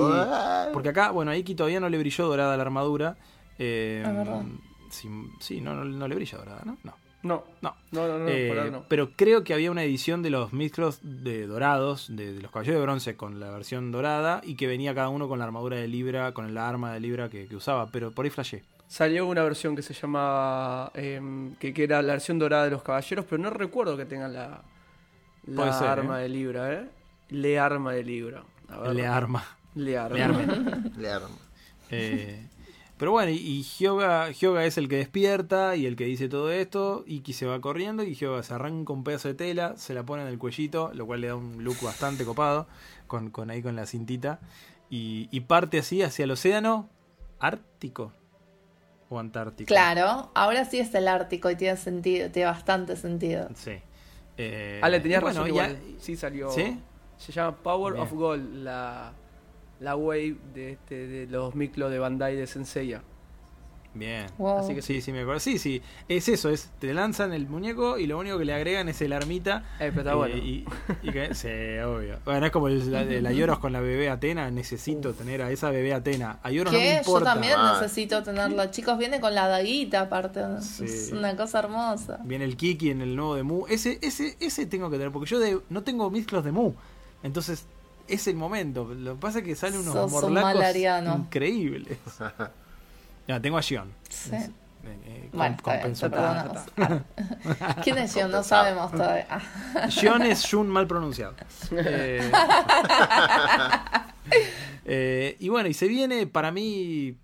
Porque 0.73 0.89
acá, 0.91 1.11
bueno, 1.11 1.31
a 1.31 1.37
Iki 1.37 1.55
todavía 1.55 1.81
no 1.81 1.89
le 1.89 1.99
brilló 1.99 2.27
dorada 2.27 2.57
la 2.57 2.63
armadura. 2.63 3.17
Eh, 3.59 4.03
Es 4.07 4.15
verdad. 4.15 4.43
sí, 4.91 5.09
sí, 5.41 5.61
no, 5.61 5.75
no, 5.75 5.85
no 5.85 6.07
le 6.09 6.15
brilla 6.15 6.39
dorada, 6.39 6.63
¿no? 6.65 6.77
No. 6.85 6.95
No, 7.23 7.43
No. 7.61 7.75
no, 7.91 8.07
no, 8.07 8.19
no, 8.21 8.29
Eh, 8.29 8.47
por 8.49 8.59
ahora 8.59 8.71
no. 8.71 8.85
Pero 8.89 9.11
creo 9.17 9.43
que 9.43 9.53
había 9.53 9.73
una 9.73 9.83
edición 9.83 10.23
de 10.23 10.31
los 10.31 10.53
Mizclos 10.53 11.01
de 11.03 11.47
dorados, 11.49 12.07
de, 12.15 12.35
de 12.35 12.41
los 12.43 12.53
caballeros 12.53 12.79
de 12.79 12.83
bronce 12.85 13.17
con 13.17 13.41
la 13.41 13.51
versión 13.51 13.91
dorada, 13.91 14.41
y 14.45 14.55
que 14.55 14.69
venía 14.69 14.95
cada 14.95 15.09
uno 15.09 15.27
con 15.27 15.41
la 15.41 15.45
armadura 15.47 15.77
de 15.77 15.89
Libra, 15.89 16.33
con 16.33 16.55
la 16.55 16.69
arma 16.69 16.93
de 16.93 17.01
Libra 17.01 17.29
que, 17.29 17.49
que 17.49 17.57
usaba, 17.57 17.91
pero 17.91 18.13
por 18.13 18.27
ahí 18.27 18.31
flashé. 18.31 18.63
Salió 18.87 19.27
una 19.27 19.43
versión 19.43 19.75
que 19.75 19.83
se 19.83 19.93
llama. 19.95 20.93
em, 20.95 21.57
que, 21.57 21.75
que 21.75 21.83
era 21.85 22.01
la 22.03 22.13
versión 22.13 22.39
dorada 22.39 22.65
de 22.67 22.71
los 22.71 22.83
caballeros, 22.85 23.25
pero 23.29 23.43
no 23.43 23.51
recuerdo 23.51 23.97
que 23.97 24.05
tengan 24.05 24.33
la, 24.33 24.63
la 25.47 25.57
Puede 25.57 25.73
ser, 25.73 25.89
arma 25.89 26.21
¿eh? 26.21 26.23
de 26.25 26.29
Libra, 26.29 26.73
¿eh? 26.75 26.89
Le 27.31 27.59
arma 27.59 27.93
de 27.93 28.05
Libra. 28.05 28.45
Le 28.93 29.07
arma. 29.07 29.45
Le 29.75 29.97
arma. 29.99 30.17
Le 30.17 30.23
arma. 30.25 30.83
Le 30.97 31.11
arma. 31.11 31.29
Eh, 31.91 32.49
pero 32.99 33.13
bueno, 33.13 33.31
y, 33.31 33.63
Hyoga, 33.63 34.31
Hyoga 34.33 34.65
es 34.65 34.79
el 34.79 34.89
que 34.89 34.97
despierta 34.97 35.77
y 35.77 35.85
el 35.87 35.97
que 35.97 36.05
dice 36.05 36.29
todo 36.29 36.51
esto. 36.51 37.05
Iki 37.07 37.33
se 37.33 37.47
va 37.47 37.61
corriendo 37.61 38.03
y 38.03 38.15
Hyoga 38.15 38.43
se 38.43 38.55
arranca 38.55 38.93
un 38.93 39.05
pedazo 39.05 39.29
de 39.29 39.35
tela, 39.35 39.77
se 39.77 39.93
la 39.95 40.03
pone 40.05 40.23
en 40.23 40.29
el 40.29 40.39
cuellito, 40.39 40.91
lo 40.95 41.07
cual 41.07 41.21
le 41.21 41.29
da 41.29 41.37
un 41.37 41.63
look 41.63 41.77
bastante 41.83 42.25
copado, 42.25 42.67
con, 43.07 43.31
con 43.31 43.51
ahí 43.51 43.63
con 43.63 43.77
la 43.77 43.87
cintita. 43.87 44.41
Y, 44.89 45.29
y 45.31 45.41
parte 45.41 45.79
así 45.79 46.03
hacia 46.03 46.25
el 46.25 46.31
océano 46.31 46.89
Ártico 47.39 48.13
o 49.11 49.19
Antártico. 49.19 49.69
Claro, 49.69 50.31
ahora 50.35 50.65
sí 50.65 50.79
es 50.79 50.95
el 50.95 51.07
Ártico 51.09 51.51
y 51.51 51.57
tiene 51.57 51.77
sentido, 51.77 52.31
tiene 52.31 52.47
bastante 52.51 52.97
sentido. 52.97 53.49
Sí. 53.55 53.73
Eh, 54.39 54.81
Ale, 54.83 55.01
tenías 55.01 55.21
bueno, 55.23 55.41
razón 55.41 55.55
ya- 55.55 55.69
igual. 55.69 55.83
Sí 55.99 56.17
salió. 56.17 56.51
¿Sí? 56.51 56.79
Se 57.19 57.33
llama 57.33 57.57
Power 57.57 57.95
Bien. 57.95 58.05
of 58.07 58.13
Gold, 58.13 58.55
la, 58.63 59.13
la 59.81 59.97
wave 59.97 60.37
de, 60.55 60.73
este, 60.73 61.07
de 61.07 61.27
los 61.27 61.55
miclos 61.55 61.91
de 61.91 61.99
Bandai 61.99 62.37
de 62.37 62.47
Senseiya. 62.47 63.03
Bien. 63.95 64.27
Wow. 64.37 64.59
Así 64.59 64.75
que 64.75 64.83
Sí, 64.83 65.01
sí, 65.01 65.11
me 65.11 65.23
acuerdo. 65.23 65.41
Sí, 65.41 65.59
sí. 65.59 65.81
Es 66.07 66.29
eso, 66.29 66.51
es 66.51 66.69
te 66.79 66.93
lanzan 66.93 67.33
el 67.33 67.49
muñeco 67.49 67.97
y 67.97 68.07
lo 68.07 68.19
único 68.19 68.37
que 68.37 68.45
le 68.45 68.53
agregan 68.53 68.91
es 68.91 69.01
el 69.01 69.15
armita. 69.15 69.65
Eh, 69.81 69.91
pero 69.95 70.01
está 70.01 70.13
Eh, 70.13 70.17
bueno. 70.17 70.37
y, 70.37 70.67
y 71.03 71.11
que, 71.13 71.35
sí, 71.35 71.49
obvio. 71.83 72.19
Bueno, 72.27 72.45
es 72.45 72.53
como 72.53 72.69
el- 72.69 72.93
la, 72.93 73.05
la 73.05 73.33
Lloros 73.33 73.59
con 73.59 73.73
la 73.73 73.81
bebé 73.81 74.11
Atena. 74.11 74.51
Necesito 74.51 75.15
tener 75.15 75.41
a 75.41 75.51
esa 75.51 75.71
bebé 75.71 75.95
Atena. 75.95 76.41
A 76.43 76.51
Lloros 76.51 76.75
no 76.75 76.79
me 76.79 76.85
¿Qué? 76.85 76.93
Yo 76.93 76.99
importa. 76.99 77.33
también 77.33 77.55
Ah. 77.57 77.79
necesito 77.81 78.23
tenerla. 78.23 78.71
Chicos, 78.71 78.99
viene 78.99 79.19
con 79.19 79.35
la 79.35 79.49
daguita 79.49 80.03
aparte. 80.03 80.43
Sí. 80.61 80.85
Es 80.85 81.13
una 81.13 81.35
cosa 81.35 81.61
hermosa. 81.61 82.19
Viene 82.23 82.45
el 82.45 82.59
Kiki 82.59 82.91
en 82.91 83.01
el 83.01 83.17
nuevo 83.17 83.35
de 83.35 83.45
Mu. 83.45 83.65
Ese, 83.67 83.99
ese, 84.03 84.37
ese 84.41 84.67
tengo 84.67 84.91
que 84.91 84.99
tener, 84.99 85.11
porque 85.11 85.31
yo 85.31 85.39
de- 85.39 85.61
no 85.71 85.83
tengo 85.85 86.11
mezclos 86.11 86.45
de 86.45 86.53
Mu. 86.53 86.75
Entonces, 87.27 87.67
es 88.09 88.27
el 88.27 88.37
momento. 88.37 88.85
Lo 88.85 89.15
que 89.15 89.21
pasa 89.21 89.39
es 89.39 89.45
que 89.45 89.57
salen 89.57 89.81
unos 89.81 89.95
Sos 89.95 90.11
morlacos 90.11 90.77
increíbles. 91.19 91.99
Ya, 93.29 93.41
tengo 93.41 93.59
a 93.59 93.61
Gion. 93.61 93.93
Sí. 94.09 94.37
Eh, 94.37 94.51
eh, 94.85 95.31
Bueno, 95.33 95.57
bien. 95.65 95.95
¿Quién 97.83 97.99
es 97.99 98.15
yo? 98.15 98.29
No 98.29 98.45
sabemos 98.45 98.93
todavía. 98.93 99.41
Gion 99.89 100.23
es 100.23 100.49
Jun 100.49 100.69
mal 100.69 100.87
pronunciado. 100.87 101.35
Eh, 101.73 102.31
eh, 104.85 105.37
y 105.41 105.49
bueno, 105.49 105.69
y 105.69 105.75
se 105.75 105.89
viene 105.89 106.29
para 106.29 106.53
mí 106.53 107.17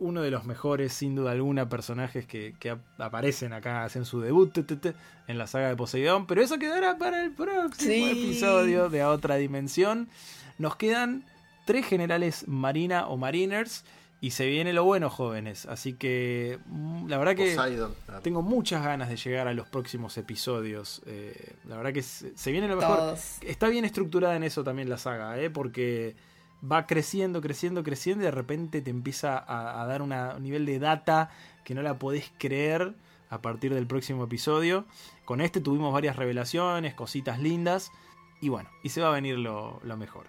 uno 0.00 0.22
de 0.22 0.30
los 0.30 0.44
mejores, 0.44 0.92
sin 0.92 1.14
duda 1.14 1.32
alguna, 1.32 1.68
personajes 1.68 2.26
que, 2.26 2.54
que 2.58 2.70
ap- 2.70 3.00
aparecen 3.00 3.52
acá, 3.52 3.84
hacen 3.84 4.04
su 4.04 4.20
debut 4.20 4.56
en 5.26 5.38
la 5.38 5.46
saga 5.46 5.68
de 5.68 5.76
Poseidón. 5.76 6.26
Pero 6.26 6.40
eso 6.42 6.58
quedará 6.58 6.98
para 6.98 7.22
el 7.22 7.30
próximo 7.32 7.72
Sí. 7.92 8.10
episodio 8.10 8.88
de 8.88 9.02
A 9.02 9.10
Otra 9.10 9.36
Dimensión. 9.36 10.08
Nos 10.58 10.76
quedan 10.76 11.24
tres 11.66 11.86
generales 11.86 12.46
marina 12.48 13.06
o 13.08 13.16
mariners. 13.16 13.84
Y 14.20 14.32
se 14.32 14.46
viene 14.48 14.72
lo 14.72 14.82
bueno, 14.82 15.10
jóvenes. 15.10 15.64
Así 15.66 15.92
que 15.92 16.58
mm, 16.66 17.06
la 17.06 17.18
verdad 17.18 17.36
que... 17.36 17.54
Poseidon. 17.54 17.94
Tengo 18.24 18.42
muchas 18.42 18.82
ganas 18.84 19.08
de 19.08 19.16
llegar 19.16 19.46
a 19.46 19.54
los 19.54 19.68
próximos 19.68 20.18
episodios. 20.18 21.02
Eh, 21.06 21.52
la 21.68 21.76
verdad 21.76 21.92
que 21.92 22.02
se, 22.02 22.36
se 22.36 22.50
viene 22.50 22.66
lo 22.66 22.74
mejor. 22.74 22.96
Todos. 22.96 23.38
Está 23.42 23.68
bien 23.68 23.84
estructurada 23.84 24.34
en 24.34 24.42
eso 24.42 24.64
también 24.64 24.88
la 24.88 24.98
saga, 24.98 25.38
¿eh? 25.38 25.50
porque 25.50 26.16
va 26.62 26.86
creciendo, 26.86 27.40
creciendo, 27.40 27.82
creciendo 27.82 28.24
y 28.24 28.26
de 28.26 28.30
repente 28.30 28.80
te 28.80 28.90
empieza 28.90 29.38
a, 29.38 29.86
dar 29.86 30.02
un 30.02 30.14
nivel 30.42 30.66
de 30.66 30.78
data 30.78 31.30
que 31.64 31.74
no 31.74 31.82
la 31.82 31.98
podés 31.98 32.32
creer. 32.38 32.94
a 33.30 33.42
partir 33.42 33.74
del 33.74 33.86
próximo 33.86 34.24
episodio. 34.24 34.86
Con 35.26 35.42
este 35.42 35.60
tuvimos 35.60 35.92
varias 35.92 36.16
revelaciones, 36.16 36.94
cositas 36.94 37.38
lindas. 37.38 37.92
Y 38.40 38.48
bueno, 38.48 38.70
y 38.82 38.88
se 38.88 39.02
va 39.02 39.08
a 39.08 39.12
venir 39.12 39.38
lo, 39.38 39.80
mejor. 39.98 40.26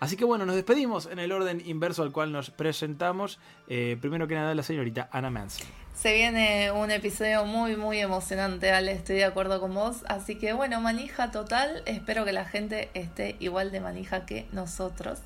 Así 0.00 0.16
que 0.16 0.24
bueno, 0.26 0.44
nos 0.44 0.56
despedimos 0.56 1.06
en 1.06 1.18
el 1.18 1.32
orden 1.32 1.62
inverso 1.64 2.02
al 2.02 2.12
cual 2.12 2.32
nos 2.32 2.50
presentamos. 2.50 3.38
Eh, 3.68 3.96
primero 4.00 4.28
que 4.28 4.34
nada, 4.34 4.54
la 4.54 4.62
señorita 4.62 5.08
Anna 5.12 5.30
Manson. 5.30 5.66
Se 5.94 6.12
viene 6.12 6.72
un 6.72 6.90
episodio 6.90 7.44
muy, 7.44 7.76
muy 7.76 8.00
emocionante, 8.00 8.72
Ale, 8.72 8.92
estoy 8.92 9.16
de 9.16 9.24
acuerdo 9.24 9.60
con 9.60 9.72
vos. 9.72 10.04
Así 10.08 10.34
que 10.36 10.52
bueno, 10.52 10.80
manija 10.80 11.30
total. 11.30 11.82
Espero 11.86 12.24
que 12.24 12.32
la 12.32 12.44
gente 12.44 12.90
esté 12.94 13.36
igual 13.38 13.70
de 13.70 13.80
manija 13.80 14.26
que 14.26 14.46
nosotros. 14.52 15.20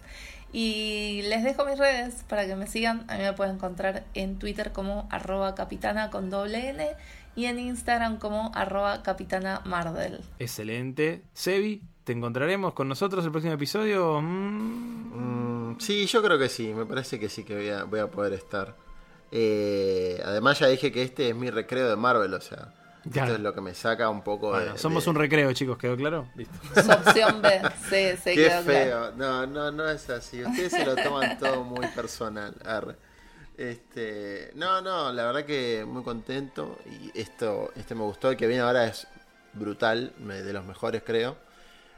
Y 0.52 1.22
les 1.28 1.44
dejo 1.44 1.64
mis 1.66 1.78
redes 1.78 2.24
para 2.28 2.46
que 2.46 2.56
me 2.56 2.66
sigan. 2.66 3.04
A 3.08 3.16
mí 3.16 3.22
me 3.22 3.32
pueden 3.34 3.56
encontrar 3.56 4.04
en 4.14 4.38
Twitter 4.38 4.72
como 4.72 5.06
arroba 5.10 5.54
capitana 5.54 6.10
con 6.10 6.30
doble 6.30 6.70
N 6.70 6.88
y 7.36 7.46
en 7.46 7.58
Instagram 7.58 8.18
como 8.18 8.50
arroba 8.54 9.02
capitana 9.02 9.60
Mardel. 9.64 10.20
Excelente. 10.38 11.22
Sebi, 11.34 11.82
¿te 12.04 12.12
encontraremos 12.12 12.72
con 12.72 12.88
nosotros 12.88 13.24
el 13.24 13.30
próximo 13.30 13.54
episodio? 13.54 14.20
Mm. 14.20 15.68
Mm, 15.68 15.80
sí, 15.80 16.06
yo 16.06 16.22
creo 16.22 16.38
que 16.38 16.48
sí, 16.48 16.72
me 16.74 16.86
parece 16.86 17.20
que 17.20 17.28
sí 17.28 17.44
que 17.44 17.54
voy 17.54 17.68
a, 17.68 17.84
voy 17.84 18.00
a 18.00 18.08
poder 18.08 18.32
estar. 18.32 18.74
Eh, 19.30 20.20
además 20.24 20.58
ya 20.58 20.68
dije 20.68 20.90
que 20.90 21.02
este 21.02 21.28
es 21.28 21.36
mi 21.36 21.50
recreo 21.50 21.88
de 21.88 21.96
Marvel, 21.96 22.32
o 22.32 22.40
sea, 22.40 22.72
Claro. 23.10 23.28
esto 23.28 23.36
es 23.36 23.42
lo 23.42 23.54
que 23.54 23.60
me 23.60 23.74
saca 23.74 24.08
un 24.08 24.22
poco 24.22 24.50
Bueno, 24.50 24.72
de... 24.74 24.78
somos 24.78 25.04
de- 25.04 25.10
un 25.10 25.16
recreo, 25.16 25.52
chicos, 25.52 25.78
¿quedó 25.78 25.96
claro? 25.96 26.28
Listo. 26.34 26.54
Opción 26.92 27.42
B, 27.42 27.60
sí, 27.88 28.20
se 28.22 28.34
Qué 28.34 28.34
quedó 28.34 28.62
claro. 28.62 28.64
feo. 28.64 29.12
No, 29.16 29.46
no, 29.46 29.70
no 29.70 29.88
es 29.88 30.08
así. 30.10 30.42
Ustedes 30.44 30.72
se 30.72 30.84
lo 30.84 30.94
toman 30.96 31.38
todo 31.38 31.64
muy 31.64 31.86
personal. 31.88 32.54
Arre. 32.64 32.96
Este, 33.56 34.52
no, 34.54 34.80
no, 34.80 35.12
la 35.12 35.24
verdad 35.26 35.44
que 35.44 35.84
muy 35.86 36.04
contento 36.04 36.78
y 36.86 37.10
esto, 37.18 37.72
este 37.76 37.94
me 37.94 38.02
gustó. 38.02 38.30
El 38.30 38.36
que 38.36 38.46
viene 38.46 38.62
ahora 38.62 38.86
es 38.86 39.06
brutal, 39.52 40.12
de 40.18 40.52
los 40.52 40.64
mejores 40.64 41.02
creo. 41.04 41.36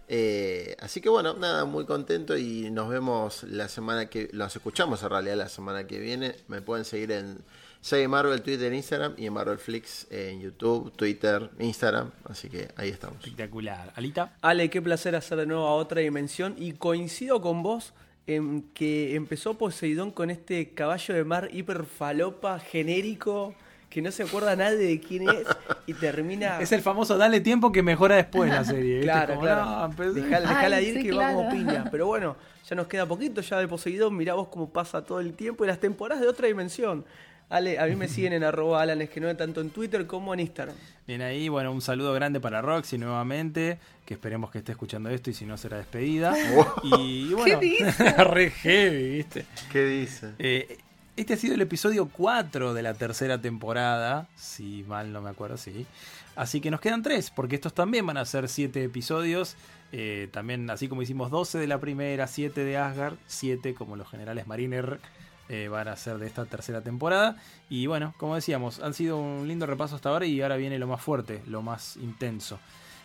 Eh, 0.08 0.74
así 0.80 1.00
que 1.00 1.08
bueno, 1.08 1.34
nada, 1.34 1.64
muy 1.66 1.84
contento 1.86 2.36
y 2.36 2.70
nos 2.70 2.88
vemos 2.88 3.44
la 3.44 3.68
semana 3.68 4.06
que, 4.06 4.28
los 4.32 4.56
escuchamos 4.56 5.02
en 5.02 5.11
realidad 5.11 5.36
la 5.36 5.48
semana 5.48 5.86
que 5.86 5.98
viene. 6.00 6.34
Me 6.48 6.62
pueden 6.62 6.84
seguir 6.84 7.12
en 7.12 7.38
Soy 7.83 8.07
Marvel, 8.09 8.43
Twitter, 8.43 8.72
Instagram 8.72 9.14
y 9.16 9.24
en 9.26 9.33
Marvel 9.33 9.57
Flix 9.59 10.07
en 10.11 10.41
YouTube, 10.41 10.93
Twitter, 10.93 11.51
Instagram. 11.59 12.11
Así 12.24 12.51
que 12.51 12.68
ahí 12.76 12.91
estamos. 12.91 13.16
Espectacular. 13.20 13.93
Alita. 13.97 14.35
Ale, 14.43 14.68
qué 14.68 14.83
placer 14.83 15.16
hacer 15.16 15.39
de 15.39 15.47
nuevo 15.47 15.66
a 15.66 15.74
otra 15.74 16.03
dimensión 16.03 16.55
y 16.59 16.72
coincido 16.72 17.41
con 17.41 17.62
vos 17.62 17.95
en 18.26 18.62
que 18.74 19.14
empezó 19.14 19.57
Poseidón 19.57 20.11
con 20.11 20.31
este 20.31 20.74
caballo 20.74 21.14
de 21.14 21.24
mar 21.24 21.49
hiperfalopa 21.53 22.59
genérico 22.59 23.55
que 23.89 24.01
no 24.01 24.12
se 24.12 24.22
acuerda 24.22 24.55
nadie 24.55 24.76
de 24.76 25.01
quién 25.01 25.28
es 25.28 25.47
y 25.87 25.95
termina... 25.95 26.59
Es 26.61 26.70
el 26.70 26.81
famoso 26.81 27.18
dale 27.18 27.41
tiempo 27.41 27.72
que 27.72 27.83
mejora 27.83 28.14
después 28.16 28.49
la 28.49 28.64
serie. 28.64 28.99
¿viste? 28.99 29.03
Claro, 29.03 29.35
Como, 29.35 29.47
claro. 29.47 29.89
no, 29.89 30.12
Dejala, 30.12 30.49
dejala 30.49 30.76
Ay, 30.76 30.85
ir 30.87 30.95
sí, 30.99 31.03
que 31.03 31.11
claro. 31.11 31.39
vamos 31.39 31.55
piña. 31.55 31.85
Pero 31.91 32.07
bueno, 32.07 32.37
ya 32.68 32.76
nos 32.76 32.87
queda 32.87 33.07
poquito 33.07 33.41
ya 33.41 33.59
de 33.59 33.66
Poseidón. 33.66 34.16
Mirá 34.16 34.35
vos 34.35 34.47
cómo 34.49 34.70
pasa 34.70 35.05
todo 35.05 35.18
el 35.18 35.33
tiempo 35.35 35.64
y 35.64 35.66
las 35.66 35.81
temporadas 35.81 36.22
de 36.22 36.28
otra 36.28 36.47
dimensión. 36.47 37.05
Ale, 37.51 37.80
a 37.80 37.86
mí 37.86 37.96
me 37.96 38.07
siguen 38.07 38.32
en 38.32 38.44
arroba 38.44 38.80
Alan 38.80 39.03
Esquenoe, 39.03 39.34
tanto 39.34 39.61
en 39.61 39.70
Twitter 39.70 40.07
como 40.07 40.32
en 40.32 40.40
Instagram. 40.40 40.76
Bien 41.05 41.20
ahí, 41.20 41.48
bueno, 41.48 41.72
un 41.72 41.82
saludo 41.82 42.14
grande 42.14 42.38
para 42.38 42.62
Roxy 42.62 42.96
nuevamente, 42.96 43.80
que 44.07 44.14
esperemos 44.14 44.53
que 44.53 44.59
esté 44.59 44.70
escuchando 44.70 45.11
esto 45.11 45.30
y 45.30 45.34
si 45.34 45.44
no 45.46 45.57
será 45.57 45.76
despedida. 45.76 46.32
y 46.84 47.34
bueno, 47.34 47.59
dice? 47.59 48.12
re 48.24 48.51
heavy, 48.51 49.16
¿viste? 49.16 49.46
¿Qué 49.72 49.84
dice? 49.84 50.30
Eh, 50.38 50.78
este 51.16 51.34
ha 51.34 51.36
sido 51.36 51.55
el 51.55 51.61
episodio 51.61 52.09
4 52.09 52.72
de 52.72 52.82
la 52.82 52.94
tercera 52.94 53.40
temporada, 53.40 54.28
si 54.36 54.84
mal 54.86 55.12
no 55.12 55.20
me 55.20 55.30
acuerdo, 55.30 55.57
sí. 55.57 55.86
Así 56.36 56.61
que 56.61 56.70
nos 56.70 56.80
quedan 56.80 57.03
3, 57.03 57.32
porque 57.32 57.57
estos 57.57 57.74
también 57.74 58.07
van 58.07 58.16
a 58.16 58.24
ser 58.24 58.48
7 58.48 58.84
episodios. 58.84 59.57
Eh, 59.90 60.28
también, 60.30 60.70
así 60.70 60.86
como 60.86 61.03
hicimos 61.03 61.32
12 61.32 61.59
de 61.59 61.66
la 61.66 61.80
primera, 61.80 62.28
7 62.28 62.62
de 62.62 62.76
Asgard, 62.76 63.16
7 63.26 63.74
como 63.74 63.96
los 63.96 64.09
generales 64.09 64.46
Mariner 64.46 65.01
eh, 65.53 65.66
van 65.66 65.88
a 65.88 65.96
ser 65.96 66.18
de 66.18 66.28
esta 66.28 66.46
tercera 66.46 66.80
temporada. 66.80 67.36
Y 67.68 67.86
bueno, 67.86 68.14
como 68.18 68.36
decíamos, 68.36 68.78
han 68.78 68.94
sido 68.94 69.18
un 69.18 69.48
lindo 69.48 69.66
repaso 69.66 69.96
hasta 69.96 70.09
ahora 70.09 70.24
y 70.24 70.40
ahora 70.40 70.57
viene 70.57 70.78
lo 70.78 70.86
más 70.86 71.03
fuerte, 71.03 71.42
lo 71.46 71.61
más 71.61 71.96
intenso. 71.96 72.61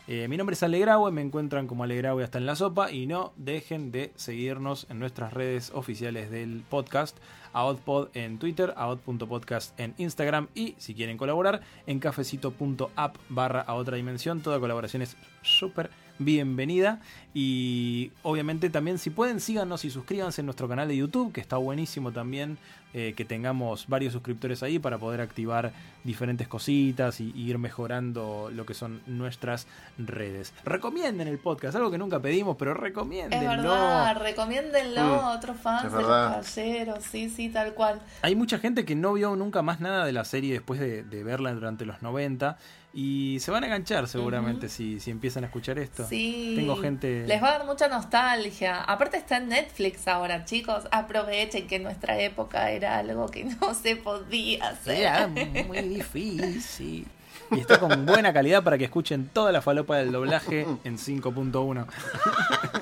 Eh, 0.08 0.28
mi 0.28 0.38
nombre 0.38 0.54
es 0.54 0.62
Alegraue, 0.62 1.12
me 1.12 1.24
encuentran 1.24 1.66
como 1.66 1.84
Alegraue 1.84 2.24
hasta 2.24 2.38
en 2.38 2.46
la 2.46 2.56
sopa 2.56 2.92
y 2.92 3.08
no 3.08 3.34
dejen 3.38 3.92
de 3.92 4.14
seguirnos 4.16 4.86
en 4.92 5.00
nuestras 5.00 5.34
redes 5.34 5.72
oficiales 5.74 6.30
del 6.30 6.64
podcast, 6.70 7.18
AODPod 7.56 8.10
en 8.14 8.38
Twitter, 8.38 8.74
AOD.podcast 8.76 9.80
en 9.80 9.96
Instagram 9.98 10.50
y 10.54 10.76
si 10.78 10.94
quieren 10.94 11.18
colaborar 11.18 11.62
en 11.88 12.00
cafecito.app 12.00 13.18
barra 13.30 13.62
a 13.62 13.74
otra 13.76 13.96
dimensión, 13.96 14.42
toda 14.42 14.60
colaboración 14.60 15.02
es 15.02 15.16
súper 15.42 15.90
bienvenida. 16.20 17.02
Y 17.34 18.12
obviamente 18.24 18.70
también 18.70 18.98
si 18.98 19.10
pueden 19.10 19.40
síganos 19.40 19.86
y 19.86 19.90
suscríbanse 19.90 20.42
en 20.42 20.48
nuestro 20.48 20.68
canal 20.68 20.88
de 20.88 20.98
YouTube 20.98 21.32
que 21.32 21.42
está 21.42 21.58
buenísimo 21.58 22.12
también 22.12 22.58
eh, 22.98 23.14
que 23.16 23.26
tengamos 23.26 23.88
varios 23.90 24.14
suscriptores 24.14 24.64
ahí 24.64 24.80
para 24.80 24.98
poder 24.98 25.20
activar 25.20 25.74
diferentes 26.06 26.48
cositas 26.48 27.20
y, 27.20 27.34
y 27.36 27.50
ir 27.50 27.58
mejorando 27.58 28.50
lo 28.54 28.66
que 28.66 28.74
son 28.74 29.02
nuestras 29.06 29.68
redes. 29.98 30.54
Recomienden 30.64 31.28
el 31.28 31.38
podcast, 31.38 31.76
algo 31.76 31.92
que 31.92 31.98
nunca 31.98 32.22
pedimos, 32.22 32.56
pero 32.58 32.72
Es 32.72 32.78
recomiéndenlo. 32.78 33.48
verdad, 33.50 34.18
recomiéndenlo 34.22 35.02
Mm, 35.02 35.26
a 35.26 35.32
otros 35.36 35.58
fans 35.58 35.86
es 35.88 35.92
de 35.92 35.98
los 35.98 36.08
caballeros, 36.08 37.04
sí, 37.04 37.30
sí, 37.30 37.50
tal 37.50 37.74
cual. 37.74 38.00
Hay 38.22 38.36
mucha 38.36 38.60
gente 38.60 38.86
que 38.86 38.96
no 38.96 39.12
vio 39.14 39.36
nunca 39.36 39.62
más 39.62 39.82
nada 39.82 40.06
de 40.06 40.14
la 40.14 40.24
serie 40.24 40.54
después 40.54 40.80
de, 40.80 41.04
de 41.04 41.24
verla 41.26 41.54
durante 41.54 41.86
los 41.86 42.02
90 42.02 42.58
y 42.98 43.42
se 43.42 43.52
van 43.52 43.62
a 43.62 43.68
enganchar 43.68 44.08
seguramente 44.08 44.70
si, 44.70 45.02
si 45.02 45.12
empiezan 45.12 45.44
a 45.44 45.48
escuchar 45.48 45.78
esto. 45.78 46.08
Sí. 46.08 46.54
Tengo 46.56 46.78
gente... 46.78 47.28
Les 47.28 47.44
va 47.44 47.50
a 47.50 47.58
dar 47.58 47.66
mucha 47.66 47.90
nostalgia. 47.90 48.84
Aparte 48.84 49.18
está 49.18 49.36
en 49.36 49.50
Netflix 49.50 50.08
ahora, 50.08 50.46
chicos. 50.46 50.86
Aprovechen 50.92 51.68
que 51.68 51.76
en 51.76 51.84
nuestra 51.84 52.18
época 52.22 52.72
era 52.72 52.98
algo 52.98 53.28
que 53.28 53.44
no 53.62 53.74
se 53.74 53.98
podía 53.98 54.70
hacer. 54.70 54.96
Era 54.96 55.28
muy 55.28 55.82
difícil. 55.82 57.06
Y 57.52 57.60
está 57.60 57.82
con 57.82 58.06
buena 58.06 58.32
calidad 58.32 58.64
para 58.64 58.78
que 58.78 58.86
escuchen 58.86 59.28
toda 59.28 59.52
la 59.52 59.62
falopa 59.62 59.98
del 59.98 60.14
doblaje 60.14 60.66
en 60.84 60.98
5.1. 60.98 61.86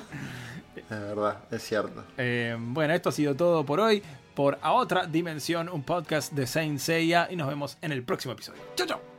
Es 0.76 1.00
verdad, 1.00 1.38
es 1.50 1.62
cierto. 1.62 2.04
Eh, 2.18 2.56
bueno, 2.58 2.92
esto 2.92 3.08
ha 3.08 3.12
sido 3.12 3.34
todo 3.34 3.64
por 3.64 3.80
hoy. 3.80 4.02
Por 4.34 4.58
A 4.60 4.72
Otra 4.72 5.06
Dimensión, 5.06 5.70
un 5.70 5.82
podcast 5.82 6.32
de 6.32 6.46
Saint 6.46 6.78
Seiya. 6.78 7.26
Y 7.30 7.36
nos 7.36 7.48
vemos 7.48 7.78
en 7.80 7.90
el 7.90 8.04
próximo 8.04 8.34
episodio. 8.34 8.60
¡Chao, 8.76 8.86
chao! 8.86 9.13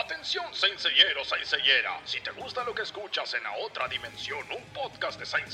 Atención, 0.00 0.46
Senseiero, 0.54 1.22
Senseiera. 1.26 2.00
Si 2.06 2.22
te 2.22 2.30
gusta 2.30 2.64
lo 2.64 2.74
que 2.74 2.80
escuchas 2.80 3.34
en 3.34 3.44
A 3.44 3.52
Otra 3.58 3.86
Dimensión, 3.86 4.50
un 4.50 4.64
podcast 4.72 5.20
de 5.20 5.26
Saint 5.26 5.46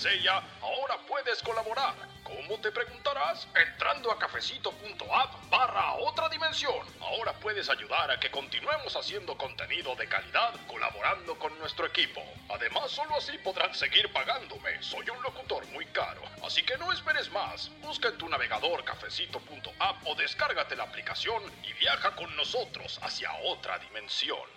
ahora 0.63 0.99
puedes 1.09 1.43
colaborar. 1.43 1.95
¿Cómo 2.27 2.59
te 2.59 2.73
preguntarás? 2.73 3.47
Entrando 3.55 4.11
a 4.11 4.19
cafecito.app 4.19 5.49
barra 5.49 5.93
Otra 5.95 6.29
Dimensión. 6.29 6.85
Ahora 7.01 7.33
puedes 7.35 7.69
ayudar 7.71 8.11
a 8.11 8.19
que 8.19 8.33
continuemos 8.33 8.97
haciendo 8.97 9.39
contenido 9.39 9.95
de 9.95 10.09
calidad 10.09 10.53
colaborando 10.67 11.39
con 11.39 11.57
nuestro 11.61 11.87
equipo. 11.87 12.21
Además, 12.49 12.91
solo 12.91 13.15
así 13.15 13.39
podrán 13.39 13.73
seguir 13.77 14.13
pagándome. 14.13 14.83
Soy 14.83 15.09
un 15.09 15.23
locutor 15.23 15.65
muy 15.69 15.87
caro. 15.87 16.21
Así 16.45 16.65
que 16.65 16.77
no 16.79 16.93
esperes 16.93 17.31
más. 17.31 17.71
Busca 17.81 18.09
en 18.09 18.19
tu 18.19 18.29
navegador 18.29 18.83
cafecito.app 18.83 20.07
o 20.07 20.15
descárgate 20.17 20.75
la 20.75 20.83
aplicación 20.83 21.45
y 21.63 21.73
viaja 21.75 22.17
con 22.17 22.35
nosotros 22.35 22.99
hacia 23.03 23.33
otra 23.45 23.79
dimensión. 23.79 24.56